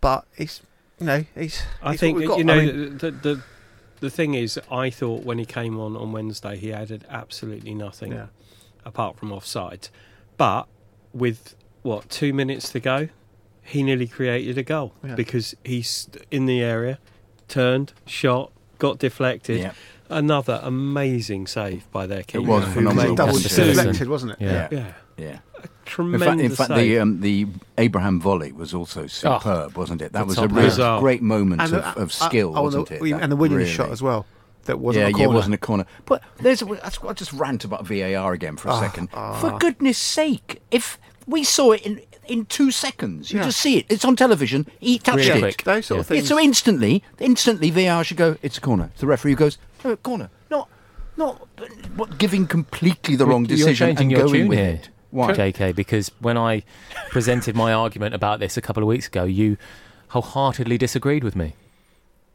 but 0.00 0.26
he's 0.36 0.60
you 0.98 1.06
know 1.06 1.24
he's. 1.34 1.62
I 1.82 1.92
he's 1.92 2.00
think 2.00 2.14
what 2.16 2.20
we've 2.20 2.28
got. 2.28 2.38
you 2.38 2.44
know 2.44 2.54
I 2.54 2.66
mean, 2.66 2.98
the, 2.98 3.10
the 3.10 3.42
the 4.00 4.10
thing 4.10 4.34
is, 4.34 4.58
I 4.70 4.90
thought 4.90 5.24
when 5.24 5.38
he 5.38 5.44
came 5.46 5.78
on 5.78 5.96
on 5.96 6.12
Wednesday, 6.12 6.56
he 6.56 6.72
added 6.72 7.04
absolutely 7.08 7.74
nothing 7.74 8.12
yeah. 8.12 8.26
apart 8.84 9.16
from 9.18 9.32
offside. 9.32 9.88
But 10.36 10.64
with 11.12 11.54
what 11.82 12.08
two 12.10 12.32
minutes 12.32 12.70
to 12.72 12.80
go, 12.80 13.08
he 13.62 13.82
nearly 13.82 14.06
created 14.06 14.58
a 14.58 14.62
goal 14.62 14.92
Yeah. 15.04 15.14
because 15.14 15.54
he's 15.64 16.08
in 16.30 16.46
the 16.46 16.62
area, 16.62 16.98
turned, 17.48 17.92
shot, 18.04 18.52
got 18.78 18.98
deflected. 18.98 19.60
Yeah. 19.60 19.72
Another 20.08 20.60
amazing 20.62 21.48
save 21.48 21.90
by 21.90 22.06
their 22.06 22.22
keeper. 22.22 22.44
It 22.44 22.46
was 22.46 22.64
phenomenal. 22.72 22.94
made 22.94 23.16
double 23.16 23.32
Double 23.32 23.36
Anderson. 23.38 23.66
deflected, 23.66 24.08
wasn't 24.08 24.32
it? 24.32 24.38
Yeah. 24.40 24.68
Yeah, 24.70 24.92
Yeah. 25.16 25.38
Tremendous. 25.86 26.22
In 26.22 26.28
fact, 26.28 26.40
in 26.40 26.56
fact 26.56 26.74
the 26.74 26.98
um, 26.98 27.20
the 27.20 27.46
Abraham 27.78 28.20
volley 28.20 28.52
was 28.52 28.74
also 28.74 29.06
superb, 29.06 29.76
wasn't 29.76 30.02
it? 30.02 30.12
That 30.12 30.26
was 30.26 30.36
a 30.38 30.48
top 30.48 30.52
real 30.52 31.00
great 31.00 31.22
moment 31.22 31.62
And 31.62 31.72
of, 31.74 31.82
the- 31.94 32.00
of 32.02 32.08
uh, 32.08 32.12
skill, 32.12 32.52
oh, 32.56 32.62
wasn't 32.62 32.88
the, 32.88 32.96
it? 32.96 33.02
And 33.12 33.22
That 33.22 33.28
the 33.30 33.36
winning 33.36 33.58
really- 33.58 33.70
shot 33.70 33.90
as 33.90 34.02
well. 34.02 34.26
That 34.64 34.80
wasn't 34.80 35.02
yeah, 35.02 35.06
a 35.06 35.10
yeah, 35.10 35.16
corner. 35.26 35.32
it 35.32 35.34
wasn't 35.36 35.54
a 35.54 35.58
corner. 35.58 35.86
But 36.06 36.22
there's 36.38 36.60
a, 36.60 36.64
that's 36.64 37.00
what 37.00 37.10
I 37.10 37.12
just 37.12 37.32
rant 37.32 37.64
about 37.64 37.86
VAR 37.86 38.32
again 38.32 38.56
for 38.56 38.68
a 38.68 38.72
Ah, 38.72 38.80
second. 38.80 39.08
ah. 39.14 39.38
For 39.40 39.56
goodness 39.58 39.96
sake, 39.96 40.60
if 40.72 40.98
we 41.24 41.44
saw 41.44 41.70
it 41.72 41.82
in 41.86 42.00
in 42.26 42.44
two 42.46 42.72
seconds, 42.72 43.30
you 43.30 43.38
Yeah. 43.38 43.44
just 43.44 43.60
see 43.60 43.78
it. 43.78 43.86
It's 43.88 44.04
on 44.04 44.16
television. 44.16 44.66
He 44.80 44.98
touched 44.98 45.18
Really 45.18 45.38
it. 45.38 45.40
quick. 45.40 45.62
Those 45.62 45.86
sort 45.86 46.00
of 46.00 46.10
Yeah, 46.10 46.16
things. 46.16 46.28
so 46.28 46.40
instantly, 46.40 47.04
instantly 47.20 47.70
VAR 47.70 48.02
should 48.02 48.16
go. 48.16 48.36
It's 48.42 48.58
a 48.58 48.60
corner. 48.60 48.90
The 48.98 49.06
referee 49.06 49.36
goes, 49.36 49.58
oh, 49.84 49.94
corner. 49.98 50.30
Not, 50.50 50.68
not 51.16 51.46
what, 51.94 52.18
giving 52.18 52.48
completely 52.48 53.14
the 53.14 53.24
wrong 53.26 53.44
You're 53.44 53.58
decision 53.58 53.86
changing 53.90 54.02
and 54.02 54.10
your 54.10 54.20
going 54.22 54.32
tune 54.32 54.48
with 54.48 54.58
here, 54.58 54.68
it. 54.70 54.88
Why? 55.10 55.32
JK, 55.32 55.74
because 55.74 56.10
when 56.20 56.36
I 56.36 56.62
presented 57.10 57.54
my 57.56 57.72
argument 57.72 58.14
about 58.14 58.40
this 58.40 58.56
a 58.56 58.60
couple 58.60 58.82
of 58.82 58.88
weeks 58.88 59.06
ago, 59.06 59.24
you 59.24 59.56
wholeheartedly 60.08 60.78
disagreed 60.78 61.24
with 61.24 61.36
me. 61.36 61.54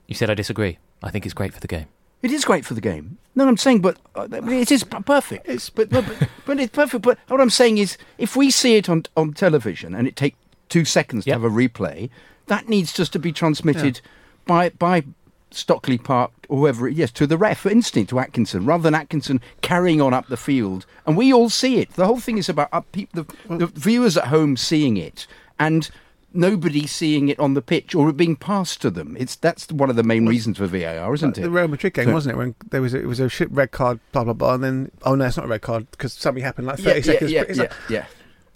You 0.07 0.15
said 0.15 0.29
I 0.29 0.33
disagree. 0.33 0.77
I 1.03 1.09
think 1.09 1.25
it's 1.25 1.33
great 1.33 1.53
for 1.53 1.59
the 1.59 1.67
game. 1.67 1.87
It 2.21 2.31
is 2.31 2.45
great 2.45 2.65
for 2.65 2.75
the 2.75 2.81
game. 2.81 3.17
No, 3.33 3.47
I'm 3.47 3.57
saying, 3.57 3.81
but 3.81 3.97
uh, 4.15 4.27
it 4.31 4.71
is 4.71 4.83
perfect. 4.83 5.47
It's 5.47 5.69
but, 5.69 5.89
but, 5.89 6.05
but, 6.05 6.29
but 6.45 6.59
it's 6.59 6.71
perfect. 6.71 7.03
But 7.03 7.17
what 7.27 7.41
I'm 7.41 7.49
saying 7.49 7.77
is, 7.79 7.97
if 8.17 8.35
we 8.35 8.51
see 8.51 8.75
it 8.75 8.89
on 8.89 9.03
on 9.17 9.33
television 9.33 9.95
and 9.95 10.07
it 10.07 10.15
take 10.15 10.35
two 10.69 10.85
seconds 10.85 11.25
Yep. 11.25 11.35
to 11.37 11.41
have 11.41 11.51
a 11.51 11.55
replay, 11.55 12.09
that 12.47 12.69
needs 12.69 12.93
just 12.93 13.13
to 13.13 13.19
be 13.19 13.31
transmitted 13.31 14.01
by 14.45 14.69
by 14.69 15.03
Stockley 15.51 15.97
Park 15.97 16.31
or 16.49 16.59
whoever. 16.59 16.87
it- 16.87 16.95
Yes, 16.95 17.11
to 17.11 17.27
the 17.27 17.37
ref 17.37 17.65
instantly 17.65 18.07
to 18.07 18.19
Atkinson, 18.19 18.65
rather 18.65 18.83
than 18.83 18.95
Atkinson 18.95 19.41
carrying 19.61 20.01
on 20.01 20.13
up 20.13 20.27
the 20.27 20.37
field, 20.37 20.85
and 21.05 21.15
we 21.17 21.31
all 21.33 21.49
see 21.49 21.79
it. 21.79 21.91
The 21.93 22.07
whole 22.07 22.19
thing 22.19 22.37
is 22.37 22.49
about 22.49 22.69
up 22.71 22.91
peop 22.91 23.09
the, 23.13 23.25
the 23.49 23.67
viewers 23.67 24.17
at 24.17 24.27
home 24.27 24.57
seeing 24.57 24.97
it 24.97 25.27
and. 25.59 25.89
Nobody 26.33 26.87
seeing 26.87 27.27
it 27.27 27.37
on 27.41 27.55
the 27.55 27.61
pitch 27.61 27.93
or 27.93 28.07
it 28.07 28.15
being 28.15 28.37
passed 28.37 28.81
to 28.83 28.89
them. 28.89 29.17
It's 29.19 29.35
that's 29.35 29.69
one 29.69 29.89
of 29.89 29.97
the 29.97 30.03
main 30.03 30.27
reasons 30.27 30.59
for 30.59 30.65
VAR, 30.65 31.13
isn't 31.13 31.37
uh, 31.37 31.41
it? 31.41 31.43
The 31.43 31.49
Real 31.49 31.67
Madrid 31.67 31.93
game, 31.93 32.05
So- 32.05 32.13
wasn't 32.13 32.35
it? 32.35 32.37
When 32.37 32.55
there 32.69 32.81
was 32.81 32.93
a, 32.93 33.01
it 33.01 33.05
was 33.05 33.19
a 33.19 33.27
shit 33.27 33.51
red 33.51 33.71
card, 33.71 33.99
blah 34.13 34.23
blah 34.23 34.31
blah, 34.31 34.53
and 34.53 34.63
then 34.63 34.91
oh 35.03 35.15
no, 35.15 35.25
it's 35.25 35.35
not 35.35 35.47
a 35.47 35.49
red 35.49 35.61
card 35.61 35.91
because 35.91 36.13
something 36.13 36.41
happened 36.41 36.67
like 36.67 36.79
thirty 36.79 36.99
yeah, 36.99 37.01
seconds. 37.01 37.31
Yeah, 37.31 37.43
yeah, 37.49 37.61
like, 37.63 37.73
yeah. 37.89 38.05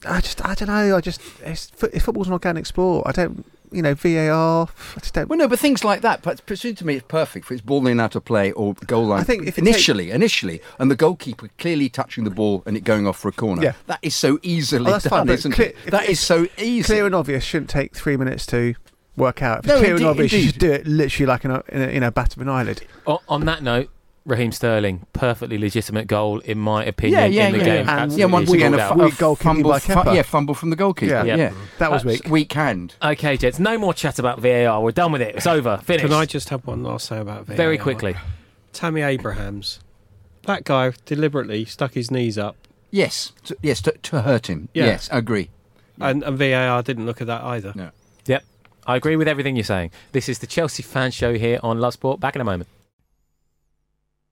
I 0.06 0.22
just, 0.22 0.46
I 0.46 0.54
don't 0.56 0.70
know. 0.70 0.96
I 0.96 1.02
just, 1.02 1.20
it's, 1.42 1.66
fo- 1.72 1.90
football's 1.90 2.28
an 2.28 2.34
organic 2.34 2.66
sport. 2.66 3.08
I 3.08 3.12
don't, 3.12 3.46
you 3.76 3.82
know, 3.82 3.94
VAR. 3.94 4.68
I 4.96 5.00
just 5.00 5.14
don't. 5.14 5.28
Well, 5.30 5.38
no, 5.38 5.48
but 5.48 5.60
things 5.60 5.84
like 5.84 6.02
that. 6.02 6.22
But 6.22 6.46
presume 6.46 6.76
to 6.76 6.86
me, 6.86 6.96
it's 6.96 7.06
perfect 7.08 7.46
for 7.46 7.54
it's 7.54 7.62
ball 7.62 7.86
in 7.88 8.00
out 8.00 8.16
of 8.16 8.26
play 8.26 8.52
or 8.54 8.74
goal 8.88 9.06
line. 9.08 9.20
I 9.20 9.24
think 9.24 9.48
if 9.48 9.58
it 9.58 9.62
initially, 9.62 10.12
initially, 10.12 10.62
and 10.80 10.90
the 10.90 10.96
goalkeeper 10.96 11.50
clearly 11.58 11.90
touching 11.90 12.24
the 12.24 12.30
ball 12.32 12.64
and 12.66 12.76
it 12.78 12.84
going 12.84 13.06
off 13.08 13.20
for 13.20 13.28
a 13.30 13.34
corner. 13.34 13.62
Yeah. 13.64 13.74
that 13.88 14.00
is 14.02 14.16
so 14.16 14.40
easily 14.42 14.88
Oh, 14.88 14.92
that's 14.94 15.04
done, 15.06 15.28
fine, 15.28 15.30
isn't 15.30 15.52
clear- 15.52 15.68
it? 15.70 15.78
if 15.86 15.92
That 15.92 16.04
it's 16.04 16.12
is 16.14 16.20
so 16.22 16.48
easy. 16.58 16.84
Clear 16.84 17.06
and 17.06 17.16
obvious 17.16 17.44
shouldn't 17.44 17.70
take 17.70 17.96
three 17.96 18.18
minutes 18.18 18.46
to 18.48 18.76
work 19.18 19.42
out. 19.42 19.60
If 19.60 19.66
No, 19.68 19.74
it's 19.76 19.82
clear 19.82 19.92
indeed- 19.92 20.04
and 20.04 20.10
obvious, 20.12 20.32
you 20.34 20.42
should 20.48 20.60
do 20.60 20.72
it 20.72 20.88
literally 20.88 21.26
like 21.28 21.46
in 21.46 21.52
a, 21.52 21.64
in 21.70 21.82
a, 21.82 21.88
in 21.88 22.04
a 22.04 22.12
bat 22.12 22.36
of 22.36 22.42
an 22.42 22.50
eyelid. 22.50 22.86
O- 23.08 23.22
on 23.30 23.46
that 23.46 23.62
note, 23.64 23.90
Raheem 24.26 24.52
Sterling, 24.52 25.06
perfectly 25.14 25.58
legitimate 25.60 26.08
goal 26.08 26.40
in 26.40 26.58
my 26.58 26.84
opinion 26.84 27.20
yeah, 27.20 27.28
yeah, 27.28 27.48
in 27.48 27.52
the 27.54 27.58
yeah, 27.60 27.64
game. 27.66 27.86
yeah. 27.86 28.04
And 28.04 28.12
yeah, 28.14 28.26
one 28.26 28.46
we- 28.46 28.64
and 28.64 28.74
a, 28.74 28.78
ruled 28.78 28.88
fu- 28.88 28.94
out. 28.94 29.06
we- 29.06 29.12
a 29.12 29.16
goal 29.16 29.36
fumble, 29.36 29.70
by 29.70 29.80
fu- 29.80 29.94
yeah, 30.14 30.22
fumble 30.24 30.56
from 30.56 30.72
the 30.72 30.76
goalkeeper. 30.76 31.14
Yeah. 31.14 31.24
Yeah, 31.24 31.36
Yeah. 31.36 31.54
That 31.78 31.92
was 31.92 32.04
That's 32.04 32.24
weak. 32.24 32.32
Weak 32.32 32.54
hand. 32.54 32.96
Okay, 33.04 33.38
Jets, 33.38 33.60
no 33.60 33.78
more 33.78 33.94
chat 33.94 34.18
about 34.18 34.40
VAR. 34.40 34.82
We're 34.82 34.92
done 34.92 35.12
with 35.12 35.22
it. 35.22 35.36
It's 35.36 35.46
over. 35.48 35.78
Finished. 35.84 36.06
Can 36.06 36.14
I 36.14 36.26
just 36.26 36.50
have 36.50 36.66
one 36.66 36.84
last 36.84 37.08
say 37.08 37.20
about 37.20 37.46
VAR? 37.46 37.56
Very 37.56 37.78
quickly. 37.78 38.16
Tammy 38.74 39.02
Abrahams. 39.02 39.80
That 40.44 40.64
guy 40.64 40.92
deliberately 41.06 41.66
stuck 41.66 41.94
his 41.94 42.10
knees 42.12 42.38
up, 42.38 42.56
Yes, 42.92 43.32
to, 43.46 43.58
yes, 43.62 43.82
to, 43.82 43.92
to 43.92 44.22
hurt 44.22 44.48
him. 44.48 44.70
Yeah. 44.74 44.86
Yes, 44.86 45.10
I 45.12 45.18
agree. 45.20 45.50
and, 46.00 46.24
and 46.24 46.38
VAR 46.38 46.82
didn't 46.82 47.06
look 47.06 47.22
at 47.22 47.28
that 47.28 47.44
either. 47.44 47.74
No. 47.76 47.90
Yep. 48.26 48.44
I 48.88 48.96
agree 48.96 49.16
with 49.18 49.28
everything 49.28 49.56
you're 49.56 49.64
saying. 49.66 49.92
This 50.14 50.30
is 50.30 50.40
the 50.40 50.48
Chelsea 50.48 50.82
fan 50.84 51.12
show 51.12 51.34
here 51.38 51.60
on 51.64 51.80
Love 51.80 51.94
Sport. 51.94 52.20
Back 52.20 52.36
in 52.36 52.42
a 52.42 52.46
moment. 52.46 52.70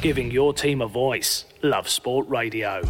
Giving 0.00 0.30
your 0.30 0.52
team 0.52 0.82
a 0.82 0.86
voice. 0.86 1.44
Love 1.62 1.88
Sport 1.88 2.28
Radio. 2.28 2.82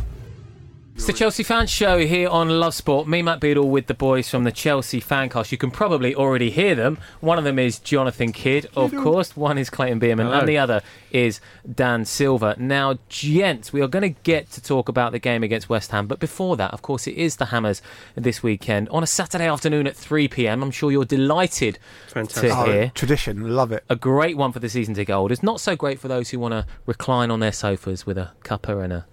It's 0.94 1.06
the 1.06 1.12
Chelsea 1.14 1.42
Fan 1.42 1.66
Show 1.66 1.98
here 2.06 2.28
on 2.28 2.48
Love 2.60 2.74
Sport. 2.74 3.08
Me, 3.08 3.22
Matt 3.22 3.40
Beadle, 3.40 3.68
with 3.68 3.86
the 3.86 3.94
boys 3.94 4.28
from 4.28 4.44
the 4.44 4.52
Chelsea 4.52 5.00
Fancast. 5.00 5.50
You 5.50 5.58
can 5.58 5.70
probably 5.72 6.14
already 6.14 6.50
hear 6.50 6.74
them. 6.76 6.98
One 7.20 7.38
of 7.38 7.44
them 7.44 7.58
is 7.58 7.78
Jonathan 7.80 8.30
Kidd, 8.30 8.68
of 8.76 8.94
course. 8.94 9.34
One 9.36 9.58
is 9.58 9.68
Clayton 9.70 9.98
Beerman, 9.98 10.26
Hello. 10.26 10.40
and 10.40 10.48
the 10.48 10.58
other 10.58 10.80
is 11.10 11.40
Dan 11.74 12.04
Silver. 12.04 12.54
Now, 12.58 12.98
gents, 13.08 13.72
we 13.72 13.80
are 13.80 13.88
going 13.88 14.02
to 14.14 14.20
get 14.22 14.50
to 14.52 14.62
talk 14.62 14.88
about 14.88 15.10
the 15.12 15.18
game 15.18 15.42
against 15.42 15.68
West 15.68 15.90
Ham, 15.90 16.06
but 16.06 16.20
before 16.20 16.56
that, 16.58 16.72
of 16.72 16.82
course, 16.82 17.06
it 17.08 17.16
is 17.16 17.36
the 17.36 17.46
Hammers 17.46 17.82
this 18.14 18.42
weekend 18.42 18.88
on 18.90 19.02
a 19.02 19.06
Saturday 19.06 19.46
afternoon 19.48 19.86
at 19.88 19.96
3 19.96 20.28
pm. 20.28 20.62
I'm 20.62 20.70
sure 20.70 20.92
you're 20.92 21.04
delighted 21.06 21.78
Fantastic. 22.08 22.50
to 22.50 22.56
Oh, 22.56 22.64
hear. 22.66 22.92
tradition, 22.94 23.56
love 23.56 23.72
it. 23.72 23.82
A 23.88 23.96
great 23.96 24.36
one 24.36 24.52
for 24.52 24.60
the 24.60 24.68
season 24.68 24.94
ticket 24.94 25.14
holders. 25.14 25.42
Not 25.42 25.58
so 25.60 25.74
great 25.74 25.98
for 25.98 26.06
those 26.08 26.30
who 26.30 26.38
want 26.38 26.52
to 26.52 26.66
recline 26.86 27.30
on 27.32 27.40
their 27.40 27.50
sofas 27.52 28.06
with 28.06 28.18
a 28.18 28.30
cuppa 28.44 28.84
and 28.84 28.92
a 28.92 29.06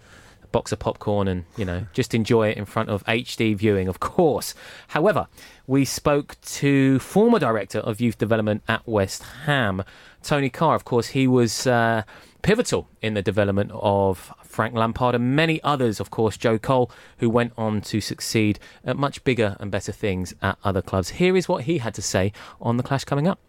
box 0.52 0.72
of 0.72 0.80
popcorn 0.80 1.28
and, 1.28 1.46
you 1.58 1.66
know, 1.66 1.86
just 1.94 2.14
enjoy 2.14 2.50
it 2.50 2.58
in 2.58 2.66
front 2.66 2.90
of 2.90 3.04
HD 3.06 3.56
viewing, 3.56 3.88
of 3.88 4.00
course. 4.00 4.54
However, 4.90 5.28
we 5.68 5.86
spoke 5.86 6.40
to 6.42 7.00
former 7.00 7.40
director 7.40 7.80
of 7.80 8.02
youth 8.02 8.18
development 8.18 8.64
at 8.68 8.88
West 8.88 9.24
Ham, 9.46 9.84
Tony 10.24 10.50
Carr. 10.50 10.76
Of 10.76 10.86
course, 10.86 11.10
he 11.10 11.28
was 11.28 11.68
uh, 11.68 12.04
pivotal 12.42 12.90
in 13.02 13.14
the 13.14 13.22
development 13.22 13.72
of 13.74 14.34
Frank 14.44 14.74
Lampard 14.74 15.16
and 15.16 15.36
many 15.36 15.62
others, 15.64 16.00
of 16.00 16.10
course, 16.10 16.38
Joe 16.38 16.58
Cole, 16.58 16.92
who 17.18 17.30
went 17.30 17.54
on 17.58 17.82
to 17.82 18.02
succeed 18.02 18.60
at 18.84 18.98
much 18.98 19.24
bigger 19.24 19.56
and 19.60 19.70
better 19.72 19.92
things 19.92 20.34
at 20.42 20.58
other 20.64 20.82
clubs. 20.82 21.10
Here 21.10 21.36
is 21.36 21.48
what 21.48 21.64
he 21.64 21.78
had 21.78 21.94
to 21.96 22.02
say 22.02 22.32
on 22.62 22.78
the 22.78 22.84
clash 22.84 23.04
coming 23.04 23.28
up. 23.28 23.40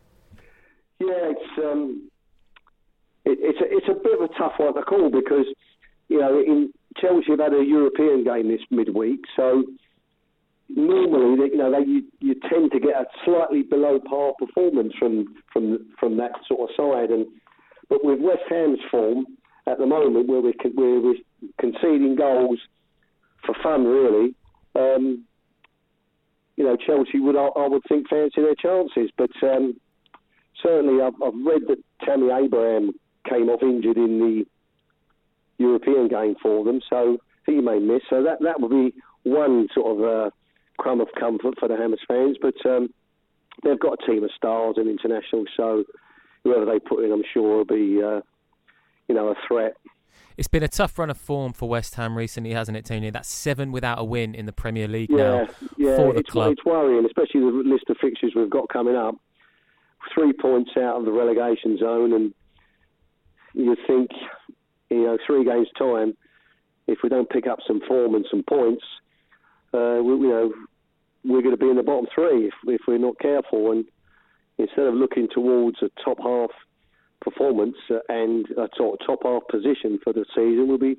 Yeah, 0.99 1.33
it's 1.33 1.59
um, 1.59 2.11
it, 3.25 3.39
it's 3.41 3.61
a, 3.61 3.65
it's 3.65 3.89
a 3.89 3.95
bit 3.95 4.21
of 4.21 4.31
a 4.31 4.35
tough 4.39 4.53
one 4.59 4.75
to 4.75 4.83
call 4.83 5.11
because 5.11 5.47
you 6.09 6.19
know 6.19 6.39
in 6.39 6.73
Chelsea 7.01 7.31
have 7.31 7.41
had 7.41 7.55
a 7.55 7.65
European 7.65 8.25
game 8.25 8.49
this 8.49 8.61
midweek, 8.71 9.21
so 9.37 9.65
normally 10.69 11.51
you 11.51 11.57
know 11.57 11.71
they 11.71 11.87
you, 11.87 12.03
you 12.21 12.35
tend 12.49 12.71
to 12.73 12.81
get 12.81 12.95
a 12.95 13.07
slightly 13.25 13.63
below 13.63 13.99
par 13.99 14.33
performance 14.39 14.93
from 14.99 15.35
from 15.53 15.87
from 15.99 16.17
that 16.19 16.33
sort 16.47 16.71
of 16.71 16.77
side, 16.77 17.11
and 17.11 17.27
but 17.89 18.05
with 18.05 18.21
West 18.21 18.43
Ham's 18.49 18.79
form 18.91 19.27
at 19.67 19.79
the 19.79 19.87
moment, 19.87 20.29
where 20.29 20.41
we're 20.41 20.53
where 20.75 21.01
we're 21.01 21.15
conceding 21.59 22.17
goals 22.17 22.59
for 23.45 23.55
fun, 23.63 23.85
really. 23.85 24.35
Um, 24.75 25.25
you 26.57 26.65
know, 26.65 26.77
Chelsea 26.77 27.19
would, 27.19 27.37
I, 27.37 27.47
I 27.59 27.69
would 27.69 27.83
think, 27.89 28.09
fancy 28.09 28.43
their 28.43 28.55
chances. 28.55 29.11
But 29.17 29.31
um, 29.43 29.81
certainly, 30.63 31.03
I've, 31.03 31.15
I've 31.25 31.35
read 31.35 31.63
that 31.69 31.79
Tammy 32.05 32.31
Abraham 32.31 32.93
came 33.29 33.49
off 33.49 33.63
injured 33.63 33.97
in 33.97 34.19
the 34.19 34.45
European 35.61 36.09
game 36.09 36.35
for 36.43 36.65
them, 36.65 36.81
so 36.89 37.19
he 37.47 37.61
may 37.61 37.79
miss. 37.79 38.03
So 38.09 38.23
that 38.23 38.39
that 38.41 38.61
would 38.61 38.71
be 38.71 38.95
one 39.25 39.69
sort 39.75 39.99
of 39.99 40.05
uh, 40.05 40.31
crumb 40.79 41.01
of 41.01 41.09
comfort 41.19 41.55
for 41.61 41.69
the 41.69 41.77
Hammers 41.77 42.01
fans. 42.09 42.39
But 42.41 42.55
um, 42.69 42.89
they've 43.63 43.79
got 43.79 43.99
a 44.03 44.07
team 44.11 44.25
of 44.25 44.31
stars 44.35 44.77
and 44.79 44.89
internationals, 44.89 45.49
so 45.57 45.85
whoever 46.45 46.65
they 46.65 46.79
put 46.79 47.05
in, 47.05 47.13
I'm 47.13 47.23
sure, 47.33 47.59
will 47.59 47.65
be 47.67 48.01
uh, 48.03 48.23
you 49.09 49.15
know 49.15 49.29
a 49.29 49.35
threat. 49.47 49.75
It's 50.37 50.49
been 50.49 50.63
a 50.63 50.69
tough 50.69 50.99
run 50.99 51.11
of 51.11 51.19
form 51.19 51.53
for 51.53 51.69
West 51.69 51.97
Ham 51.97 52.17
recently, 52.17 52.53
hasn't 52.53 52.77
it, 52.77 52.87
Tony? 52.87 53.11
That's 53.11 53.29
seven 53.29 53.73
without 53.73 53.99
a 53.99 54.05
win 54.05 54.35
in 54.35 54.47
the 54.47 54.53
Premier 54.53 54.89
League 54.89 55.11
Yeah, 55.11 55.17
now 55.17 55.49
yeah, 55.77 55.97
for 55.97 56.15
the 56.15 56.21
it's, 56.21 56.31
club. 56.31 56.53
it's 56.53 56.65
worrying, 56.65 57.05
especially 57.05 57.41
the 57.41 57.63
list 57.67 57.85
of 57.91 57.99
fixtures 58.01 58.33
we've 58.35 58.49
got 58.49 58.69
coming 58.71 58.97
up. 58.97 59.17
Three 60.15 60.33
points 60.33 60.71
out 60.79 60.97
of 60.97 61.05
the 61.05 61.13
relegation 61.13 61.77
zone, 61.77 62.15
and 62.15 62.35
you 63.53 63.77
think, 63.87 64.11
you 64.91 65.05
know, 65.05 65.19
three 65.27 65.45
games 65.45 65.69
time, 65.79 66.17
if 66.87 66.99
we 67.03 67.09
don't 67.09 67.31
pick 67.31 67.47
up 67.47 67.59
some 67.67 67.81
form 67.87 68.15
and 68.15 68.27
some 68.31 68.43
points, 68.43 68.85
uh, 69.73 70.01
we, 70.03 70.13
you 70.27 70.29
know, 70.29 70.53
we're 71.25 71.43
going 71.43 71.57
to 71.57 71.61
be 71.61 71.71
in 71.71 71.77
the 71.77 71.83
bottom 71.83 72.07
three 72.15 72.47
if, 72.47 72.55
if 72.67 72.81
we're 72.89 72.99
not 72.99 73.19
careful. 73.19 73.71
And 73.71 73.85
instead 74.59 74.87
of 74.87 74.95
looking 74.95 75.29
towards 75.33 75.79
a 75.83 75.91
top 76.05 76.19
half 76.23 76.51
performance 77.21 77.77
and 78.09 78.47
a 78.53 78.69
top, 78.77 78.99
top 79.07 79.21
half 79.23 79.43
position 79.51 79.99
for 80.03 80.13
the 80.13 80.25
season, 80.35 80.67
we'll 80.69 80.79
be 80.79 80.97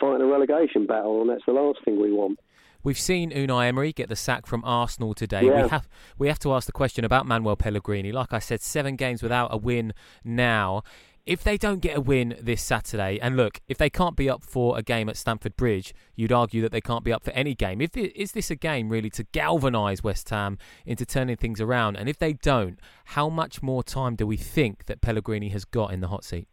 fighting 0.00 0.22
a 0.22 0.26
relegation 0.26 0.86
battle, 0.86 1.20
and 1.20 1.30
that's 1.30 1.44
the 1.46 1.52
last 1.52 1.78
thing 1.84 2.00
we 2.00 2.12
want. 2.12 2.38
We've 2.84 2.98
seen 2.98 3.30
Unai 3.30 3.68
Emery 3.68 3.92
get 3.92 4.08
the 4.08 4.16
sack 4.16 4.46
from 4.46 4.64
Arsenal 4.64 5.14
today. 5.14 5.46
Yeah. 5.46 5.62
We 5.62 5.68
have 5.68 5.88
we 6.18 6.28
have 6.28 6.40
to 6.40 6.52
ask 6.52 6.66
the 6.66 6.72
question 6.72 7.04
about 7.04 7.26
Manuel 7.26 7.54
Pellegrini. 7.54 8.10
Like 8.10 8.32
I 8.32 8.40
said, 8.40 8.60
seven 8.60 8.96
games 8.96 9.22
without 9.22 9.54
a 9.54 9.56
win 9.56 9.92
now. 10.24 10.82
If 11.24 11.44
they 11.44 11.56
don't 11.56 11.78
get 11.80 11.96
a 11.96 12.00
win 12.00 12.34
this 12.40 12.60
Saturday, 12.62 13.20
and 13.20 13.36
look, 13.36 13.60
if 13.68 13.78
they 13.78 13.88
can't 13.88 14.16
be 14.16 14.28
up 14.28 14.42
for 14.42 14.76
a 14.76 14.82
game 14.82 15.08
at 15.08 15.16
Stamford 15.16 15.56
Bridge, 15.56 15.94
you'd 16.16 16.32
argue 16.32 16.60
that 16.62 16.72
they 16.72 16.80
can't 16.80 17.04
be 17.04 17.12
up 17.12 17.22
for 17.22 17.30
any 17.30 17.54
game. 17.54 17.80
If 17.80 17.96
it, 17.96 18.16
is 18.20 18.32
this 18.32 18.50
a 18.50 18.56
game 18.56 18.88
really 18.88 19.10
to 19.10 19.22
galvanise 19.30 20.02
West 20.02 20.28
Ham 20.30 20.58
into 20.84 21.06
turning 21.06 21.36
things 21.36 21.60
around? 21.60 21.94
And 21.96 22.08
if 22.08 22.18
they 22.18 22.32
don't, 22.32 22.80
how 23.04 23.28
much 23.28 23.62
more 23.62 23.84
time 23.84 24.16
do 24.16 24.26
we 24.26 24.36
think 24.36 24.86
that 24.86 25.00
Pellegrini 25.00 25.50
has 25.50 25.64
got 25.64 25.92
in 25.92 26.00
the 26.00 26.08
hot 26.08 26.24
seat? 26.24 26.48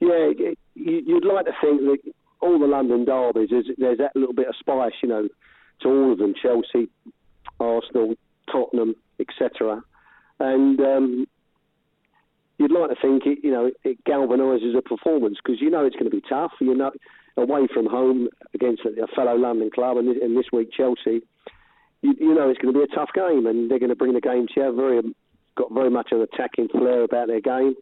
Yeah, 0.00 0.30
you- 0.74 1.02
you'd 1.06 1.24
like 1.24 1.46
to 1.46 1.54
think 1.60 1.80
that 1.82 1.98
all 2.40 2.58
the 2.58 2.66
London 2.66 3.04
derbies, 3.04 3.50
there's 3.78 3.98
that 3.98 4.16
little 4.16 4.34
bit 4.34 4.48
of 4.48 4.56
spice, 4.56 4.94
you 5.00 5.08
know, 5.08 5.28
to 5.82 5.88
all 5.88 6.12
of 6.12 6.18
them 6.18 6.34
Chelsea, 6.34 6.88
Arsenal, 7.60 8.14
Tottenham, 8.50 8.96
etc. 9.20 9.82
And 10.40 10.80
um, 10.80 11.26
you'd 12.58 12.72
like 12.72 12.90
to 12.90 12.96
think 13.00 13.26
it, 13.26 13.38
you 13.42 13.50
know, 13.50 13.70
it 13.84 14.02
galvanises 14.04 14.76
a 14.76 14.82
performance 14.82 15.38
because 15.42 15.60
you 15.60 15.70
know 15.70 15.84
it's 15.84 15.96
going 15.96 16.10
to 16.10 16.16
be 16.16 16.22
tough. 16.28 16.52
You 16.60 16.74
know, 16.74 16.90
away 17.36 17.68
from 17.72 17.86
home 17.86 18.28
against 18.54 18.82
a, 18.84 19.02
a 19.02 19.06
fellow 19.08 19.36
London 19.36 19.70
club, 19.74 19.96
and 19.98 20.08
this, 20.08 20.16
and 20.22 20.36
this 20.36 20.46
week 20.52 20.70
Chelsea, 20.76 21.22
you, 22.02 22.14
you 22.18 22.34
know 22.34 22.48
it's 22.48 22.58
going 22.58 22.72
to 22.72 22.78
be 22.78 22.84
a 22.84 22.94
tough 22.94 23.10
game, 23.14 23.46
and 23.46 23.70
they're 23.70 23.78
going 23.78 23.90
to 23.90 23.96
bring 23.96 24.14
the 24.14 24.20
game 24.20 24.46
to 24.54 24.60
you. 24.60 24.76
Very 24.76 25.02
got 25.56 25.72
very 25.72 25.90
much 25.90 26.08
an 26.12 26.20
attacking 26.20 26.68
flair 26.68 27.02
about 27.02 27.28
their 27.28 27.40
game. 27.40 27.74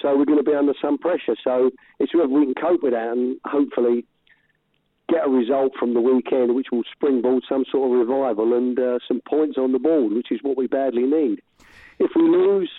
So 0.00 0.16
we're 0.16 0.24
going 0.24 0.42
to 0.42 0.50
be 0.50 0.56
under 0.56 0.74
some 0.82 0.98
pressure. 0.98 1.36
So 1.44 1.70
it's 2.00 2.14
whether 2.14 2.28
we 2.28 2.44
can 2.44 2.54
cope 2.54 2.82
with 2.82 2.92
that 2.92 3.12
and 3.12 3.38
hopefully 3.44 4.04
get 5.08 5.26
a 5.26 5.30
result 5.30 5.72
from 5.78 5.94
the 5.94 6.00
weekend 6.00 6.54
which 6.54 6.68
will 6.72 6.82
springboard 6.92 7.44
some 7.48 7.64
sort 7.70 7.92
of 7.92 7.98
revival 7.98 8.54
and 8.56 8.78
uh, 8.78 8.98
some 9.06 9.20
points 9.28 9.58
on 9.58 9.72
the 9.72 9.78
board, 9.78 10.12
which 10.12 10.32
is 10.32 10.40
what 10.42 10.56
we 10.56 10.66
badly 10.66 11.02
need. 11.02 11.40
If 11.98 12.10
we 12.16 12.22
lose, 12.22 12.70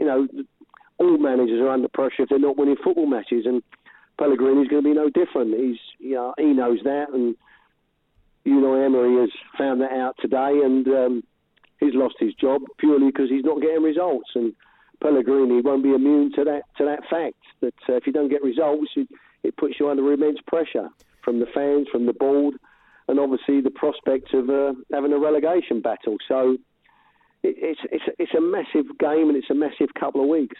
you 0.00 0.06
know, 0.06 0.28
all 0.98 1.18
managers 1.18 1.60
are 1.60 1.70
under 1.70 1.88
pressure 1.88 2.22
if 2.22 2.28
they're 2.28 2.38
not 2.38 2.56
winning 2.56 2.76
football 2.82 3.06
matches, 3.06 3.46
and 3.46 3.62
Pellegrini's 4.18 4.68
going 4.68 4.82
to 4.82 4.88
be 4.88 4.94
no 4.94 5.10
different. 5.10 5.58
He's, 5.58 5.78
you 5.98 6.14
know, 6.14 6.34
he 6.38 6.52
knows 6.52 6.78
that, 6.84 7.06
and 7.12 7.36
Unai 8.46 8.86
Emery 8.86 9.20
has 9.20 9.30
found 9.58 9.80
that 9.80 9.92
out 9.92 10.16
today, 10.20 10.60
and 10.64 10.86
um, 10.88 11.24
he's 11.80 11.94
lost 11.94 12.16
his 12.18 12.34
job 12.34 12.62
purely 12.78 13.06
because 13.06 13.30
he's 13.30 13.44
not 13.44 13.60
getting 13.60 13.82
results. 13.82 14.30
And 14.34 14.54
Pellegrini 15.02 15.60
won't 15.60 15.82
be 15.82 15.94
immune 15.94 16.32
to 16.36 16.44
that 16.44 16.62
to 16.78 16.84
that 16.84 17.00
fact 17.10 17.36
that 17.60 17.74
uh, 17.88 17.94
if 17.94 18.06
you 18.06 18.12
don't 18.12 18.30
get 18.30 18.42
results, 18.42 18.90
it, 18.96 19.08
it 19.42 19.56
puts 19.56 19.74
you 19.80 19.88
under 19.90 20.12
immense 20.12 20.38
pressure 20.46 20.88
from 21.22 21.40
the 21.40 21.46
fans, 21.54 21.88
from 21.90 22.06
the 22.06 22.12
board, 22.12 22.54
and 23.08 23.18
obviously 23.18 23.60
the 23.60 23.70
prospect 23.70 24.32
of 24.34 24.48
uh, 24.48 24.72
having 24.92 25.12
a 25.12 25.18
relegation 25.18 25.80
battle. 25.80 26.16
So 26.28 26.58
it, 27.44 27.56
it's 27.58 27.80
it's 27.92 28.04
it's 28.18 28.34
a 28.34 28.40
massive 28.40 28.86
game 28.98 29.28
and 29.28 29.36
it's 29.36 29.50
a 29.50 29.54
massive 29.54 29.94
couple 29.98 30.22
of 30.22 30.28
weeks. 30.28 30.56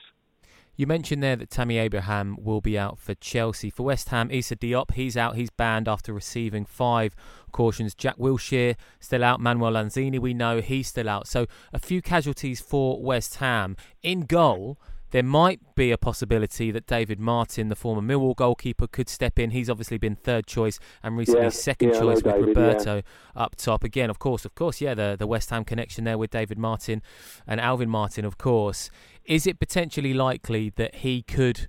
You 0.76 0.88
mentioned 0.88 1.22
there 1.22 1.36
that 1.36 1.50
Tammy 1.50 1.78
Abraham 1.78 2.36
will 2.40 2.60
be 2.60 2.76
out 2.76 2.98
for 2.98 3.14
Chelsea. 3.14 3.70
For 3.70 3.84
West 3.84 4.08
Ham, 4.08 4.28
Issa 4.32 4.56
Diop, 4.56 4.94
he's 4.94 5.16
out. 5.16 5.36
He's 5.36 5.50
banned 5.50 5.86
after 5.86 6.12
receiving 6.12 6.64
five 6.64 7.14
cautions. 7.52 7.94
Jack 7.94 8.16
Wilshere 8.16 8.74
still 8.98 9.22
out. 9.22 9.40
Manuel 9.40 9.72
Lanzini, 9.72 10.18
we 10.18 10.34
know 10.34 10.60
he's 10.60 10.88
still 10.88 11.08
out. 11.08 11.28
So 11.28 11.46
a 11.72 11.78
few 11.78 12.02
casualties 12.02 12.60
for 12.60 13.00
West 13.00 13.36
Ham. 13.36 13.76
In 14.02 14.22
goal, 14.22 14.76
there 15.14 15.22
might 15.22 15.60
be 15.76 15.92
a 15.92 15.96
possibility 15.96 16.72
that 16.72 16.88
David 16.88 17.20
Martin, 17.20 17.68
the 17.68 17.76
former 17.76 18.02
Millwall 18.02 18.34
goalkeeper, 18.34 18.88
could 18.88 19.08
step 19.08 19.38
in. 19.38 19.50
He's 19.50 19.70
obviously 19.70 19.96
been 19.96 20.16
third 20.16 20.44
choice 20.44 20.80
and 21.04 21.16
recently 21.16 21.44
Yeah, 21.44 21.50
second 21.50 21.90
yeah, 21.90 22.00
choice 22.00 22.16
with 22.24 22.34
David, 22.34 22.48
Roberto 22.48 23.02
up 23.36 23.54
top. 23.54 23.84
Again, 23.84 24.10
of 24.10 24.18
course, 24.18 24.44
of 24.44 24.56
course, 24.56 24.80
yeah, 24.80 24.92
the, 24.92 25.14
the 25.16 25.28
West 25.28 25.50
Ham 25.50 25.64
connection 25.64 26.02
there 26.02 26.18
with 26.18 26.32
David 26.32 26.58
Martin 26.58 27.00
and 27.46 27.60
Alvin 27.60 27.88
Martin, 27.88 28.24
of 28.24 28.38
course. 28.38 28.90
Is 29.24 29.46
it 29.46 29.60
potentially 29.60 30.14
likely 30.14 30.70
that 30.70 30.96
he 30.96 31.22
could 31.22 31.68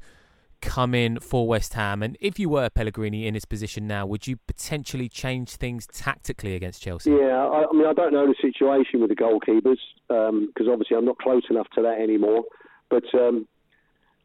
come 0.60 0.96
in 0.96 1.20
for 1.20 1.48
West 1.48 1.76
Ham? 1.76 2.02
And 2.02 2.18
if 2.20 2.40
you 2.40 2.50
were 2.50 2.72
Pellegrini 2.72 3.28
in 3.28 3.36
his 3.36 3.46
position 3.46 3.86
now, 3.86 4.08
would 4.08 4.26
you 4.26 4.38
potentially 4.48 5.08
change 5.08 5.52
things 5.52 5.86
tactically 5.86 6.56
against 6.56 6.82
Chelsea? 6.82 7.12
Yeah, 7.12 7.46
I, 7.46 7.66
I 7.70 7.74
mean, 7.74 7.86
I 7.86 7.94
don't 7.94 8.12
know 8.12 8.26
the 8.26 8.34
situation 8.42 9.02
with 9.02 9.10
the 9.12 9.16
goalkeepers 9.16 9.78
um, 10.10 10.48
because 10.48 10.68
obviously 10.68 10.98
I'm 10.98 11.06
not 11.06 11.20
close 11.20 11.44
enough 11.52 11.68
to 11.76 11.84
that 11.84 12.00
anymore. 12.02 12.44
But 12.90 13.04
um, 13.14 13.48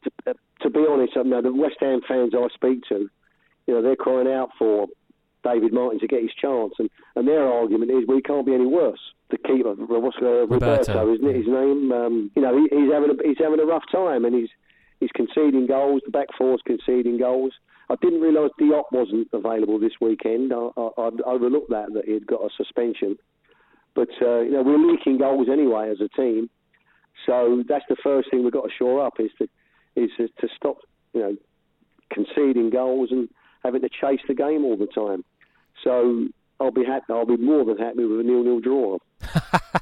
to, 0.05 0.35
to 0.63 0.71
be 0.71 0.85
honest, 0.89 1.13
I 1.17 1.23
know 1.23 1.43
the 1.43 1.53
West 1.53 1.77
Ham 1.81 2.01
fans 2.07 2.33
I 2.35 2.49
speak 2.55 2.83
to, 2.89 3.09
you 3.67 3.75
know, 3.75 3.83
they're 3.83 3.97
crying 3.97 4.29
out 4.29 4.51
for 4.59 4.87
David 5.45 5.73
Martin 5.73 6.01
to 6.01 6.07
get 6.07 6.23
his 6.23 6.33
chance, 6.41 6.75
and, 6.79 6.91
and 7.17 7.27
their 7.27 7.47
argument 7.47 7.91
is 7.91 8.05
we 8.07 8.23
can't 8.23 8.47
be 8.47 8.55
any 8.55 8.67
worse. 8.67 9.01
The 9.31 9.39
keeper, 9.39 9.75
what's 9.75 10.17
uh, 10.21 10.47
Roberto, 10.47 10.93
Roberto. 10.93 11.15
isn't 11.15 11.29
it 11.29 11.37
his 11.37 11.47
name? 11.47 11.93
Um, 11.93 12.31
you 12.35 12.43
know, 12.43 12.57
he, 12.57 12.63
he's 12.77 12.93
having 12.93 13.11
a, 13.11 13.29
he's 13.29 13.39
having 13.39 13.61
a 13.61 13.65
rough 13.65 13.85
time, 13.93 14.25
and 14.25 14.35
he's 14.35 14.51
he's 14.99 15.11
conceding 15.15 15.67
goals. 15.67 16.03
The 16.05 16.11
back 16.11 16.29
four's 16.37 16.61
conceding 16.67 17.19
goals. 17.19 17.53
I 17.89 17.95
didn't 18.03 18.21
realise 18.21 18.51
Diop 18.61 18.85
wasn't 18.93 19.29
available 19.33 19.79
this 19.79 19.95
weekend. 20.01 20.53
I, 20.53 20.69
I, 20.77 20.89
I'd 20.99 21.21
overlooked 21.23 21.71
that 21.71 21.93
that 21.95 22.07
he'd 22.07 22.27
got 22.27 22.43
a 22.43 22.49
suspension. 22.57 23.17
But 23.95 24.11
uh, 24.21 24.41
you 24.41 24.51
know, 24.51 24.63
we're 24.63 24.79
leaking 24.79 25.19
goals 25.19 25.49
anyway 25.51 25.91
as 25.91 26.01
a 26.01 26.09
team, 26.09 26.51
so 27.27 27.63
that's 27.69 27.85
the 27.89 27.97
first 28.03 28.31
thing 28.31 28.43
we've 28.45 28.53
got 28.53 28.65
to 28.65 28.71
shore 28.77 29.05
up 29.05 29.15
is 29.19 29.31
to 29.39 29.49
is 29.97 30.11
to, 30.17 30.29
to 30.29 30.49
stop 30.57 30.79
you 31.13 31.21
know 31.21 31.37
conceding 32.13 32.71
goals 32.71 33.11
and 33.11 33.29
having 33.65 33.83
to 33.83 33.89
chase 33.89 34.21
the 34.29 34.35
game 34.35 34.65
all 34.65 34.77
the 34.77 34.87
time. 34.87 35.25
So 35.85 36.27
I'll 36.59 36.71
be 36.71 36.85
happy. 36.85 37.07
I'll 37.11 37.27
be 37.27 37.37
more 37.37 37.65
than 37.65 37.79
happy 37.79 38.05
with 38.05 38.21
a 38.21 38.23
nil-nil 38.23 38.61
draw. 38.61 38.99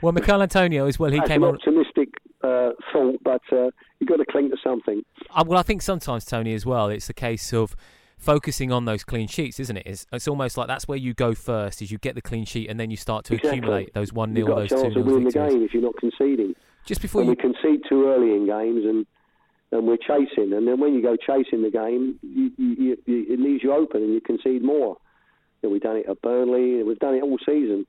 Well, 0.00 0.12
Michael 0.12 0.42
Antonio 0.42 0.86
as 0.86 0.98
well. 0.98 1.10
He 1.10 1.18
That's 1.18 1.28
came 1.28 1.42
an 1.42 1.48
on. 1.48 1.54
optimistic 1.56 2.08
uh, 2.44 2.70
thought, 2.92 3.16
but 3.24 3.42
uh, 3.50 3.70
you've 3.98 4.08
got 4.08 4.18
to 4.18 4.24
cling 4.30 4.48
to 4.50 4.56
something. 4.62 5.02
Uh, 5.30 5.42
well, 5.46 5.58
I 5.58 5.62
think 5.62 5.82
sometimes 5.82 6.24
Tony 6.24 6.54
as 6.54 6.64
well. 6.64 6.88
It's 6.88 7.10
a 7.10 7.14
case 7.14 7.52
of 7.52 7.74
focusing 8.16 8.70
on 8.70 8.84
those 8.84 9.02
clean 9.02 9.26
sheets, 9.26 9.58
isn't 9.58 9.76
it? 9.76 9.82
It's, 9.86 10.06
it's 10.12 10.28
almost 10.28 10.56
like 10.56 10.68
that's 10.68 10.86
where 10.86 10.98
you 10.98 11.14
go 11.14 11.34
first. 11.34 11.82
Is 11.82 11.90
you 11.90 11.98
get 11.98 12.14
the 12.14 12.22
clean 12.22 12.44
sheet 12.44 12.68
and 12.70 12.78
then 12.78 12.90
you 12.92 12.96
start 12.96 13.24
to 13.26 13.34
Exactly. 13.34 13.58
accumulate 13.58 13.94
those 13.94 14.12
one 14.12 14.36
You've 14.36 14.46
0 14.46 14.48
got 14.48 14.56
a 14.58 14.60
those 14.60 14.68
chance 14.82 14.94
two 14.94 15.02
0 15.02 15.04
winning 15.04 15.24
the 15.24 15.32
game 15.32 15.62
if 15.62 15.74
you're 15.74 15.82
not 15.82 15.96
conceding. 15.98 16.54
Just 16.88 17.02
before 17.02 17.20
and 17.22 17.28
you 17.28 17.36
we 17.36 17.36
concede 17.36 17.82
too 17.88 18.08
early 18.08 18.32
in 18.34 18.46
games, 18.46 18.84
and 18.84 19.06
and 19.70 19.86
we're 19.86 19.98
chasing, 19.98 20.52
and 20.54 20.66
then 20.66 20.80
when 20.80 20.94
you 20.94 21.02
go 21.02 21.14
chasing 21.16 21.60
the 21.62 21.70
game, 21.70 22.18
you, 22.22 22.50
you, 22.56 22.96
you, 23.04 23.26
it 23.28 23.38
leaves 23.38 23.62
you 23.62 23.72
open, 23.74 24.02
and 24.02 24.14
you 24.14 24.20
concede 24.22 24.62
more. 24.64 24.96
Know, 25.62 25.68
we've 25.68 25.82
done 25.82 25.96
it 25.96 26.06
at 26.08 26.22
Burnley, 26.22 26.82
we've 26.82 26.98
done 26.98 27.14
it 27.14 27.22
all 27.22 27.36
season, 27.44 27.86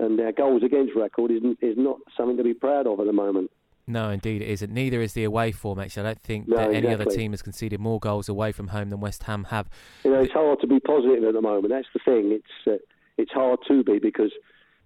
and 0.00 0.20
our 0.20 0.32
goals 0.32 0.62
against 0.64 0.94
record 0.96 1.30
is 1.30 1.42
is 1.60 1.76
not 1.78 1.98
something 2.16 2.36
to 2.36 2.42
be 2.42 2.54
proud 2.54 2.86
of 2.88 2.98
at 3.00 3.06
the 3.06 3.12
moment. 3.12 3.50
No, 3.86 4.10
indeed 4.10 4.42
it 4.42 4.48
isn't. 4.48 4.72
Neither 4.72 5.00
is 5.00 5.12
the 5.12 5.22
away 5.22 5.52
form. 5.52 5.78
Actually, 5.78 6.00
I 6.02 6.06
don't 6.14 6.22
think 6.22 6.48
No, 6.48 6.56
that 6.56 6.74
any 6.74 6.88
other 6.88 7.04
team 7.04 7.30
has 7.30 7.40
conceded 7.40 7.78
more 7.78 8.00
goals 8.00 8.28
away 8.28 8.50
from 8.50 8.66
home 8.68 8.90
than 8.90 8.98
West 8.98 9.22
Ham 9.24 9.44
have. 9.44 9.68
You 10.02 10.10
know, 10.10 10.22
it's 10.22 10.32
hard 10.32 10.60
to 10.62 10.66
be 10.66 10.80
positive 10.80 11.22
at 11.22 11.34
the 11.34 11.40
moment. 11.40 11.68
That's 11.68 11.86
the 11.94 12.00
thing. 12.04 12.32
It's 12.32 12.66
uh, 12.66 12.84
it's 13.16 13.30
hard 13.30 13.60
to 13.68 13.84
be 13.84 14.00
because 14.00 14.32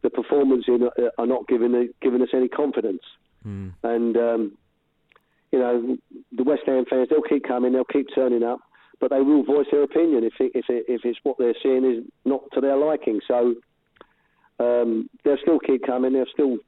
the 0.02 0.10
performances 0.10 0.82
are- 0.98 1.12
are 1.16 1.26
not 1.26 1.48
giving 1.48 1.88
giving 2.02 2.20
us 2.20 2.28
any 2.34 2.48
confidence. 2.48 3.00
Mm. 3.46 3.72
And 3.82 4.16
um, 4.16 4.58
you 5.52 5.58
know, 5.58 5.96
the 6.32 6.44
West 6.44 6.62
Ham 6.66 6.84
fans 6.88 7.08
they'll 7.10 7.22
keep 7.22 7.46
coming, 7.46 7.72
they'll 7.72 7.84
keep 7.84 8.06
turning 8.14 8.42
up, 8.42 8.60
but 9.00 9.10
they 9.10 9.20
will 9.20 9.42
voice 9.42 9.66
their 9.70 9.82
opinion 9.82 10.24
if 10.24 10.34
it, 10.38 10.52
if 10.54 10.66
it, 10.68 10.84
if 10.88 11.00
it's 11.04 11.18
what 11.22 11.36
they're 11.38 11.54
seeing 11.62 11.84
is 11.84 12.04
not 12.24 12.42
to 12.54 12.60
their 12.60 12.76
liking. 12.76 13.20
So 13.26 13.54
um, 14.58 15.08
they'll 15.24 15.38
still 15.42 15.58
keep 15.58 15.84
coming, 15.84 16.12
they'll 16.12 16.26
still 16.32 16.58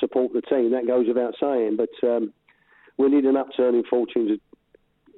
support 0.00 0.32
the 0.32 0.42
team. 0.42 0.72
That 0.72 0.86
goes 0.86 1.06
without 1.06 1.34
saying. 1.40 1.76
But 1.76 2.06
um, 2.06 2.32
we 2.98 3.08
need 3.08 3.24
an 3.24 3.36
upturn 3.36 3.74
in 3.74 3.84
fortunes 3.84 4.38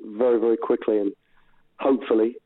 very 0.04 0.38
very 0.38 0.56
quickly, 0.56 0.98
and 0.98 1.12
hopefully. 1.78 2.36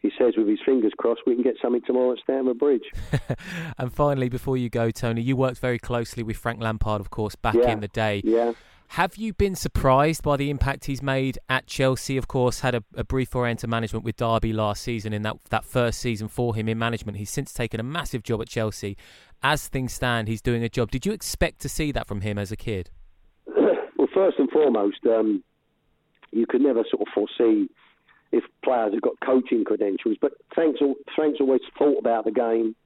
He 0.00 0.10
says 0.18 0.34
with 0.36 0.48
his 0.48 0.58
fingers 0.64 0.92
crossed, 0.96 1.20
we 1.26 1.34
can 1.34 1.44
get 1.44 1.56
something 1.60 1.82
tomorrow 1.86 2.12
at 2.12 2.18
Stamford 2.20 2.58
Bridge. 2.58 2.84
and 3.78 3.92
finally, 3.92 4.28
before 4.30 4.56
you 4.56 4.70
go, 4.70 4.90
Tony, 4.90 5.20
you 5.20 5.36
worked 5.36 5.58
very 5.58 5.78
closely 5.78 6.22
with 6.22 6.36
Frank 6.38 6.60
Lampard, 6.62 7.00
of 7.00 7.10
course, 7.10 7.34
back 7.36 7.54
Yeah. 7.54 7.70
in 7.70 7.80
the 7.80 7.88
day. 7.88 8.22
Yeah. 8.24 8.52
Have 8.94 9.16
you 9.16 9.32
been 9.34 9.54
surprised 9.54 10.22
by 10.24 10.36
the 10.36 10.50
impact 10.50 10.86
he's 10.86 11.02
made 11.02 11.38
at 11.48 11.66
Chelsea? 11.68 12.16
Of 12.16 12.26
course, 12.26 12.60
had 12.60 12.74
a, 12.74 12.82
a 12.96 13.04
brief 13.04 13.28
foray 13.28 13.52
into 13.52 13.68
management 13.68 14.04
with 14.04 14.16
Derby 14.16 14.52
last 14.52 14.82
season 14.82 15.12
in 15.12 15.22
that 15.22 15.36
that 15.50 15.64
first 15.64 16.00
season 16.00 16.26
for 16.26 16.56
him 16.56 16.68
in 16.68 16.76
management. 16.76 17.16
He's 17.18 17.30
since 17.30 17.52
taken 17.52 17.78
a 17.78 17.84
massive 17.84 18.24
job 18.24 18.40
at 18.40 18.48
Chelsea. 18.48 18.96
As 19.44 19.68
things 19.68 19.92
stand, 19.92 20.26
he's 20.26 20.42
doing 20.42 20.64
a 20.64 20.68
job. 20.68 20.90
Did 20.90 21.06
you 21.06 21.12
expect 21.12 21.60
to 21.60 21.68
see 21.68 21.92
that 21.92 22.08
from 22.08 22.22
him 22.22 22.36
as 22.36 22.50
a 22.50 22.56
kid? 22.56 22.90
well, 23.46 24.08
first 24.12 24.38
and 24.40 24.50
foremost, 24.50 24.98
um, 25.06 25.44
you 26.32 26.46
could 26.48 26.60
never 26.62 26.82
sort 26.90 27.02
of 27.06 27.08
foresee 27.14 27.68
if 28.32 28.44
players 28.64 28.92
have 28.94 29.02
got 29.02 29.14
coaching 29.24 29.64
credentials. 29.64 30.16
But 30.20 30.32
Frank's, 30.54 30.80
Frank's 31.16 31.40
always 31.40 31.60
thought 31.78 31.98
about 31.98 32.24
the 32.24 32.30
game, 32.30 32.76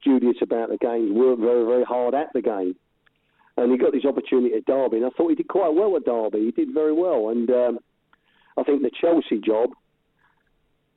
studious 0.00 0.36
about 0.42 0.68
the 0.68 0.78
game, 0.78 1.14
worked 1.14 1.40
very, 1.40 1.64
very 1.64 1.84
hard 1.84 2.14
at 2.14 2.28
the 2.34 2.42
game. 2.42 2.76
And 3.56 3.72
he 3.72 3.78
got 3.78 3.92
this 3.92 4.04
opportunity 4.04 4.54
at 4.54 4.66
Derby, 4.66 4.98
and 4.98 5.06
I 5.06 5.10
thought 5.16 5.30
he 5.30 5.34
did 5.34 5.48
quite 5.48 5.74
well 5.74 5.96
at 5.96 6.04
Derby. 6.04 6.44
He 6.44 6.50
did 6.50 6.74
very 6.74 6.92
well. 6.92 7.30
And 7.30 7.48
um, 7.50 7.78
I 8.58 8.62
think 8.64 8.82
the 8.82 8.90
Chelsea 9.00 9.40
job 9.40 9.70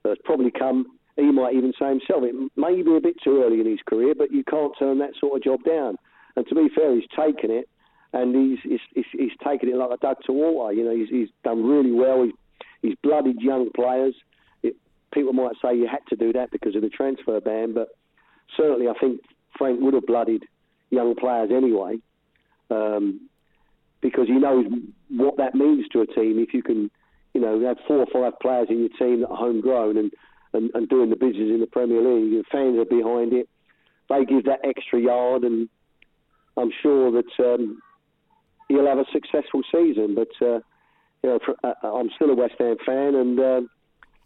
has 0.04 0.18
probably 0.26 0.52
come, 0.52 0.86
he 1.16 1.32
might 1.32 1.56
even 1.56 1.72
say 1.80 1.88
himself, 1.88 2.24
it 2.24 2.36
may 2.58 2.82
be 2.82 2.96
a 2.98 3.02
bit 3.02 3.16
too 3.24 3.44
early 3.44 3.62
in 3.62 3.66
his 3.66 3.80
career, 3.88 4.14
but 4.18 4.32
you 4.32 4.44
can't 4.44 4.74
turn 4.78 5.00
that 5.00 5.12
sort 5.20 5.38
of 5.38 5.44
job 5.44 5.64
down. 5.64 5.96
And 6.36 6.46
to 6.48 6.56
be 6.56 6.68
fair, 6.76 6.96
he's 6.96 7.08
taken 7.18 7.50
it, 7.50 7.70
and 8.12 8.36
he's 8.36 8.60
he's, 8.64 8.80
he's, 8.94 9.06
he's 9.12 9.38
taken 9.46 9.70
it 9.70 9.76
like 9.76 9.92
a 9.92 9.98
duck 9.98 10.22
to 10.24 10.34
water. 10.34 10.74
You 10.74 10.84
know, 10.84 10.96
he's, 10.96 11.10
he's 11.10 11.30
done 11.44 11.66
really 11.66 11.92
well. 11.92 12.24
He's, 12.24 12.34
he's 12.82 12.96
blooded 13.04 13.42
young 13.42 13.70
players. 13.76 14.16
It, 14.64 14.76
people 15.14 15.34
might 15.34 15.56
say 15.62 15.76
you 15.76 15.88
had 15.88 16.06
to 16.10 16.16
do 16.16 16.34
that 16.34 16.52
because 16.52 16.76
of 16.76 16.82
the 16.82 16.90
transfer 16.90 17.40
ban, 17.40 17.74
but 17.74 17.90
certainly 18.56 18.88
I 18.88 18.94
think 19.00 19.22
Frank 19.58 19.80
would 19.82 19.94
have 19.94 20.06
blooded 20.06 20.44
young 20.90 21.16
players 21.16 21.50
anyway, 21.54 21.98
um, 22.70 23.30
because 24.02 24.28
he 24.28 24.34
knows 24.34 24.66
what 25.10 25.38
that 25.38 25.56
means 25.56 25.86
to 25.92 26.02
a 26.02 26.08
team 26.08 26.40
if 26.40 26.54
you 26.54 26.64
can, 26.64 26.90
you 27.34 27.42
know, 27.42 27.60
have 27.66 27.78
four 27.88 27.98
or 27.98 28.08
five 28.12 28.40
players 28.40 28.68
in 28.70 28.80
your 28.80 28.90
team 28.98 29.22
that 29.22 29.30
are 29.30 29.38
homegrown 29.38 29.98
and, 29.98 30.12
and, 30.54 30.72
and 30.74 30.90
doing 30.90 31.10
the 31.10 31.16
business 31.16 31.50
in 31.50 31.60
the 31.60 31.68
Premier 31.68 32.02
League. 32.02 32.32
The 32.32 32.44
fans 32.52 32.78
are 32.78 32.86
behind 32.86 33.34
it. 33.34 33.50
They 34.10 34.26
give 34.26 34.46
that 34.46 34.62
extra 34.64 35.00
yard, 35.00 35.44
and 35.44 35.70
I'm 36.58 36.72
sure 36.82 37.12
that 37.12 37.44
um, 37.44 37.82
he'll 38.68 38.88
have 38.88 38.98
a 38.98 39.06
successful 39.14 39.62
season. 39.72 40.16
But 40.16 40.46
uh, 40.46 40.60
you 41.24 41.30
know, 41.30 41.40
for, 41.44 41.56
uh, 41.64 41.74
I'm 41.96 42.10
still 42.16 42.30
a 42.30 42.36
West 42.36 42.56
Ham 42.60 42.78
fan, 42.86 43.16
and 43.16 43.40
uh, 43.40 43.62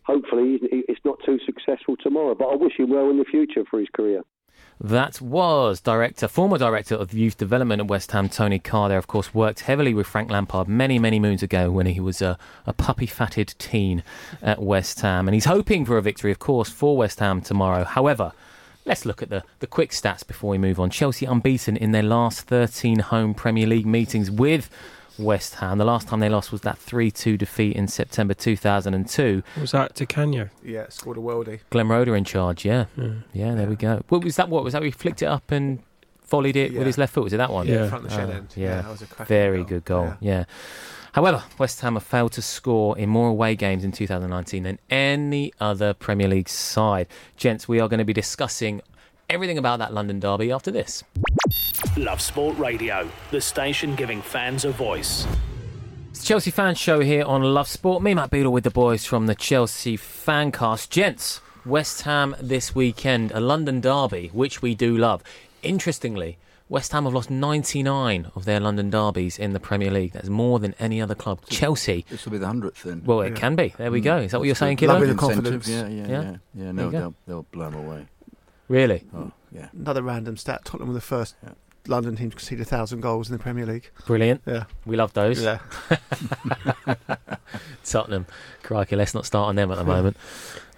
hopefully 0.03 0.59
it's 0.61 1.01
not 1.03 1.17
too 1.25 1.39
successful 1.45 1.95
tomorrow. 1.97 2.35
But 2.35 2.47
I 2.47 2.55
wish 2.55 2.77
him 2.77 2.89
well 2.89 3.09
in 3.09 3.17
the 3.17 3.25
future 3.25 3.63
for 3.69 3.79
his 3.79 3.89
career. 3.95 4.21
That 4.81 5.21
was 5.21 5.79
director, 5.79 6.27
former 6.27 6.57
director 6.57 6.95
of 6.95 7.13
youth 7.13 7.37
development 7.37 7.79
at 7.79 7.87
West 7.87 8.11
Ham, 8.11 8.27
Tony 8.27 8.59
Carr. 8.59 8.89
There, 8.89 8.97
of 8.97 9.07
course, 9.07 9.33
worked 9.33 9.61
heavily 9.61 9.93
with 9.93 10.07
Frank 10.07 10.29
Lampard 10.29 10.67
many, 10.67 10.99
many 10.99 11.19
moons 11.19 11.43
ago 11.43 11.71
when 11.71 11.85
he 11.85 11.99
was 11.99 12.21
a, 12.21 12.37
a 12.65 12.73
puppy-fatted 12.73 13.55
teen 13.59 14.03
at 14.41 14.61
West 14.61 15.01
Ham, 15.01 15.27
and 15.27 15.35
he's 15.35 15.45
hoping 15.45 15.85
for 15.85 15.97
a 15.97 16.01
victory, 16.01 16.31
of 16.31 16.39
course, 16.39 16.69
for 16.69 16.97
West 16.97 17.19
Ham 17.19 17.39
tomorrow. 17.39 17.83
However, 17.83 18.33
let's 18.85 19.05
look 19.05 19.21
at 19.21 19.29
the 19.29 19.43
the 19.59 19.67
quick 19.67 19.91
stats 19.91 20.25
before 20.25 20.49
we 20.49 20.57
move 20.57 20.79
on. 20.79 20.89
Chelsea 20.89 21.25
unbeaten 21.25 21.77
in 21.77 21.91
their 21.91 22.03
last 22.03 22.41
13 22.41 22.99
home 22.99 23.33
Premier 23.33 23.67
League 23.67 23.85
meetings 23.85 24.29
with 24.29 24.69
West 25.19 25.55
Ham. 25.55 25.77
The 25.77 25.85
last 25.85 26.07
time 26.07 26.19
they 26.19 26.29
lost 26.29 26.51
was 26.51 26.61
that 26.61 26.77
3-2 26.79 27.37
defeat 27.37 27.75
in 27.75 27.87
September 27.87 28.33
2002. 28.33 29.43
Was 29.61 29.71
that 29.71 29.93
Di 29.95 30.05
Canio? 30.05 30.49
Yeah, 30.63 30.85
scored 30.89 31.17
a 31.17 31.21
worldie. 31.21 31.59
Glenn 31.69 31.87
Roeder 31.87 32.15
in 32.15 32.23
charge, 32.23 32.65
yeah. 32.65 32.85
Yeah, 33.33 33.53
there 33.55 33.67
we 33.67 33.75
go. 33.75 34.01
What 34.09 34.23
was 34.23 34.35
that? 34.37 34.49
What 34.49 34.63
was 34.63 34.73
that? 34.73 34.81
We 34.81 34.91
flicked 34.91 35.21
it 35.21 35.27
up 35.27 35.51
and 35.51 35.79
volleyed 36.27 36.55
it 36.55 36.71
Yeah. 36.71 36.79
with 36.79 36.87
his 36.87 36.97
left 36.97 37.13
foot. 37.13 37.23
Was 37.25 37.33
it 37.33 37.37
that 37.37 37.51
one? 37.51 37.67
Yeah, 37.67 37.87
front 37.89 38.05
of 38.05 38.09
the 38.09 38.15
shed 38.15 38.29
Oh, 38.29 38.33
end. 38.33 38.47
Yeah, 38.55 38.67
Yeah, 38.69 38.81
that 38.81 38.91
was 38.91 39.01
a 39.01 39.05
cracking 39.05 39.25
very 39.27 39.57
goal. 39.57 39.65
good 39.65 39.85
goal. 39.85 40.13
Yeah. 40.19 40.45
However, 41.11 41.43
West 41.59 41.79
Ham 41.81 41.93
have 41.93 42.01
failed 42.03 42.31
to 42.31 42.41
score 42.41 42.97
in 42.97 43.07
more 43.09 43.29
away 43.29 43.55
games 43.55 43.83
in 43.83 43.91
2019 43.91 44.63
than 44.63 44.79
any 44.89 45.53
other 45.59 45.93
Premier 45.93 46.27
League 46.27 46.49
side. 46.49 47.07
Gents, 47.37 47.67
we 47.67 47.79
are 47.79 47.87
going 47.87 47.99
to 47.99 48.03
be 48.05 48.13
discussing 48.13 48.81
everything 49.29 49.59
about 49.59 49.77
that 49.77 49.93
London 49.93 50.19
derby 50.19 50.51
after 50.51 50.71
this. 50.71 51.03
Love 51.97 52.21
Sport 52.21 52.57
Radio, 52.57 53.07
the 53.31 53.39
station 53.39 53.95
giving 53.95 54.21
fans 54.21 54.65
a 54.65 54.71
voice. 54.71 55.27
It's 56.09 56.21
the 56.21 56.25
Chelsea 56.25 56.49
Fan 56.51 56.75
Show 56.75 57.01
here 57.01 57.23
on 57.23 57.43
Love 57.43 57.67
Sport. 57.67 58.01
Me, 58.01 58.13
Matt 58.15 58.31
Beadle, 58.31 58.51
with 58.51 58.63
the 58.63 58.71
boys 58.71 59.05
from 59.05 59.27
the 59.27 59.35
Chelsea 59.35 59.95
Fancast. 59.97 60.89
Gents, 60.89 61.39
West 61.65 62.01
Ham 62.01 62.35
this 62.41 62.73
weekend, 62.73 63.31
a 63.31 63.39
London 63.39 63.79
derby, 63.79 64.29
which 64.33 64.61
we 64.61 64.73
do 64.73 64.97
love. 64.97 65.23
Interestingly, 65.61 66.37
West 66.67 66.91
Ham 66.93 67.03
have 67.03 67.13
lost 67.13 67.29
99 67.29 68.31
of 68.35 68.45
their 68.45 68.59
London 68.59 68.89
derbies 68.89 69.37
in 69.37 69.53
the 69.53 69.59
Premier 69.59 69.91
League. 69.91 70.13
That's 70.13 70.29
more 70.29 70.57
than 70.59 70.73
any 70.79 70.99
other 70.99 71.15
club. 71.15 71.41
Chelsea. 71.47 72.05
This 72.09 72.25
will 72.25 72.31
be 72.31 72.37
the 72.39 72.47
hundredth 72.47 72.81
then. 72.83 73.03
Well, 73.05 73.21
it 73.21 73.29
Yeah. 73.33 73.35
can 73.35 73.55
be. 73.55 73.73
There 73.77 73.91
we 73.91 74.01
Mm. 74.01 74.03
go. 74.03 74.17
Is 74.17 74.31
that 74.31 74.39
what 74.39 74.45
you're 74.45 74.55
saying, 74.55 74.77
good. 74.77 74.89
Kiddo? 74.89 75.05
The 75.05 75.13
confidence. 75.15 75.67
Yeah, 75.67 75.87
yeah, 75.87 76.07
Yeah? 76.07 76.21
yeah. 76.21 76.35
Yeah, 76.55 76.71
no, 76.71 76.89
they'll, 76.89 77.13
they'll 77.27 77.45
blow 77.51 77.69
them 77.69 77.85
away. 77.85 78.07
Really? 78.67 79.03
Oh, 79.15 79.31
yeah. 79.51 79.67
Another 79.73 80.01
random 80.01 80.37
stat: 80.37 80.61
Tottenham 80.65 80.87
were 80.87 80.93
the 80.95 81.01
first 81.01 81.35
Yeah. 81.43 81.49
London 81.87 82.15
team 82.15 82.29
to 82.29 82.35
concede 82.37 82.61
a 82.61 82.65
thousand 82.65 83.01
goals 83.01 83.29
in 83.29 83.35
the 83.37 83.41
Premier 83.43 83.65
League. 83.65 83.89
Brilliant. 84.05 84.41
Yeah, 84.45 84.63
We 84.85 84.95
love 84.95 85.13
those. 85.13 85.41
yeah. 85.41 85.59
Tottenham. 87.85 88.25
Crikey, 88.63 88.95
let's 88.95 89.13
not 89.13 89.25
start 89.25 89.49
on 89.49 89.55
them 89.55 89.71
at 89.71 89.77
the 89.77 89.83
moment. 89.83 90.17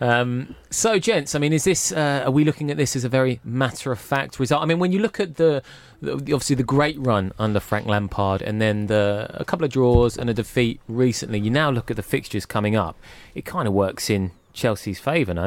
Um, 0.01 0.55
so, 0.71 0.99
gents, 0.99 1.35
I 1.35 1.39
mean, 1.39 1.53
is 1.53 1.63
this? 1.63 1.91
Uh, 1.91 2.23
are 2.25 2.31
we 2.31 2.43
looking 2.43 2.71
at 2.71 2.77
this 2.77 2.95
as 2.95 3.03
a 3.05 3.09
very 3.09 3.39
matter 3.43 3.91
of 3.91 3.99
fact 3.99 4.39
result? 4.39 4.61
I 4.61 4.65
mean, 4.65 4.79
when 4.79 4.91
you 4.91 4.99
look 4.99 5.19
at 5.19 5.35
the, 5.35 5.61
the 6.01 6.13
obviously 6.13 6.55
the 6.55 6.63
great 6.63 6.97
run 6.99 7.31
under 7.39 7.59
Frank 7.59 7.85
Lampard, 7.87 8.41
and 8.41 8.59
then 8.61 8.87
the 8.87 9.27
a 9.33 9.45
couple 9.45 9.63
of 9.65 9.71
draws 9.71 10.17
and 10.17 10.29
a 10.29 10.33
defeat 10.33 10.81
recently, 10.87 11.39
you 11.39 11.49
now 11.49 11.69
look 11.69 11.89
at 11.89 11.95
the 11.97 12.03
fixtures 12.03 12.45
coming 12.45 12.75
up. 12.75 12.97
It 13.35 13.45
kind 13.45 13.67
of 13.67 13.73
works 13.73 14.09
in 14.09 14.31
Chelsea's 14.53 14.99
favour, 14.99 15.33
no? 15.33 15.45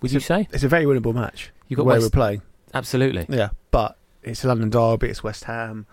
Would 0.00 0.04
It's 0.04 0.12
you 0.14 0.18
a- 0.18 0.22
say? 0.22 0.48
It's 0.52 0.64
a 0.64 0.68
very 0.68 0.84
winnable 0.86 1.14
match. 1.14 1.50
You 1.68 1.76
got 1.76 1.82
the 1.82 1.88
way 1.90 1.94
West- 1.96 2.06
we're 2.06 2.18
playing. 2.18 2.42
Absolutely. 2.74 3.26
Yeah, 3.28 3.50
but 3.70 3.96
it's 4.22 4.44
a 4.44 4.48
London 4.48 4.70
derby. 4.70 5.08
It's 5.08 5.22
West 5.22 5.44
Ham. 5.44 5.86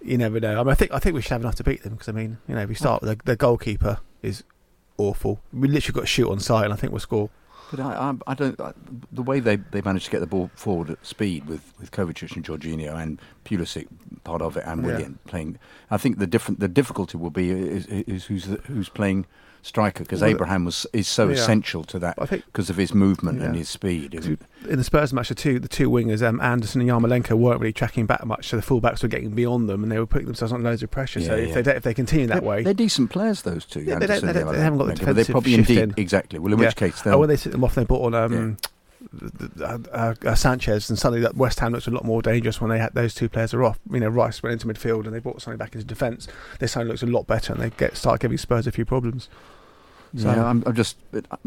You 0.00 0.16
never 0.18 0.38
know. 0.38 0.54
I 0.60 0.62
mean, 0.62 0.68
I 0.68 0.74
think 0.74 0.92
I 0.92 0.98
think 0.98 1.14
we 1.14 1.22
should 1.22 1.32
have 1.32 1.40
enough 1.40 1.56
to 1.56 1.64
beat 1.64 1.82
them 1.82 1.92
because 1.94 2.08
I 2.08 2.12
mean, 2.12 2.38
you 2.46 2.54
know, 2.54 2.66
we 2.66 2.74
start 2.74 3.02
with 3.02 3.18
the, 3.18 3.24
the 3.24 3.36
goalkeeper 3.36 3.98
is 4.22 4.44
awful. 4.96 5.40
We 5.52 5.68
literally 5.68 5.94
got 5.94 6.00
to 6.02 6.06
shoot 6.06 6.30
on 6.30 6.38
sight, 6.40 6.64
and 6.64 6.72
I 6.72 6.76
think 6.76 6.92
we'll 6.92 7.00
score. 7.00 7.30
But 7.70 7.80
I, 7.80 7.92
I, 7.92 8.14
I 8.28 8.34
don't. 8.34 8.58
I, 8.60 8.72
the 9.12 9.22
way 9.22 9.40
they, 9.40 9.56
they 9.56 9.82
managed 9.82 10.06
to 10.06 10.10
get 10.10 10.20
the 10.20 10.26
ball 10.26 10.50
forward 10.54 10.90
at 10.90 11.04
speed 11.04 11.46
with, 11.46 11.74
with 11.78 11.90
Kovacic 11.90 12.34
and 12.34 12.44
Jorginho 12.44 12.94
and 12.96 13.20
Pulisic 13.44 13.88
part 14.24 14.40
of 14.40 14.56
it 14.56 14.62
and 14.66 14.82
Yeah. 14.82 14.86
Willian 14.92 15.18
playing. 15.26 15.58
I 15.90 15.96
think 15.98 16.18
the 16.18 16.26
different 16.26 16.60
the 16.60 16.68
difficulty 16.68 17.18
will 17.18 17.30
be 17.30 17.50
is, 17.50 17.86
is 17.86 18.26
who's 18.26 18.46
the, 18.46 18.56
who's 18.68 18.88
playing 18.88 19.26
striker 19.62 20.02
because 20.04 20.20
Well, 20.20 20.30
Abraham 20.30 20.64
was 20.64 20.86
is 20.92 21.06
so 21.08 21.28
yeah. 21.28 21.34
essential 21.34 21.84
to 21.84 21.98
that 21.98 22.16
because 22.18 22.70
of 22.70 22.76
his 22.76 22.94
movement 22.94 23.42
and 23.42 23.54
his 23.56 23.68
speed. 23.68 24.14
In 24.14 24.76
the 24.78 24.84
Spurs 24.84 25.12
match, 25.12 25.28
the 25.28 25.34
two 25.34 25.58
the 25.58 25.68
two 25.68 25.90
wingers, 25.90 26.26
um, 26.26 26.40
Anderson 26.40 26.80
and 26.80 26.90
Yarmolenko, 26.90 27.36
weren't 27.36 27.60
really 27.60 27.72
tracking 27.72 28.06
back 28.06 28.24
much, 28.26 28.48
so 28.48 28.56
the 28.56 28.62
fullbacks 28.62 29.02
were 29.02 29.08
getting 29.08 29.30
beyond 29.30 29.68
them, 29.68 29.82
and 29.82 29.90
they 29.92 29.98
were 29.98 30.06
putting 30.06 30.26
themselves 30.26 30.52
on 30.52 30.62
loads 30.62 30.82
of 30.82 30.90
pressure. 30.90 31.20
so 31.20 31.34
Yeah, 31.36 31.48
if 31.58 31.64
they 31.64 31.74
if 31.76 31.82
they 31.82 31.94
continue 31.94 32.26
that 32.28 32.40
they're, 32.40 32.48
way, 32.48 32.62
they're 32.62 32.74
decent 32.74 33.10
players, 33.10 33.42
those 33.42 33.64
two. 33.64 33.80
Yeah, 33.80 33.98
they, 33.98 34.06
they, 34.06 34.20
don't, 34.20 34.52
they 34.52 34.60
haven't 34.60 34.78
got 34.78 34.84
the 34.86 34.92
but 34.92 34.98
They're 34.98 35.14
defensive 35.14 35.32
probably 35.32 35.54
shift 35.56 35.70
indeed 35.70 35.82
in. 35.82 35.94
exactly. 35.96 36.38
Well, 36.38 36.52
in 36.52 36.58
Yeah. 36.58 36.66
which 36.66 36.76
case, 36.76 37.02
oh, 37.06 37.18
when 37.18 37.28
they 37.28 37.36
sent 37.36 37.52
them 37.52 37.64
off, 37.64 37.74
they 37.74 37.84
brought 37.84 38.12
on 38.12 38.14
um, 38.14 38.56
uh, 39.60 39.78
uh, 39.92 40.34
Sanchez, 40.34 40.90
and 40.90 40.98
suddenly 40.98 41.20
that 41.22 41.36
West 41.36 41.60
Ham 41.60 41.72
looks 41.72 41.86
a 41.86 41.90
lot 41.90 42.04
more 42.04 42.22
dangerous 42.22 42.60
when 42.60 42.70
they 42.70 42.78
had 42.78 42.94
those 42.94 43.14
two 43.14 43.28
players 43.28 43.54
are 43.54 43.64
off. 43.64 43.78
You 43.90 44.00
know, 44.00 44.08
Rice 44.08 44.42
went 44.42 44.52
into 44.52 44.66
midfield, 44.66 45.06
and 45.06 45.14
they 45.14 45.20
brought 45.20 45.40
something 45.40 45.58
back 45.58 45.74
into 45.74 45.86
defence. 45.86 46.28
This 46.58 46.72
suddenly 46.72 46.92
looks 46.92 47.02
a 47.02 47.06
lot 47.06 47.26
better, 47.26 47.52
and 47.52 47.62
they 47.62 47.70
get 47.70 47.96
start 47.96 48.20
giving 48.20 48.38
Spurs 48.38 48.66
a 48.66 48.72
few 48.72 48.84
problems. 48.84 49.28
So- 50.16 50.30
yeah, 50.32 50.44
I'm, 50.44 50.62
I'm 50.66 50.74
just 50.74 50.96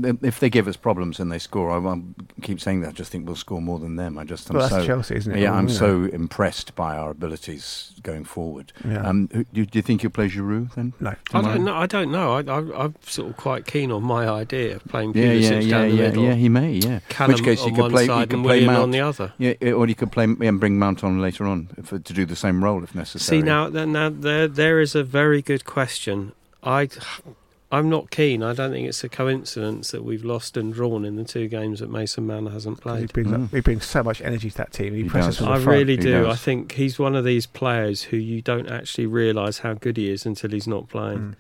if 0.04 0.40
they 0.40 0.50
give 0.50 0.68
us 0.68 0.78
problems 0.78 1.20
and 1.20 1.32
they 1.32 1.40
score, 1.40 1.72
I, 1.72 1.78
I 1.78 2.02
keep 2.42 2.60
saying 2.62 2.82
that. 2.82 2.90
I 2.90 2.92
just 2.92 3.12
think 3.12 3.26
we'll 3.26 3.36
score 3.36 3.62
more 3.62 3.80
than 3.80 3.96
them. 3.96 4.18
I 4.18 4.24
just 4.24 4.50
I'm 4.50 4.58
Well, 4.58 4.70
that's 4.70 4.82
so 4.84 4.88
Chelsea, 4.88 5.16
isn't 5.16 5.36
it? 5.36 5.40
Yeah, 5.42 5.54
I'm 5.54 5.68
you 5.68 5.74
know. 5.74 5.80
so 5.80 6.04
impressed 6.14 6.76
by 6.76 6.96
our 6.98 7.12
abilities 7.12 7.94
going 8.04 8.24
forward. 8.26 8.74
Yeah. 8.86 9.08
Um, 9.08 9.28
do, 9.28 9.66
do 9.66 9.68
you 9.74 9.82
think 9.82 10.04
you'll 10.04 10.12
play 10.12 10.30
Giroud 10.30 10.76
then? 10.76 10.94
No. 11.00 11.16
I 11.34 11.42
don't 11.42 11.66
know. 11.66 11.76
I 11.76 11.86
don't 11.88 12.12
know. 12.12 12.34
I, 12.34 12.42
I, 12.42 12.86
I'm 12.86 12.96
sort 13.02 13.30
of 13.30 13.38
quite 13.38 13.66
keen 13.66 13.92
on 13.92 14.04
my 14.04 14.28
idea 14.28 14.76
of 14.76 14.86
playing 14.86 15.14
Yeah, 15.16 15.26
Pulisic 15.26 15.42
yeah, 15.42 15.60
yeah, 15.60 15.70
down 15.72 15.90
the 15.90 15.96
yeah, 15.96 16.08
middle. 16.08 16.24
yeah. 16.24 16.34
He 16.36 16.50
may, 16.50 16.72
yeah. 16.74 17.00
Callum 17.10 17.34
Which 17.34 17.44
case 17.44 17.66
you 17.66 17.74
could 17.74 17.92
play, 17.92 18.06
you 18.06 18.28
could 18.28 18.44
play 18.44 18.66
Mount 18.66 18.80
on 18.84 18.92
the 18.92 19.02
other. 19.02 19.34
Yeah, 19.38 19.54
or 19.72 19.88
you 19.88 19.96
could 19.96 20.12
play 20.12 20.26
and 20.26 20.60
bring 20.60 20.78
Mount 20.78 21.04
on 21.04 21.20
later 21.22 21.46
on 21.46 21.68
for, 21.84 22.00
to 22.00 22.14
do 22.14 22.26
the 22.26 22.36
same 22.36 22.64
role 22.64 22.84
if 22.84 22.94
necessary. 22.96 23.40
See 23.42 23.46
now, 23.46 23.68
now 23.70 24.10
there 24.10 24.48
there 24.48 24.80
is 24.80 24.96
a 24.96 25.04
very 25.04 25.42
good 25.42 25.66
question. 25.66 26.34
I 26.64 26.90
I'm 27.72 27.90
not 27.90 28.12
keen. 28.12 28.44
I 28.44 28.54
don't 28.54 28.72
think 28.72 28.88
it's 28.88 29.04
a 29.04 29.10
coincidence 29.10 29.92
that 29.92 30.04
we've 30.04 30.26
lost 30.26 30.58
and 30.58 30.74
drawn 30.74 31.06
in 31.06 31.16
the 31.16 31.24
two 31.24 31.48
games 31.48 31.80
that 31.80 31.90
Mason 31.90 32.28
Mount 32.28 32.52
hasn't 32.52 32.82
played. 32.82 33.02
He 33.02 33.08
played. 33.08 33.28
brings, 33.30 33.50
Mm. 33.50 33.56
he 33.56 33.62
brings 33.62 33.86
so 33.86 34.04
much 34.04 34.22
energy 34.22 34.50
to 34.50 34.58
that 34.58 34.74
team. 34.74 34.94
He, 34.94 35.04
He 35.04 35.10
presses 35.10 35.38
from 35.38 35.46
the 35.46 35.52
I 35.54 35.56
front. 35.60 35.68
really 35.80 35.96
he 35.96 36.02
do. 36.04 36.24
does. 36.24 36.34
I 36.34 36.36
think 36.36 36.74
he's 36.74 37.00
one 37.00 37.16
of 37.16 37.24
these 37.24 37.46
players 37.46 38.04
who 38.04 38.18
you 38.18 38.42
don't 38.42 38.68
actually 38.70 39.06
realise 39.06 39.60
how 39.60 39.74
good 39.74 39.96
he 39.96 40.12
is 40.12 40.26
until 40.26 40.52
he's 40.52 40.68
not 40.68 40.90
playing. 40.90 41.20
Mm. 41.20 41.36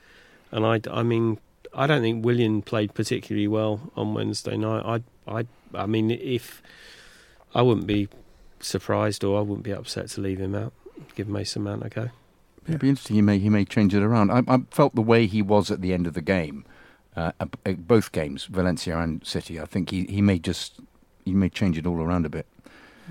And 0.54 0.66
I, 0.66 1.00
I 1.00 1.04
mean, 1.04 1.38
I 1.74 1.86
don't 1.88 2.02
think 2.02 2.24
Willian 2.26 2.62
played 2.62 2.94
particularly 2.94 3.48
well 3.50 3.92
on 3.98 4.14
Wednesday 4.14 4.56
night. 4.58 5.04
I, 5.28 5.40
I, 5.40 5.46
I 5.74 5.86
mean, 5.86 6.12
if 6.12 6.62
I 7.54 7.62
wouldn't 7.62 7.88
be 7.88 8.08
surprised 8.62 9.24
or 9.24 9.38
I 9.38 9.42
wouldn't 9.42 9.64
be 9.64 9.74
upset 9.74 10.08
to 10.10 10.22
leave 10.22 10.40
him 10.40 10.56
out, 10.56 10.72
give 11.16 11.28
Mason 11.28 11.64
Mount 11.64 11.86
a 11.86 11.90
go. 11.90 12.10
It'd 12.68 12.80
be 12.80 12.90
interesting. 12.90 13.16
He 13.16 13.22
may 13.22 13.40
he 13.40 13.50
may 13.50 13.66
change 13.66 13.94
it 13.96 14.04
around. 14.04 14.32
I, 14.32 14.44
I 14.48 14.60
felt 14.72 14.96
the 14.96 15.02
way 15.02 15.26
he 15.28 15.42
was 15.42 15.72
at 15.72 15.82
the 15.82 15.94
end 15.94 16.06
of 16.08 16.14
the 16.14 16.22
game, 16.22 16.64
uh, 17.16 17.32
at- 17.40 17.56
at 17.66 17.88
both 17.88 18.12
games, 18.12 18.46
Valencia 18.46 18.98
and 19.00 19.26
City. 19.26 19.60
I 19.60 19.66
think 19.66 19.90
he, 19.90 20.06
he 20.06 20.22
may 20.22 20.38
just 20.40 20.80
he 21.26 21.34
may 21.34 21.50
change 21.50 21.78
it 21.78 21.86
all 21.88 22.02
around 22.02 22.26
a 22.26 22.30
bit. 22.30 22.46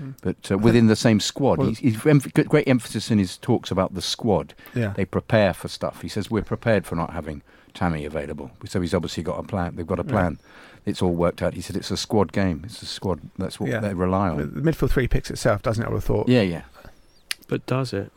Mm. 0.01 0.13
But 0.21 0.49
uh, 0.51 0.57
within 0.57 0.87
the 0.87 0.95
same 0.95 1.19
squad, 1.19 1.57
Well- 1.59 1.67
he's, 1.67 1.79
he's 1.79 2.05
em- 2.05 2.19
got 2.33 2.47
great 2.47 2.67
emphasis 2.67 3.11
in 3.11 3.19
his 3.19 3.37
talks 3.37 3.71
about 3.71 3.93
the 3.93 4.01
squad. 4.01 4.53
Yeah. 4.73 4.93
They 4.95 5.05
prepare 5.05 5.53
for 5.53 5.67
stuff. 5.67 6.01
He 6.01 6.07
says 6.07 6.31
we're 6.31 6.43
prepared 6.43 6.85
for 6.85 6.95
not 6.95 7.11
having 7.11 7.41
Tammy 7.73 8.05
available. 8.05 8.51
So 8.65 8.79
he's 8.81 8.93
obviously 8.93 9.23
got 9.23 9.37
a 9.39 9.43
plan. 9.43 9.75
They've 9.75 9.85
got 9.85 9.99
a 9.99 10.03
Yeah. 10.05 10.11
plan. 10.11 10.39
It's 10.85 11.01
all 11.01 11.13
worked 11.13 11.41
out. 11.43 11.53
He 11.53 11.61
said 11.61 11.75
it's 11.75 11.91
a 11.91 11.97
squad 11.97 12.31
game. 12.31 12.61
It's 12.65 12.81
a 12.81 12.85
squad. 12.87 13.19
That's 13.37 13.59
what 13.59 13.69
Yeah. 13.69 13.79
they 13.81 13.93
rely 13.93 14.29
on. 14.29 14.37
The 14.37 14.61
midfield 14.61 14.89
three 14.91 15.07
picks 15.09 15.29
itself, 15.29 15.61
doesn't 15.61 15.83
it? 15.83 15.87
I 15.87 15.89
would 15.89 15.97
have 15.97 16.03
thought. 16.05 16.27
Yeah, 16.29 16.41
yeah. 16.41 16.63
But 17.47 17.65
does 17.65 17.91
it? 17.93 18.11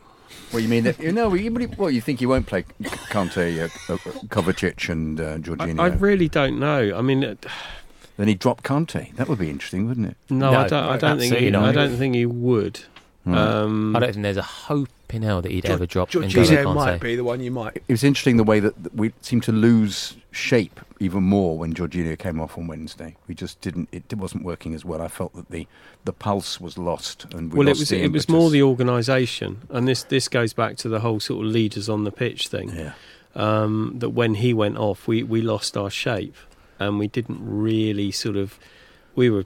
Well, 0.51 0.61
you 0.61 0.67
mean 0.69 0.83
that? 0.85 0.99
You 0.99 1.11
know, 1.11 1.33
you, 1.33 1.51
well, 1.77 1.89
you 1.91 2.01
think 2.01 2.19
he 2.19 2.25
won't 2.25 2.45
play 2.47 2.63
Kante, 2.83 3.59
uh, 3.61 3.93
uh, 3.93 3.97
Kovacic, 4.27 4.89
and 4.89 5.19
uh, 5.19 5.23
I, 5.33 5.37
Jorginho? 5.37 5.79
I 5.79 5.87
really 5.87 6.29
don't 6.29 6.59
know. 6.59 6.95
I 6.95 7.01
mean, 7.01 7.23
it- 7.23 7.45
then 8.17 8.29
he'd 8.29 8.39
drop 8.39 8.63
Kante. 8.63 9.13
That 9.17 9.27
would 9.27 9.39
be 9.39 9.49
interesting, 9.49 9.87
wouldn't 9.87 10.07
it? 10.07 10.17
no, 10.29 10.51
No, 10.51 10.59
I 10.59 10.67
don't. 10.67 10.83
I 10.83 10.97
don't 10.97 11.19
think. 11.19 11.35
He. 11.35 11.53
I 11.53 11.71
don't 11.73 11.97
think 11.97 12.15
he 12.15 12.25
would. 12.25 12.79
Right. 13.25 13.37
Um, 13.37 13.95
I 13.95 13.99
don't 13.99 14.11
think 14.13 14.23
there's 14.23 14.37
a 14.37 14.41
hope 14.43 14.89
in 15.09 15.23
hell 15.23 15.41
that 15.41 15.51
he'd 15.51 15.63
Geor- 15.63 15.69
ever 15.69 15.85
drop 15.85 16.11
N'Golo 16.11 16.29
Jorginho 16.29 16.75
might 16.75 17.01
be 17.01 17.15
the 17.15 17.23
one 17.23 17.39
you 17.39 17.51
might. 17.51 17.77
It 17.77 17.83
was 17.89 18.03
interesting 18.03 18.37
the 18.37 18.43
way 18.43 18.59
that 18.59 18.83
that 18.83 18.93
we 18.95 19.13
seemed 19.21 19.43
to 19.43 19.51
lose 19.51 20.15
shape 20.31 20.79
even 20.99 21.23
more 21.23 21.57
when 21.57 21.73
Jorginho 21.73 22.17
came 22.19 22.39
off 22.39 22.57
on 22.57 22.67
Wednesday. 22.67 23.15
We 23.27 23.35
just 23.35 23.59
didn't. 23.61 23.89
It 23.91 24.13
wasn't 24.15 24.43
working 24.43 24.73
as 24.75 24.85
well. 24.85 25.01
I 25.01 25.07
felt 25.07 25.33
that 25.35 25.49
the 25.49 25.67
the 26.03 26.13
pulse 26.13 26.61
was 26.61 26.77
lost, 26.77 27.25
and 27.33 27.51
we 27.51 27.59
well, 27.59 27.67
it 27.67 27.79
was. 27.79 27.89
the 27.89 28.03
It 28.03 28.11
was 28.11 28.29
more 28.29 28.49
the 28.49 28.61
organisation, 28.63 29.61
and 29.69 29.87
this 29.87 30.03
this 30.03 30.27
goes 30.27 30.53
back 30.53 30.77
to 30.77 30.89
the 30.89 30.99
whole 30.99 31.19
sort 31.19 31.45
of 31.45 31.51
leaders 31.51 31.89
on 31.89 32.03
the 32.03 32.11
pitch 32.11 32.47
thing. 32.47 32.69
yeah. 32.69 32.93
um, 33.35 33.93
that 33.97 34.09
when 34.09 34.35
he 34.35 34.53
went 34.53 34.77
off, 34.77 35.07
we, 35.07 35.23
we 35.23 35.41
lost 35.41 35.75
our 35.75 35.89
shape 35.89 36.35
and 36.79 36.99
we 36.99 37.07
didn't 37.07 37.39
really 37.41 38.11
sort 38.11 38.35
of. 38.35 38.59
We 39.15 39.29
were. 39.29 39.45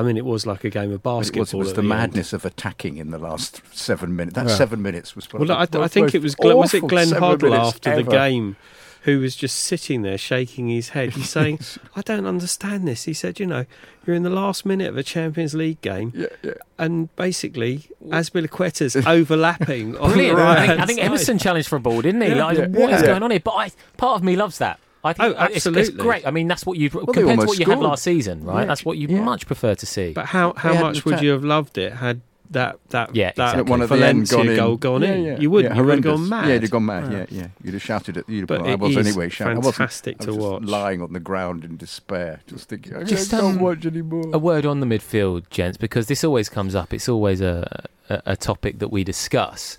I 0.00 0.02
mean, 0.02 0.16
it 0.16 0.24
was 0.24 0.46
like 0.46 0.64
a 0.64 0.70
game 0.70 0.90
of 0.92 1.02
basketball. 1.02 1.40
It 1.40 1.40
was, 1.40 1.52
it 1.52 1.56
was 1.58 1.68
at 1.70 1.74
the, 1.76 1.80
end. 1.82 1.88
madness 1.90 2.32
of 2.32 2.44
attacking 2.44 2.96
in 2.96 3.10
the 3.10 3.18
last 3.18 3.60
seven 3.72 4.16
minutes. 4.16 4.34
That 4.34 4.48
Yeah. 4.48 4.54
seven 4.56 4.80
minutes 4.82 5.14
was. 5.14 5.26
Probably. 5.26 5.48
Well, 5.48 5.58
I, 5.58 5.66
I 5.84 5.88
think 5.88 6.14
it 6.14 6.22
was. 6.22 6.34
Glenn, 6.34 6.56
was 6.56 6.74
it 6.74 6.86
Glenn 6.86 7.08
Hoddle 7.08 7.42
minutes 7.50 7.68
after 7.68 7.94
the 7.96 8.02
game, 8.02 8.56
who 9.02 9.20
was 9.20 9.36
just 9.36 9.56
sitting 9.56 10.02
there 10.02 10.18
shaking 10.18 10.68
his 10.68 10.90
head? 10.90 11.10
He's 11.14 11.28
saying, 11.30 11.60
"I 11.94 12.00
don't 12.02 12.26
understand 12.26 12.88
this." 12.88 13.04
He 13.04 13.12
said, 13.12 13.38
"You 13.38 13.46
know, 13.46 13.66
you're 14.06 14.16
in 14.16 14.22
the 14.22 14.30
last 14.30 14.64
minute 14.64 14.88
of 14.88 14.96
a 14.96 15.02
Champions 15.02 15.52
League 15.54 15.80
game, 15.82 16.12
Yeah, 16.16 16.26
yeah. 16.42 16.52
and 16.78 17.14
basically, 17.16 17.90
Azpilicueta's 18.08 18.96
overlapping 19.06 19.96
on 19.98 20.10
the 20.10 20.14
Brilliant. 20.14 20.38
right 20.38 20.58
I 20.58 20.66
think, 20.66 20.80
I 20.80 20.86
think 20.86 21.04
Emerson 21.04 21.38
challenged 21.38 21.68
for 21.68 21.76
a 21.76 21.80
ball, 21.80 22.00
didn't 22.02 22.22
he? 22.22 22.28
Yeah. 22.28 22.44
like, 22.44 22.58
Yeah. 22.58 22.66
what 22.68 22.90
is 22.92 23.00
Yeah. 23.02 23.06
going 23.08 23.22
on 23.22 23.30
here? 23.30 23.40
But 23.40 23.52
I, 23.54 23.70
part 23.96 24.16
of 24.16 24.22
me 24.24 24.36
loves 24.36 24.58
that. 24.58 24.78
I 25.02 25.12
think 25.14 25.34
Oh, 25.34 25.38
uh, 25.38 25.44
it's- 25.50 25.66
It's, 25.66 25.90
great. 25.90 26.26
I 26.26 26.30
mean, 26.30 26.46
that's 26.48 26.66
what 26.66 26.76
you 26.78 26.88
they 26.90 26.98
compared 26.98 27.14
to 27.16 27.30
almost 27.30 27.48
what 27.48 27.58
you 27.58 27.66
had 27.66 27.78
last 27.80 28.02
season, 28.02 28.44
right? 28.44 28.60
Yeah. 28.60 28.66
That's 28.66 28.84
what 28.84 28.98
you 28.98 29.08
Yeah. 29.08 29.22
much 29.22 29.46
prefer 29.46 29.74
to 29.74 29.86
see. 29.86 30.12
But 30.12 30.26
how 30.26 30.52
how 30.56 30.74
They 30.74 30.80
much 30.80 30.96
an 30.98 31.02
would 31.12 31.22
you 31.22 31.30
have 31.30 31.44
loved 31.44 31.78
it 31.78 31.94
had 31.94 32.20
that 32.50 32.78
that 32.90 33.14
Yeah, 33.14 33.30
that 33.36 33.50
exactly. 33.52 33.70
one 33.70 33.80
at 33.82 33.88
the 33.88 33.94
end 33.94 34.26
Valencia 34.28 34.36
gone 34.36 34.48
in. 34.48 34.56
goal 34.56 34.76
gone 34.76 35.02
yeah, 35.02 35.12
in? 35.14 35.24
Yeah, 35.24 35.38
You 35.38 35.50
wouldn't. 35.50 35.72
Yeah, 35.74 35.80
you 35.80 35.86
would 35.86 35.94
have 35.94 36.02
gone 36.04 36.28
mad. 36.28 36.48
Yeah, 36.48 36.52
you'd 36.54 36.62
have 36.62 36.70
gone 36.72 36.84
mad. 36.86 37.12
Yeah, 37.12 37.26
yeah. 37.30 37.46
You'd 37.62 37.74
have 37.74 37.82
shouted 37.82 38.16
at. 38.18 38.28
You'd 38.28 38.40
have, 38.40 38.48
But 38.48 38.62
I 38.66 38.74
was 38.74 38.96
anyway. 38.96 39.28
Shouting. 39.28 39.54
I 39.54 39.56
wasn't- 39.58 39.76
fantastic 39.76 40.16
I 40.20 40.24
to 40.24 40.30
was 40.34 40.38
watch. 40.44 40.62
lying 40.64 41.00
on 41.00 41.12
the 41.12 41.20
ground 41.20 41.64
in 41.64 41.76
despair, 41.76 42.40
just 42.48 42.68
thinking, 42.68 42.96
I 42.96 43.04
Just, 43.04 43.30
can't 43.30 43.44
um, 43.44 43.60
watch 43.60 43.86
anymore. 43.86 44.24
a 44.32 44.38
word 44.38 44.66
on 44.66 44.80
the 44.80 44.86
midfield, 44.86 45.48
gents, 45.48 45.78
because 45.78 46.08
this 46.08 46.24
always 46.24 46.48
comes 46.48 46.74
up. 46.74 46.92
It's 46.92 47.08
always 47.08 47.40
a, 47.40 47.88
a, 48.08 48.22
a 48.26 48.36
topic 48.36 48.80
that 48.80 48.88
we 48.88 49.04
discuss. 49.04 49.78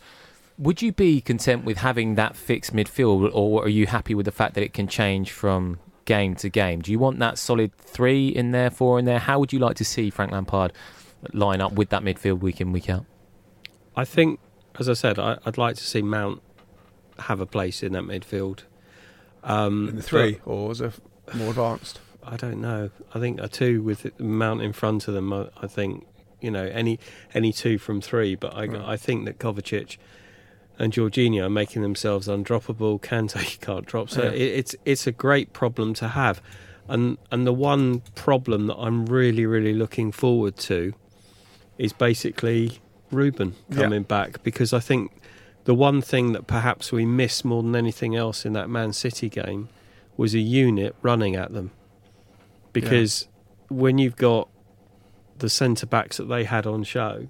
Would 0.61 0.83
you 0.83 0.91
be 0.91 1.21
content 1.21 1.65
with 1.65 1.79
having 1.79 2.13
that 2.15 2.35
fixed 2.35 2.71
midfield, 2.71 3.31
or 3.33 3.63
are 3.63 3.67
you 3.67 3.87
happy 3.87 4.13
with 4.13 4.25
the 4.27 4.31
fact 4.31 4.53
that 4.53 4.61
it 4.63 4.73
can 4.73 4.87
change 4.87 5.31
from 5.31 5.79
game 6.05 6.35
to 6.35 6.49
game? 6.49 6.81
Do 6.81 6.91
you 6.91 6.99
want 6.99 7.17
that 7.17 7.39
solid 7.39 7.75
three 7.77 8.27
in 8.27 8.51
there, 8.51 8.69
four 8.69 8.99
in 8.99 9.05
there? 9.05 9.17
How 9.17 9.39
would 9.39 9.51
you 9.51 9.57
like 9.57 9.75
to 9.77 9.83
see 9.83 10.11
Frank 10.11 10.31
Lampard 10.31 10.71
line 11.33 11.61
up 11.61 11.73
with 11.73 11.89
that 11.89 12.03
midfield 12.03 12.41
week 12.41 12.61
in, 12.61 12.71
week 12.71 12.91
out? 12.91 13.05
I 13.95 14.05
think, 14.05 14.39
as 14.77 14.87
I 14.87 14.93
said, 14.93 15.17
I, 15.17 15.39
I'd 15.47 15.57
like 15.57 15.77
to 15.77 15.83
see 15.83 16.03
Mount 16.03 16.43
have 17.17 17.39
a 17.39 17.47
place 17.47 17.81
in 17.81 17.93
that 17.93 18.03
midfield. 18.03 18.59
Um, 19.43 19.89
In 19.89 19.95
the 19.95 20.03
three, 20.03 20.33
but 20.45 20.51
or 20.51 20.67
was 20.67 20.79
it 20.81 20.93
more 21.33 21.49
advanced? 21.49 21.99
I 22.23 22.37
don't 22.37 22.61
know. 22.61 22.91
I 23.15 23.19
think 23.19 23.41
a 23.41 23.47
two 23.47 23.81
with 23.81 24.19
Mount 24.19 24.61
in 24.61 24.73
front 24.73 25.07
of 25.07 25.15
them. 25.15 25.33
I, 25.33 25.49
I 25.59 25.65
think 25.65 26.05
you 26.39 26.51
know 26.51 26.65
any 26.65 26.99
any 27.33 27.51
two 27.51 27.79
from 27.79 27.99
three. 27.99 28.35
But 28.35 28.53
I, 28.55 28.67
Right. 28.67 28.81
I 28.81 28.95
think 28.95 29.25
that 29.25 29.39
Kovacic 29.39 29.97
and 30.81 30.91
Jorginho 30.93 31.43
are 31.45 31.49
making 31.49 31.81
themselves 31.83 32.27
undroppable. 32.27 32.99
Kante 33.09 33.51
you 33.53 33.57
can't 33.59 33.85
drop. 33.85 34.09
So 34.09 34.23
Yeah. 34.23 34.29
it, 34.31 34.41
it's 34.59 34.75
it's 34.85 35.05
a 35.07 35.11
great 35.11 35.53
problem 35.53 35.93
to 35.95 36.07
have. 36.09 36.41
And 36.87 37.17
and 37.31 37.45
the 37.45 37.53
one 37.53 38.01
problem 38.15 38.67
that 38.67 38.75
I'm 38.77 39.05
really 39.05 39.45
really 39.45 39.73
looking 39.73 40.11
forward 40.11 40.57
to 40.69 40.93
is 41.77 41.93
basically 41.93 42.79
Ruben 43.11 43.55
Yeah. 43.69 43.75
coming 43.83 44.03
back 44.03 44.41
because 44.43 44.73
I 44.73 44.79
think 44.79 45.11
the 45.65 45.75
one 45.75 46.01
thing 46.01 46.31
that 46.33 46.47
perhaps 46.47 46.91
we 46.91 47.05
missed 47.05 47.45
more 47.45 47.61
than 47.63 47.75
anything 47.75 48.15
else 48.15 48.45
in 48.47 48.53
that 48.53 48.67
Man 48.69 48.93
City 48.93 49.29
game 49.29 49.69
was 50.17 50.33
a 50.33 50.39
unit 50.39 50.95
running 51.03 51.35
at 51.35 51.53
them. 51.53 51.69
Because 52.73 53.27
when 53.69 53.97
you've 53.99 54.15
got 54.15 54.49
the 55.37 55.49
centre 55.49 55.85
backs 55.85 56.17
that 56.17 56.25
they 56.25 56.43
had 56.45 56.65
on 56.65 56.83
show 56.83 57.27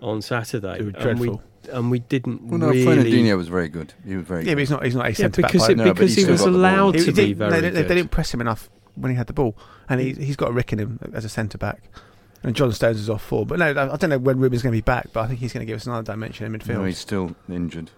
on 0.00 0.20
Saturday, 0.20 0.78
They 0.78 0.84
were 0.84 0.90
and 1.08 1.18
we 1.20 1.26
dreadful. 1.28 1.42
And 1.70 1.90
we 1.90 2.00
didn't 2.00 2.42
Well, 2.48 2.58
no, 2.58 2.68
really. 2.70 2.84
Fernandinho 2.84 3.36
was 3.36 3.48
very 3.48 3.68
good. 3.68 3.92
He 4.06 4.16
was 4.16 4.24
very 4.26 4.40
Yeah, 4.40 4.50
good. 4.50 4.54
but 4.54 4.60
he's 4.60 4.70
not. 4.70 4.84
He's 4.84 4.94
not 4.94 5.06
a 5.06 5.08
Yeah, 5.10 5.14
centre 5.14 5.42
back. 5.42 5.52
because 5.52 5.68
it, 5.68 5.76
No, 5.76 5.92
because 5.92 6.14
he 6.14 6.24
was 6.24 6.40
got 6.40 6.50
the 6.50 6.56
allowed 6.56 6.94
He 6.96 7.04
to 7.04 7.12
be 7.12 7.32
very 7.32 7.50
they, 7.50 7.60
good. 7.60 7.74
they, 7.74 7.82
they 7.82 7.94
didn't 7.96 8.10
press 8.10 8.32
him 8.32 8.40
enough 8.40 8.68
when 8.94 9.10
he 9.10 9.16
had 9.16 9.26
the 9.26 9.32
ball, 9.32 9.56
and 9.88 10.00
he, 10.00 10.12
he's 10.12 10.36
got 10.36 10.50
a 10.50 10.52
rick 10.52 10.72
in 10.72 10.78
him 10.78 10.98
as 11.12 11.24
a 11.24 11.28
centre 11.28 11.58
back. 11.58 11.82
And 12.42 12.56
John 12.56 12.72
Stones 12.72 12.98
is 12.98 13.08
off 13.08 13.22
four, 13.22 13.46
but 13.46 13.58
no, 13.60 13.66
I 13.70 13.96
don't 13.96 14.10
know 14.10 14.18
when 14.18 14.38
Ruben's 14.40 14.62
going 14.62 14.72
to 14.72 14.76
be 14.76 14.80
back. 14.82 15.08
But 15.12 15.20
I 15.22 15.26
think 15.28 15.38
he's 15.38 15.52
going 15.52 15.64
to 15.64 15.66
give 15.70 15.76
us 15.76 15.86
another 15.86 16.02
dimension 16.02 16.44
in 16.44 16.58
midfield. 16.58 16.74
No, 16.78 16.84
he's 16.84 16.98
still 16.98 17.36
injured. 17.48 17.90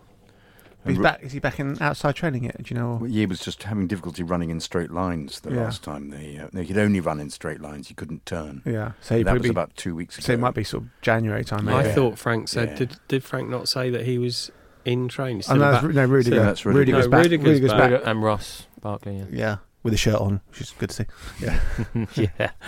He's 0.84 0.96
And 0.96 1.02
back. 1.02 1.22
Is 1.22 1.32
he 1.32 1.38
back 1.38 1.58
in 1.60 1.80
outside 1.80 2.14
training 2.16 2.44
yet? 2.44 2.62
Do 2.62 2.74
you 2.74 2.80
know? 2.80 2.98
Well, 3.00 3.10
He 3.10 3.26
was 3.26 3.40
just 3.40 3.62
having 3.62 3.86
difficulty 3.86 4.22
running 4.22 4.50
in 4.50 4.60
straight 4.60 4.90
lines 4.90 5.40
the 5.40 5.52
Yeah. 5.52 5.62
last 5.64 5.82
time. 5.82 6.10
They, 6.10 6.38
uh, 6.38 6.48
they 6.52 6.64
could 6.66 6.78
only 6.78 7.00
run 7.00 7.20
in 7.20 7.30
straight 7.30 7.60
lines. 7.60 7.88
He 7.88 7.94
couldn't 7.94 8.24
turn. 8.26 8.62
Yeah, 8.64 8.92
so 9.00 9.16
he 9.16 9.22
that 9.22 9.32
was 9.34 9.42
be, 9.42 9.48
about 9.48 9.74
two 9.76 9.94
weeks 9.94 10.18
ago. 10.18 10.24
so 10.26 10.32
it 10.34 10.40
might 10.40 10.54
be 10.54 10.64
sort 10.64 10.84
of 10.84 10.88
January 11.02 11.44
time. 11.44 11.64
Maybe. 11.64 11.88
I 11.90 11.92
thought 11.92 12.18
Frank 12.18 12.48
said. 12.48 12.70
Yeah. 12.70 12.74
Did 12.76 12.96
did 13.08 13.24
Frank 13.24 13.48
not 13.48 13.68
say 13.68 13.90
that 13.90 14.04
he 14.06 14.18
was 14.18 14.50
in 14.84 15.08
training? 15.08 15.38
Oh, 15.38 15.42
Still 15.42 15.56
no, 15.56 15.72
back? 15.72 15.82
that's, 15.82 15.94
no, 15.94 16.04
Rudiger. 16.06 16.36
So 16.36 16.42
that's 16.44 16.64
Rudiger. 16.66 16.78
Rudiger's 16.78 17.04
No, 17.06 17.10
back. 17.10 17.22
Rudiger's 17.24 17.46
Rudiger's 17.46 17.72
back. 17.72 17.90
back. 17.90 18.02
and 18.04 18.22
Ross 18.22 18.66
Barkley. 18.80 19.16
Yeah. 19.16 19.24
Yeah, 19.32 19.56
with 19.82 19.94
a 19.94 19.96
shirt 19.96 20.16
on, 20.20 20.40
which 20.50 20.60
is 20.60 20.74
good 20.78 20.90
to 20.90 20.96
see. 20.96 21.06
Yeah, 21.40 21.60
yeah. 22.14 22.50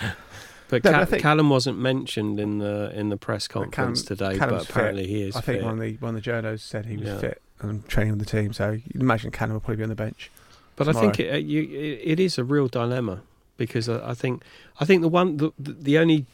But 0.69 0.83
No, 0.83 0.91
but 0.91 0.95
Ca- 0.97 1.01
I 1.01 1.05
think- 1.05 1.21
Callum 1.21 1.49
wasn't 1.49 1.79
mentioned 1.79 2.41
in 2.41 2.57
the 2.57 2.91
in 2.93 3.07
the 3.07 3.15
press 3.15 3.47
But 3.47 3.71
conference 3.71 4.01
Callum- 4.03 4.17
today, 4.33 4.37
Callum's 4.37 4.63
but 4.65 4.69
apparently 4.69 5.07
he 5.07 5.21
is. 5.23 5.33
I 5.37 5.39
think 5.39 5.59
fit. 5.59 5.63
one 5.63 5.73
of 5.75 5.79
the 5.79 5.93
one 6.01 6.13
of 6.17 6.21
the 6.21 6.29
journos 6.29 6.59
said 6.59 6.85
he 6.87 6.97
was 6.97 7.07
Yeah. 7.07 7.17
fit 7.19 7.41
and 7.61 7.87
training 7.87 8.11
with 8.17 8.19
the 8.19 8.25
team. 8.25 8.53
So 8.53 8.71
you'd 8.71 9.01
imagine 9.01 9.31
Callum 9.31 9.53
will 9.53 9.59
probably 9.61 9.77
be 9.77 9.83
on 9.83 9.89
the 9.89 9.95
bench. 9.95 10.29
But 10.75 10.87
I 10.87 10.93
think 10.93 11.19
it, 11.19 11.33
uh, 11.33 11.37
you, 11.37 11.63
it, 11.63 12.01
it 12.03 12.19
is 12.19 12.37
a 12.37 12.43
real 12.43 12.67
dilemma 12.67 13.21
because 13.57 13.89
I, 13.89 14.11
I 14.11 14.13
think 14.13 14.43
I 14.79 14.85
think 14.85 15.01
the 15.01 15.07
one 15.09 15.37
the, 15.37 15.51
the 15.57 15.97
only 15.97 16.25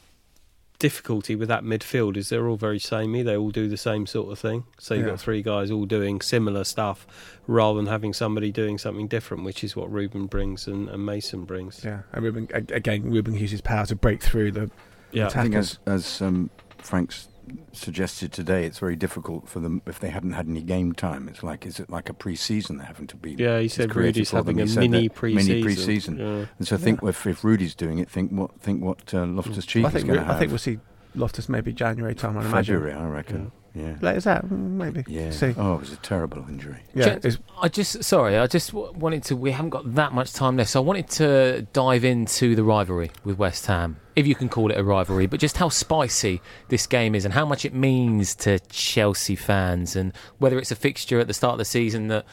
difficulty 0.79 1.33
with 1.35 1.47
that 1.47 1.63
midfield 1.63 2.17
is 2.17 2.27
they're 2.27 2.47
all 2.47 2.57
very 2.57 2.79
samey. 2.79 3.21
They 3.23 3.37
all 3.37 3.51
do 3.51 3.69
the 3.69 3.77
same 3.77 4.05
sort 4.05 4.31
of 4.31 4.39
thing. 4.39 4.65
So 4.79 4.93
you've 4.95 5.05
Yeah. 5.05 5.11
got 5.11 5.21
three 5.21 5.41
guys 5.41 5.71
all 5.71 5.85
doing 5.85 6.19
similar 6.19 6.65
stuff, 6.65 7.07
rather 7.47 7.77
than 7.77 7.85
having 7.85 8.11
somebody 8.11 8.51
doing 8.51 8.77
something 8.77 9.07
different, 9.07 9.45
which 9.45 9.63
is 9.63 9.75
what 9.77 9.89
Ruben 9.89 10.25
brings 10.27 10.67
and, 10.67 10.89
and 10.89 11.05
Mason 11.05 11.45
brings. 11.45 11.83
Yeah, 11.85 12.01
and 12.11 12.23
Ruben 12.25 12.49
again. 12.53 13.09
Ruben 13.11 13.33
uses 13.35 13.61
power 13.61 13.85
to 13.85 13.95
break 13.95 14.21
through 14.21 14.51
the. 14.51 14.69
Yeah. 15.13 15.27
I 15.27 15.29
think 15.29 15.55
as 15.55 15.79
as 15.85 16.21
um, 16.21 16.49
Frank's 16.79 17.29
suggested 17.71 18.31
today, 18.31 18.65
it's 18.65 18.79
very 18.79 18.95
difficult 18.95 19.47
for 19.47 19.59
them 19.59 19.81
if 19.85 19.99
they 19.99 20.09
haven't 20.09 20.33
had 20.33 20.47
any 20.47 20.61
game 20.61 20.93
time. 20.93 21.27
It's 21.27 21.43
like 21.43 21.65
is 21.65 21.79
it 21.79 21.89
like 21.89 22.09
a 22.09 22.13
pre-season 22.13 22.77
they're 22.77 22.87
having 22.87 23.07
to 23.07 23.15
be? 23.15 23.33
Yeah, 23.33 23.59
he 23.59 23.65
it's 23.65 23.75
said 23.75 23.95
Rudy's 23.95 24.31
having 24.31 24.61
a 24.61 24.65
mini 24.65 25.07
that 25.07 25.15
pre-season. 25.15 25.53
Mini 25.53 25.63
pre-season. 25.63 26.17
Yeah. 26.19 26.45
And 26.57 26.67
so 26.67 26.75
I 26.75 26.79
think 26.79 27.03
if, 27.03 27.25
if 27.25 27.43
Rudy's 27.43 27.75
doing 27.75 27.99
it, 27.99 28.09
think 28.09 28.31
what 28.31 28.59
think 28.59 28.83
what 28.83 29.13
uh, 29.13 29.25
Loftus 29.25 29.65
Cheek 29.65 29.85
I 29.85 29.87
is 29.87 29.93
think 29.93 30.07
going 30.07 30.19
to 30.19 30.25
have. 30.25 30.35
I 30.35 30.39
think 30.39 30.51
we'll 30.51 30.59
see 30.59 30.79
Loftus 31.15 31.49
maybe 31.49 31.73
January 31.73 32.15
time. 32.15 32.37
I 32.37 32.41
imagine. 32.41 32.75
February, 32.75 32.93
I 32.93 33.07
reckon. 33.07 33.43
Yeah. 33.43 33.62
Late 33.75 34.15
as 34.17 34.23
that, 34.25 34.45
Mm, 34.45 34.71
maybe. 34.71 35.03
Yeah. 35.07 35.31
See. 35.31 35.53
Oh, 35.57 35.75
it 35.75 35.79
was 35.79 35.91
a 35.93 35.97
terrible 35.97 36.45
injury. 36.47 36.77
Yeah, 36.93 37.17
Gents, 37.17 37.37
I 37.61 37.69
just 37.69 38.03
sorry, 38.03 38.37
I 38.37 38.45
just 38.47 38.71
w- 38.71 38.91
wanted 38.93 39.23
to. 39.25 39.35
We 39.35 39.51
haven't 39.51 39.71
got 39.71 39.95
that 39.95 40.13
much 40.13 40.33
time 40.33 40.57
left, 40.57 40.69
so 40.71 40.81
I 40.81 40.85
wanted 40.85 41.09
to 41.11 41.67
dive 41.73 42.03
into 42.03 42.55
the 42.55 42.63
rivalry 42.63 43.11
with 43.23 43.37
West 43.37 43.65
Ham, 43.65 43.97
if 44.15 44.27
you 44.27 44.35
can 44.35 44.47
call 44.49 44.69
it 44.71 44.77
a 44.77 44.83
rivalry, 44.83 45.25
but 45.25 45.39
just 45.39 45.57
how 45.57 45.69
spicy 45.69 46.41
this 46.69 46.85
game 46.85 47.15
is 47.15 47.25
and 47.25 47.33
how 47.33 47.45
much 47.45 47.65
it 47.65 47.73
means 47.73 48.35
to 48.35 48.59
Chelsea 48.69 49.35
fans, 49.35 49.95
and 49.95 50.13
whether 50.37 50.57
it's 50.59 50.71
a 50.71 50.75
fixture 50.75 51.19
at 51.19 51.27
the 51.27 51.33
start 51.33 51.53
of 51.53 51.57
the 51.59 51.65
season 51.65 52.07
that 52.09 52.25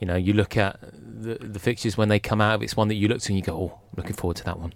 you 0.00 0.06
know 0.06 0.16
you 0.16 0.32
look 0.32 0.56
at 0.56 0.80
the, 0.92 1.34
the 1.40 1.58
fixtures 1.60 1.96
when 1.96 2.08
they 2.08 2.18
come 2.18 2.40
out. 2.40 2.56
If 2.56 2.62
it's 2.62 2.76
one 2.76 2.88
that 2.88 2.94
you 2.96 3.06
look 3.08 3.20
to 3.20 3.28
and 3.32 3.36
you 3.36 3.42
go, 3.44 3.54
"Oh, 3.56 3.80
looking 3.96 4.14
forward 4.14 4.38
to 4.38 4.44
that 4.44 4.58
one." 4.58 4.72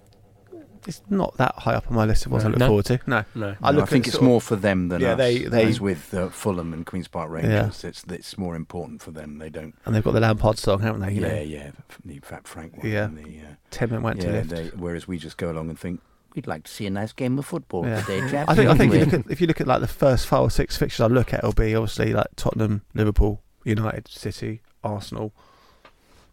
It's 0.89 1.03
not 1.11 1.37
that 1.39 1.55
high 1.57 1.75
up 1.75 1.87
on 1.89 1.95
my 1.97 2.05
list 2.05 2.27
of 2.27 2.33
what 2.33 2.45
I 2.45 2.49
look 2.49 2.59
No? 2.59 2.67
forward 2.69 2.85
to. 2.87 3.01
No, 3.07 3.25
No. 3.35 3.57
I 3.63 3.71
No, 3.73 3.79
look. 3.79 3.89
I 3.89 3.91
think 3.93 4.07
it's 4.07 4.15
sort 4.15 4.23
of- 4.23 4.29
more 4.29 4.41
for 4.41 4.57
them 4.57 4.89
than 4.89 5.01
Yeah, 5.01 5.13
us. 5.13 5.19
they- 5.19 5.45
they- 5.45 5.65
as 5.67 5.81
with 5.81 6.13
uh, 6.15 6.29
Fulham 6.29 6.73
and 6.73 6.85
Queens 6.87 7.09
Park 7.09 7.31
Rangers. 7.31 7.85
It's 7.85 8.05
it's 8.09 8.37
more 8.39 8.55
important 8.57 9.03
for 9.03 9.11
them. 9.11 9.39
They 9.39 9.51
don't. 9.51 9.75
and 9.85 9.95
they've 9.95 10.05
got 10.05 10.13
the 10.13 10.21
Lampard 10.21 10.59
song, 10.59 10.81
haven't 10.81 11.01
they? 11.03 11.13
You 11.15 11.21
yeah, 11.23 11.29
know, 11.29 11.41
yeah. 11.43 11.71
f- 11.91 11.99
The 12.05 12.19
Fat 12.21 12.47
Frank 12.47 12.77
one. 12.79 12.87
Yeah. 12.91 13.05
and 13.05 13.19
The, 13.19 13.23
uh, 13.41 13.55
ten 13.71 13.91
men 13.91 14.03
went 14.03 14.21
to 14.23 14.31
lift. 14.31 14.51
they, 14.51 14.67
whereas 14.69 15.07
we 15.09 15.19
just 15.19 15.37
go 15.37 15.51
along 15.51 15.69
and 15.71 15.79
think 15.79 16.01
we'd 16.35 16.47
like 16.49 16.65
to 16.65 16.71
see 16.73 16.85
a 16.87 16.91
nice 16.91 17.13
game 17.13 17.39
of 17.39 17.47
football 17.47 17.87
Yeah. 17.87 18.01
today, 18.01 18.29
chaps. 18.31 18.51
I 18.51 18.55
think 18.57 18.69
I 18.69 18.77
think 18.77 18.93
if 18.93 18.99
you, 18.99 19.05
look 19.05 19.15
at, 19.27 19.31
if 19.31 19.41
you 19.41 19.47
look 19.47 19.61
at 19.61 19.67
like 19.69 19.81
the 19.81 19.87
first 19.87 20.27
five 20.27 20.41
or 20.43 20.51
six 20.51 20.77
fixtures 20.77 21.05
I 21.05 21.07
look 21.07 21.33
at, 21.33 21.39
it'll 21.41 21.53
be 21.53 21.75
obviously 21.77 22.13
like 22.13 22.27
Tottenham, 22.37 22.83
Liverpool, 22.93 23.41
United, 23.65 24.09
City, 24.09 24.61
Arsenal, 24.83 25.33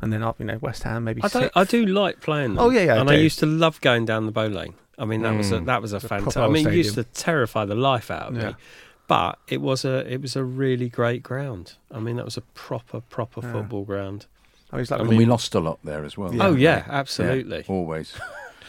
and 0.02 0.12
then 0.12 0.24
up 0.24 0.39
you 0.39 0.45
know 0.45 0.58
West 0.62 0.84
Ham 0.84 1.04
maybe. 1.04 1.22
I 1.24 1.28
don't. 1.28 1.52
I 1.56 1.64
do 1.64 1.86
like 1.86 2.20
playing 2.22 2.56
them. 2.56 2.60
Oh, 2.64 2.70
yeah, 2.70 2.82
yeah, 2.82 2.95
I 2.95 2.99
And 2.99 3.10
I 3.10 3.16
do. 3.18 3.22
used 3.24 3.39
to 3.39 3.45
love 3.45 3.80
going 3.82 4.06
down 4.06 4.26
the 4.26 4.32
Boleyn. 4.32 4.74
I 4.97 5.06
mean, 5.06 5.22
that 5.24 5.36
was 5.36 5.52
a, 5.52 5.60
Mm. 5.60 5.66
that 5.66 5.82
was 5.82 5.93
a 5.93 5.95
It's 5.97 6.06
a 6.06 6.08
proper 6.10 6.22
fantastic. 6.26 6.43
I 6.43 6.47
mean, 6.54 6.68
it 6.68 6.74
used 6.76 6.95
to 6.95 7.04
terrify 7.04 7.66
the 7.66 7.76
life 7.76 8.12
out 8.12 8.30
of 8.30 8.36
Yeah. 8.38 8.49
me. 8.49 8.56
But 9.08 9.39
it 9.47 9.60
was 9.62 9.84
a 9.84 10.12
it 10.12 10.22
was 10.22 10.36
a 10.36 10.43
really 10.43 10.88
great 10.89 11.22
ground. 11.24 11.74
I 11.91 11.99
mean, 11.99 12.16
that 12.18 12.26
was 12.26 12.38
a 12.38 12.41
proper 12.41 13.02
proper 13.02 13.41
Yeah. 13.43 13.52
football 13.52 13.84
ground. 13.84 14.26
I 14.72 14.78
mean, 14.78 14.86
like 14.89 14.91
I 14.91 15.02
and 15.02 15.08
when 15.10 15.18
we 15.18 15.26
we 15.26 15.30
lost 15.30 15.54
a 15.56 15.60
lot 15.60 15.80
there 15.84 16.06
as 16.06 16.18
well. 16.18 16.34
Yeah. 16.34 16.45
Oh 16.47 16.56
yeah, 16.56 16.78
Yeah, 16.78 16.84
absolutely. 16.88 17.66
always. 17.68 18.14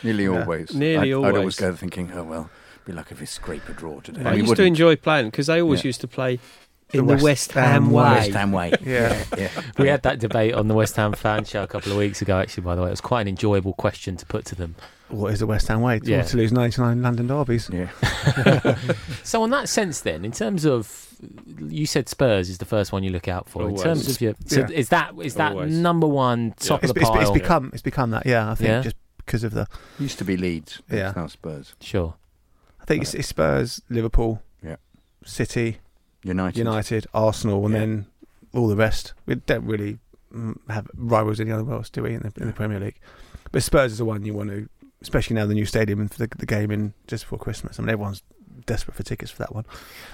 Nearly 0.03 0.25
Yeah. 0.31 0.41
always. 0.41 0.75
Nearly 0.75 1.13
I'd, 1.13 1.17
I'd 1.17 1.19
always 1.19 1.37
always. 1.37 1.57
go 1.57 1.75
thinking, 1.77 2.11
oh 2.13 2.25
well, 2.25 2.51
be 2.85 2.93
lucky 2.93 3.15
if 3.15 3.21
we 3.21 3.27
scrape 3.27 3.69
a 3.69 3.73
draw 3.73 4.01
today. 4.01 4.23
Yeah. 4.23 4.31
I 4.31 4.33
used 4.35 4.47
to 4.47 4.51
wouldn't. 4.51 4.67
enjoy 4.69 4.97
playing 4.97 5.27
because 5.27 5.47
they 5.47 5.61
always 5.63 5.85
Yeah. 5.85 5.89
used 5.91 6.01
to 6.01 6.09
play 6.09 6.41
The 6.93 6.99
in 6.99 7.07
the 7.07 7.13
West 7.15 7.25
West, 7.25 7.53
Ham 7.53 7.65
Ham 7.85 7.91
way. 7.91 8.03
way. 8.05 8.11
West 8.11 8.31
Ham 8.33 8.53
way. 8.53 8.73
Yeah. 8.85 9.25
yeah. 9.39 9.49
We 9.79 9.89
had 9.89 10.03
that 10.03 10.19
debate 10.19 10.55
on 10.55 10.69
the 10.69 10.75
West 10.75 10.97
Ham 10.97 11.13
fan 11.13 11.45
show 11.45 11.63
a 11.63 11.67
couple 11.67 11.91
of 11.93 11.99
weeks 11.99 12.23
ago. 12.23 12.39
Actually, 12.39 12.65
by 12.65 12.75
the 12.75 12.83
way, 12.83 12.89
it 12.89 12.91
was 12.91 13.01
quite 13.01 13.23
an 13.23 13.29
enjoyable 13.29 13.73
question 13.75 14.17
to 14.17 14.27
put 14.27 14.45
to 14.47 14.55
them. 14.55 14.75
what 15.09 15.33
is 15.33 15.41
the 15.41 15.47
West 15.47 15.69
Ham 15.69 15.81
way? 15.81 15.99
To- 15.99 16.11
Yeah. 16.11 16.23
To 16.23 16.37
lose 16.37 16.53
ninety 16.53 16.81
nine 16.81 17.03
London 17.03 17.27
derbies. 17.27 17.71
Yeah. 17.73 17.89
So, 19.25 19.43
on 19.43 19.51
that 19.51 19.69
sense, 19.69 20.01
then, 20.01 20.25
in 20.25 20.33
terms 20.33 20.65
of 20.65 21.09
you 21.59 21.87
said 21.87 22.09
Spurs 22.09 22.49
is 22.51 22.59
the 22.59 22.65
first 22.65 22.93
one 22.93 23.03
you 23.05 23.11
look 23.11 23.29
out 23.29 23.49
for. 23.49 23.63
Always. 23.63 23.81
In 23.81 23.87
terms 23.87 24.09
of 24.11 24.21
your, 24.21 24.35
so 24.47 24.61
Yeah. 24.61 24.67
is 24.71 24.89
that 24.91 25.15
is 25.23 25.35
that 25.37 25.53
Always. 25.53 25.73
number 25.77 26.07
one 26.07 26.53
top 26.59 26.83
It's, 26.83 26.91
of 26.91 26.95
the 26.95 27.01
it's, 27.01 27.11
pile? 27.11 27.21
it's 27.23 27.31
become 27.31 27.71
it's 27.73 27.83
become 27.83 28.11
that. 28.11 28.27
Yeah, 28.27 28.51
I 28.51 28.55
think 28.57 28.69
Yeah. 28.69 28.81
just 28.83 28.97
because 29.19 29.45
of 29.45 29.53
the. 29.55 29.67
Used 29.99 30.19
to 30.19 30.25
be 30.25 30.37
Leeds. 30.37 30.83
Yeah. 30.91 31.09
It's 31.09 31.17
now 31.17 31.27
Spurs. 31.29 31.75
sure. 31.81 32.15
I 32.81 32.85
think 32.85 33.03
it's, 33.03 33.15
it's 33.15 33.29
Spurs, 33.29 33.81
Liverpool, 33.89 34.43
Yeah. 34.63 34.77
City, 35.25 35.79
United. 36.25 36.59
United, 36.59 37.07
Arsenal, 37.15 37.65
and 37.65 37.75
Yeah. 37.75 37.81
then 37.81 38.07
all 38.55 38.69
the 38.69 38.77
rest. 38.77 39.15
We 39.27 39.35
don't 39.37 39.65
really 39.67 39.99
mm, 40.35 40.57
have 40.69 40.89
rivals 40.97 41.41
any 41.41 41.51
other 41.51 41.65
worlds, 41.65 41.91
do 41.91 42.03
we, 42.03 42.15
in 42.15 42.21
the, 42.21 42.33
in 42.41 42.47
the 42.47 42.53
Premier 42.53 42.81
League? 42.81 42.99
But 43.51 43.63
Spurs 43.63 43.93
is 43.93 43.99
the 43.99 44.05
one 44.05 44.25
you 44.25 44.35
want 44.35 44.51
to, 44.51 44.69
especially 45.01 45.35
now 45.37 45.47
the 45.47 45.55
new 45.55 45.67
stadium 45.67 46.01
and 46.01 46.11
for 46.11 46.19
the, 46.27 46.29
the 46.37 46.47
game 46.47 46.71
in 46.71 46.95
just 47.07 47.25
before 47.25 47.39
Christmas. 47.39 47.79
I 47.79 47.83
mean, 47.83 47.91
everyone's 47.91 48.23
desperate 48.67 48.95
for 48.95 49.03
tickets 49.03 49.31
for 49.31 49.39
that 49.39 49.55
one. 49.55 49.65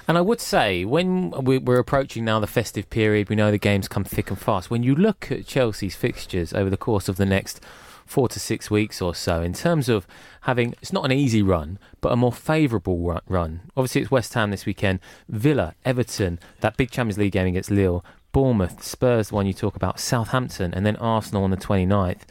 And 0.06 0.16
I 0.16 0.20
would 0.20 0.40
say 0.40 0.84
when 0.84 1.30
we're 1.32 1.78
approaching 1.78 2.24
now 2.24 2.40
the 2.40 2.46
festive 2.46 2.88
period, 2.88 3.28
we 3.28 3.36
know 3.36 3.50
the 3.50 3.58
games 3.58 3.88
come 3.88 4.04
thick 4.04 4.30
and 4.30 4.38
fast. 4.38 4.70
When 4.70 4.82
you 4.82 4.94
look 4.94 5.30
at 5.30 5.46
Chelsea's 5.46 5.94
fixtures 5.96 6.52
over 6.52 6.70
the 6.70 6.76
course 6.76 7.08
of 7.08 7.16
the 7.16 7.26
next 7.26 7.60
four 8.08 8.26
to 8.28 8.40
six 8.40 8.70
weeks 8.70 9.02
or 9.02 9.14
so, 9.14 9.42
in 9.42 9.52
terms 9.52 9.88
of 9.88 10.06
having 10.42 10.74
it's 10.80 10.92
not 10.92 11.04
an 11.04 11.12
easy 11.12 11.42
run, 11.42 11.78
but 12.00 12.10
a 12.10 12.16
more 12.16 12.32
favourable 12.32 12.98
run. 13.28 13.60
Obviously, 13.76 14.00
it's 14.00 14.10
West 14.10 14.34
Ham 14.34 14.50
this 14.50 14.66
weekend, 14.66 14.98
Villa, 15.28 15.74
Everton, 15.84 16.40
that 16.60 16.76
big 16.76 16.90
Champions 16.90 17.18
League 17.18 17.32
game 17.32 17.46
against 17.46 17.70
Lille, 17.70 18.04
Bournemouth, 18.32 18.82
Spurs, 18.82 19.28
the 19.28 19.34
one 19.34 19.46
you 19.46 19.52
talk 19.52 19.76
about, 19.76 20.00
Southampton, 20.00 20.72
and 20.72 20.86
then 20.86 20.96
Arsenal 20.96 21.44
on 21.44 21.50
the 21.50 21.56
29th. 21.56 22.22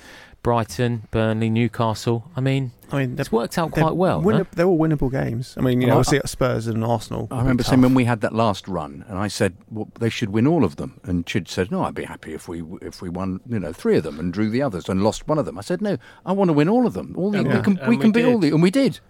Brighton, 0.48 1.04
Burnley, 1.12 1.50
Newcastle. 1.50 2.32
I 2.34 2.40
mean, 2.40 2.72
I 2.90 3.00
mean, 3.00 3.20
it's 3.20 3.34
worked 3.34 3.58
out 3.58 3.72
quite 3.74 3.98
well. 3.98 4.22
winna- 4.22 4.46
huh? 4.46 4.50
They're 4.56 4.66
all 4.66 4.80
winnable 4.80 5.12
games. 5.12 5.54
I 5.58 5.62
mean, 5.62 5.82
you 5.82 5.88
know, 5.88 5.96
Well, 5.96 6.00
obviously 6.00 6.20
at 6.20 6.30
Spurs 6.30 6.68
and 6.68 6.86
Arsenal. 6.86 7.28
I 7.32 7.40
remember 7.40 7.64
saying 7.64 7.82
when 7.82 7.94
we 7.94 8.06
had 8.06 8.22
that 8.22 8.34
last 8.34 8.66
run, 8.66 9.04
and 9.10 9.18
I 9.18 9.28
said 9.28 9.58
well, 9.70 9.90
they 10.00 10.10
should 10.10 10.30
win 10.30 10.48
all 10.48 10.64
of 10.64 10.78
them, 10.78 11.02
and 11.04 11.26
Chid 11.26 11.50
said, 11.50 11.70
"No, 11.70 11.84
I'd 11.84 11.96
be 11.96 12.06
happy 12.06 12.34
if 12.34 12.48
we 12.48 12.64
if 12.82 13.02
we 13.02 13.10
won, 13.10 13.42
you 13.46 13.60
know, 13.60 13.74
three 13.74 13.98
of 13.98 14.04
them 14.04 14.22
and 14.22 14.32
drew 14.32 14.50
the 14.50 14.62
others 14.62 14.88
and 14.88 15.04
lost 15.04 15.28
one 15.28 15.38
of 15.38 15.44
them." 15.46 15.58
I 15.58 15.62
said, 15.62 15.82
"No, 15.82 15.98
I 16.26 16.32
want 16.32 16.48
to 16.48 16.54
win 16.54 16.70
all 16.70 16.88
of 16.88 16.94
them. 16.94 17.14
All 17.18 17.30
the, 17.30 17.40
And 17.40 17.48
we 17.50 17.56
we- 17.56 17.62
can 17.62 17.78
and 17.80 17.90
we 17.90 17.98
we 17.98 18.02
can 18.02 18.12
beat 18.14 18.24
all 18.24 18.40
did. 18.40 18.50
the, 18.52 18.54
and 18.56 18.64
we 18.64 18.72
did, 18.72 19.02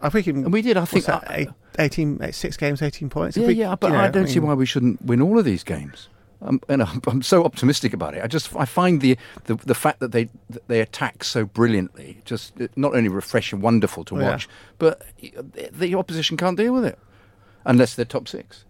I 0.00 0.10
think 0.10 0.28
and 0.28 0.52
we 0.52 0.62
did. 0.62 0.76
I 0.76 0.84
think, 0.84 1.08
what's 1.08 1.24
that, 1.24 1.28
I- 1.28 1.36
eight, 1.38 1.48
18, 1.80 2.32
six 2.32 2.56
games, 2.56 2.82
18 2.82 3.10
points. 3.10 3.36
Yeah, 3.36 3.48
we- 3.48 3.54
yeah, 3.54 3.74
but 3.74 3.88
you 3.88 3.94
know, 3.94 4.00
I 4.00 4.10
don't 4.10 4.28
see 4.28 4.38
mean, 4.38 4.46
why 4.46 4.54
we 4.54 4.64
shouldn't 4.64 5.04
win 5.04 5.20
all 5.20 5.40
of 5.40 5.44
these 5.44 5.64
games." 5.64 6.08
Um, 6.40 6.60
and 6.68 6.82
I'm, 6.82 7.00
I'm 7.08 7.22
so 7.22 7.44
optimistic 7.44 7.92
about 7.92 8.14
it. 8.14 8.22
I 8.22 8.26
just 8.28 8.54
I 8.54 8.64
find 8.64 9.00
the 9.00 9.16
the, 9.44 9.54
the 9.56 9.74
fact 9.74 9.98
that 10.00 10.12
they 10.12 10.28
that 10.50 10.66
they 10.68 10.80
attack 10.80 11.24
so 11.24 11.44
brilliantly 11.44 12.20
just 12.24 12.60
uh, 12.60 12.68
not 12.76 12.94
only 12.94 13.08
refreshing, 13.08 13.60
wonderful 13.60 14.04
to 14.04 14.16
Yeah. 14.16 14.30
watch, 14.30 14.48
but 14.78 15.02
the, 15.20 15.70
the 15.72 15.94
opposition 15.96 16.36
can't 16.36 16.56
deal 16.56 16.72
with 16.74 16.84
it 16.84 16.98
unless 17.64 17.94
they're 17.94 18.04
top 18.04 18.28
six. 18.28 18.64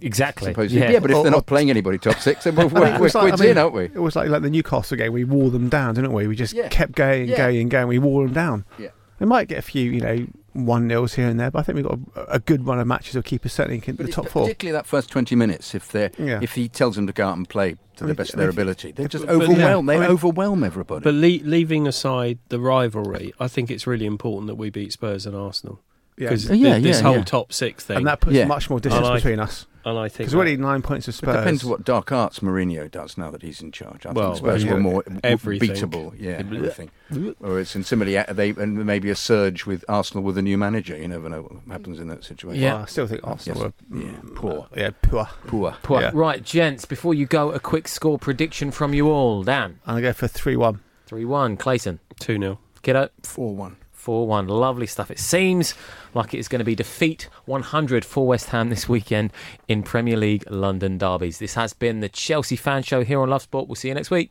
Exactly. 0.00 0.54
Yeah. 0.68 0.90
Yeah. 0.90 1.00
but 1.00 1.10
if 1.10 1.16
Or- 1.18 1.22
they're 1.22 1.32
not 1.32 1.44
playing 1.46 1.68
anybody 1.68 1.98
top 1.98 2.18
six, 2.18 2.44
then 2.44 2.54
we're, 2.56 2.66
we're, 2.68 2.80
we're 2.98 3.08
like- 3.10 3.10
quids 3.10 3.14
I 3.16 3.44
mean, 3.44 3.50
in, 3.50 3.58
aren't 3.58 3.74
we? 3.74 3.84
It 3.84 3.98
was 4.00 4.16
like 4.16 4.28
like 4.30 4.40
the 4.42 4.48
Newcastle 4.50 4.96
game. 4.96 5.12
We 5.12 5.24
wore 5.24 5.50
them 5.50 5.68
down, 5.68 5.94
didn't 5.94 6.12
we? 6.12 6.26
We 6.26 6.34
just 6.36 6.54
Yeah. 6.54 6.68
kept 6.68 6.92
going 6.92 7.22
and 7.22 7.30
Yeah. 7.30 7.36
going 7.36 7.60
and 7.60 7.70
going. 7.70 7.88
We 7.88 7.98
wore 7.98 8.24
them 8.24 8.32
down. 8.32 8.64
Yeah. 8.78 8.88
We 9.18 9.26
might 9.26 9.48
get 9.48 9.58
a 9.58 9.62
few, 9.62 9.90
you 9.90 10.00
know, 10.00 10.26
one 10.64 10.86
nils 10.88 11.14
here 11.14 11.28
and 11.28 11.38
there, 11.38 11.50
but 11.50 11.58
I 11.58 11.62
think 11.62 11.76
we've 11.76 11.84
got 11.86 11.98
a, 12.16 12.34
a 12.36 12.38
good 12.38 12.66
run 12.66 12.78
of 12.80 12.86
matches 12.86 13.12
that 13.12 13.18
will 13.18 13.22
keep 13.24 13.44
us 13.44 13.52
certainly 13.52 13.82
in 13.84 13.96
But 13.96 14.06
the 14.06 14.12
top 14.12 14.28
four. 14.28 14.44
Particularly 14.44 14.72
that 14.78 14.86
first 14.86 15.10
20 15.10 15.36
minutes, 15.36 15.74
if 15.74 15.90
they 15.92 16.10
Yeah. 16.18 16.40
if 16.42 16.54
he 16.54 16.68
tells 16.68 16.96
them 16.96 17.06
to 17.06 17.12
go 17.12 17.26
out 17.28 17.36
and 17.36 17.48
play 17.48 17.72
to 17.72 17.78
I 17.78 17.98
the 17.98 18.06
mean, 18.06 18.14
best 18.14 18.30
of 18.34 18.38
I 18.38 18.42
their 18.42 18.48
mean, 18.52 18.58
ability, 18.60 18.92
they 18.92 19.04
if- 19.04 19.10
just 19.10 19.26
but- 19.26 19.38
but- 19.38 19.44
overwhelm. 19.48 19.86
yeah, 19.88 19.92
they 19.94 19.98
I 19.98 20.06
mean- 20.06 20.10
overwhelm 20.14 20.64
everybody. 20.64 21.02
But 21.04 21.14
le- 21.14 21.44
leaving 21.48 21.86
aside 21.86 22.38
the 22.48 22.60
rivalry, 22.60 23.32
I 23.38 23.48
think 23.48 23.70
it's 23.70 23.86
really 23.86 24.06
important 24.06 24.46
that 24.48 24.54
we 24.56 24.70
beat 24.70 24.92
Spurs 24.92 25.26
and 25.26 25.36
Arsenal 25.36 25.80
because 26.16 26.46
yeah, 26.50 26.76
oh, 26.76 26.80
this 26.80 26.96
yeah, 26.98 27.02
whole 27.02 27.16
yeah. 27.18 27.24
top 27.24 27.52
six 27.52 27.84
thing, 27.84 27.98
and 27.98 28.06
that 28.06 28.20
puts 28.20 28.34
Yeah. 28.36 28.46
much 28.46 28.70
more 28.70 28.80
distance 28.80 29.04
And 29.06 29.12
I- 29.14 29.16
between 29.16 29.38
us. 29.40 29.66
And 29.86 29.98
I 29.98 30.08
think 30.08 30.18
Because 30.18 30.32
that- 30.32 30.36
already 30.36 30.56
nine 30.58 30.82
points 30.82 31.08
of 31.08 31.14
It 31.14 31.16
Spurs. 31.18 31.36
depends 31.36 31.64
what 31.64 31.84
dark 31.84 32.12
arts 32.12 32.40
Mourinho 32.40 32.90
does 32.90 33.16
now 33.16 33.30
that 33.30 33.40
he's 33.42 33.62
in 33.62 33.72
charge. 33.72 34.04
I 34.04 34.12
Well, 34.12 34.34
think 34.34 34.44
Spurs 34.44 34.64
yeah. 34.64 34.74
were 34.74 34.80
more 34.80 35.04
Everything. 35.24 35.70
beatable. 35.70 36.12
Yeah, 36.18 36.32
everything. 36.32 36.90
Whereas, 37.38 37.74
and 37.74 37.86
similarly, 37.86 38.18
uh, 38.18 38.32
they 38.32 38.50
and 38.50 38.84
maybe 38.84 39.08
a 39.10 39.14
surge 39.16 39.64
with 39.64 39.84
Arsenal 39.88 40.22
with 40.24 40.36
a 40.36 40.42
new 40.42 40.58
manager. 40.58 40.96
You 40.96 41.08
never 41.08 41.28
know 41.28 41.42
what 41.42 41.52
happens 41.72 42.00
in 42.00 42.08
that 42.08 42.24
situation. 42.24 42.60
Yeah. 42.62 42.74
Well, 42.74 42.82
I 42.82 42.86
still 42.86 43.06
think 43.06 43.20
Arsenal 43.24 43.62
Yes. 43.62 43.72
were 43.90 43.98
Yeah, 44.00 44.06
mm, 44.08 44.34
poor. 44.34 44.66
Yeah, 44.76 44.90
poor. 45.02 45.28
Poor. 45.46 45.76
Poor- 45.82 46.00
Yeah. 46.00 46.10
Right, 46.12 46.42
gents, 46.42 46.84
before 46.84 47.14
you 47.14 47.26
go, 47.26 47.52
a 47.52 47.60
quick 47.60 47.88
score 47.88 48.18
prediction 48.18 48.70
from 48.72 48.92
you 48.92 49.08
all. 49.08 49.44
Dan, 49.44 49.78
I'm 49.86 49.94
going 49.94 50.02
to 50.02 50.08
go 50.08 50.12
for 50.12 50.26
3 50.28 50.56
1. 50.56 50.80
3 51.06 51.24
1. 51.24 51.56
Clayton, 51.56 52.00
two 52.18 52.38
0 52.38 52.58
Kiddo, 52.82 53.08
Four 53.22 53.54
one. 53.56 53.76
4 54.06 54.26
1. 54.28 54.46
Lovely 54.46 54.86
stuff. 54.86 55.10
It 55.10 55.18
seems 55.18 55.74
like 56.14 56.32
it 56.32 56.38
is 56.38 56.46
going 56.46 56.60
to 56.60 56.64
be 56.64 56.76
defeat 56.76 57.28
100 57.46 58.04
for 58.04 58.24
West 58.24 58.50
Ham 58.50 58.70
this 58.70 58.88
weekend 58.88 59.32
in 59.66 59.82
Premier 59.82 60.16
League 60.16 60.48
London 60.48 60.96
derbies. 60.96 61.40
This 61.40 61.54
has 61.54 61.72
been 61.72 61.98
the 61.98 62.08
Chelsea 62.08 62.54
Fan 62.54 62.84
Show 62.84 63.02
here 63.02 63.20
on 63.20 63.30
Love 63.30 63.42
Sport. 63.42 63.66
We'll 63.66 63.74
see 63.74 63.88
you 63.88 63.94
next 63.94 64.12
week. 64.12 64.30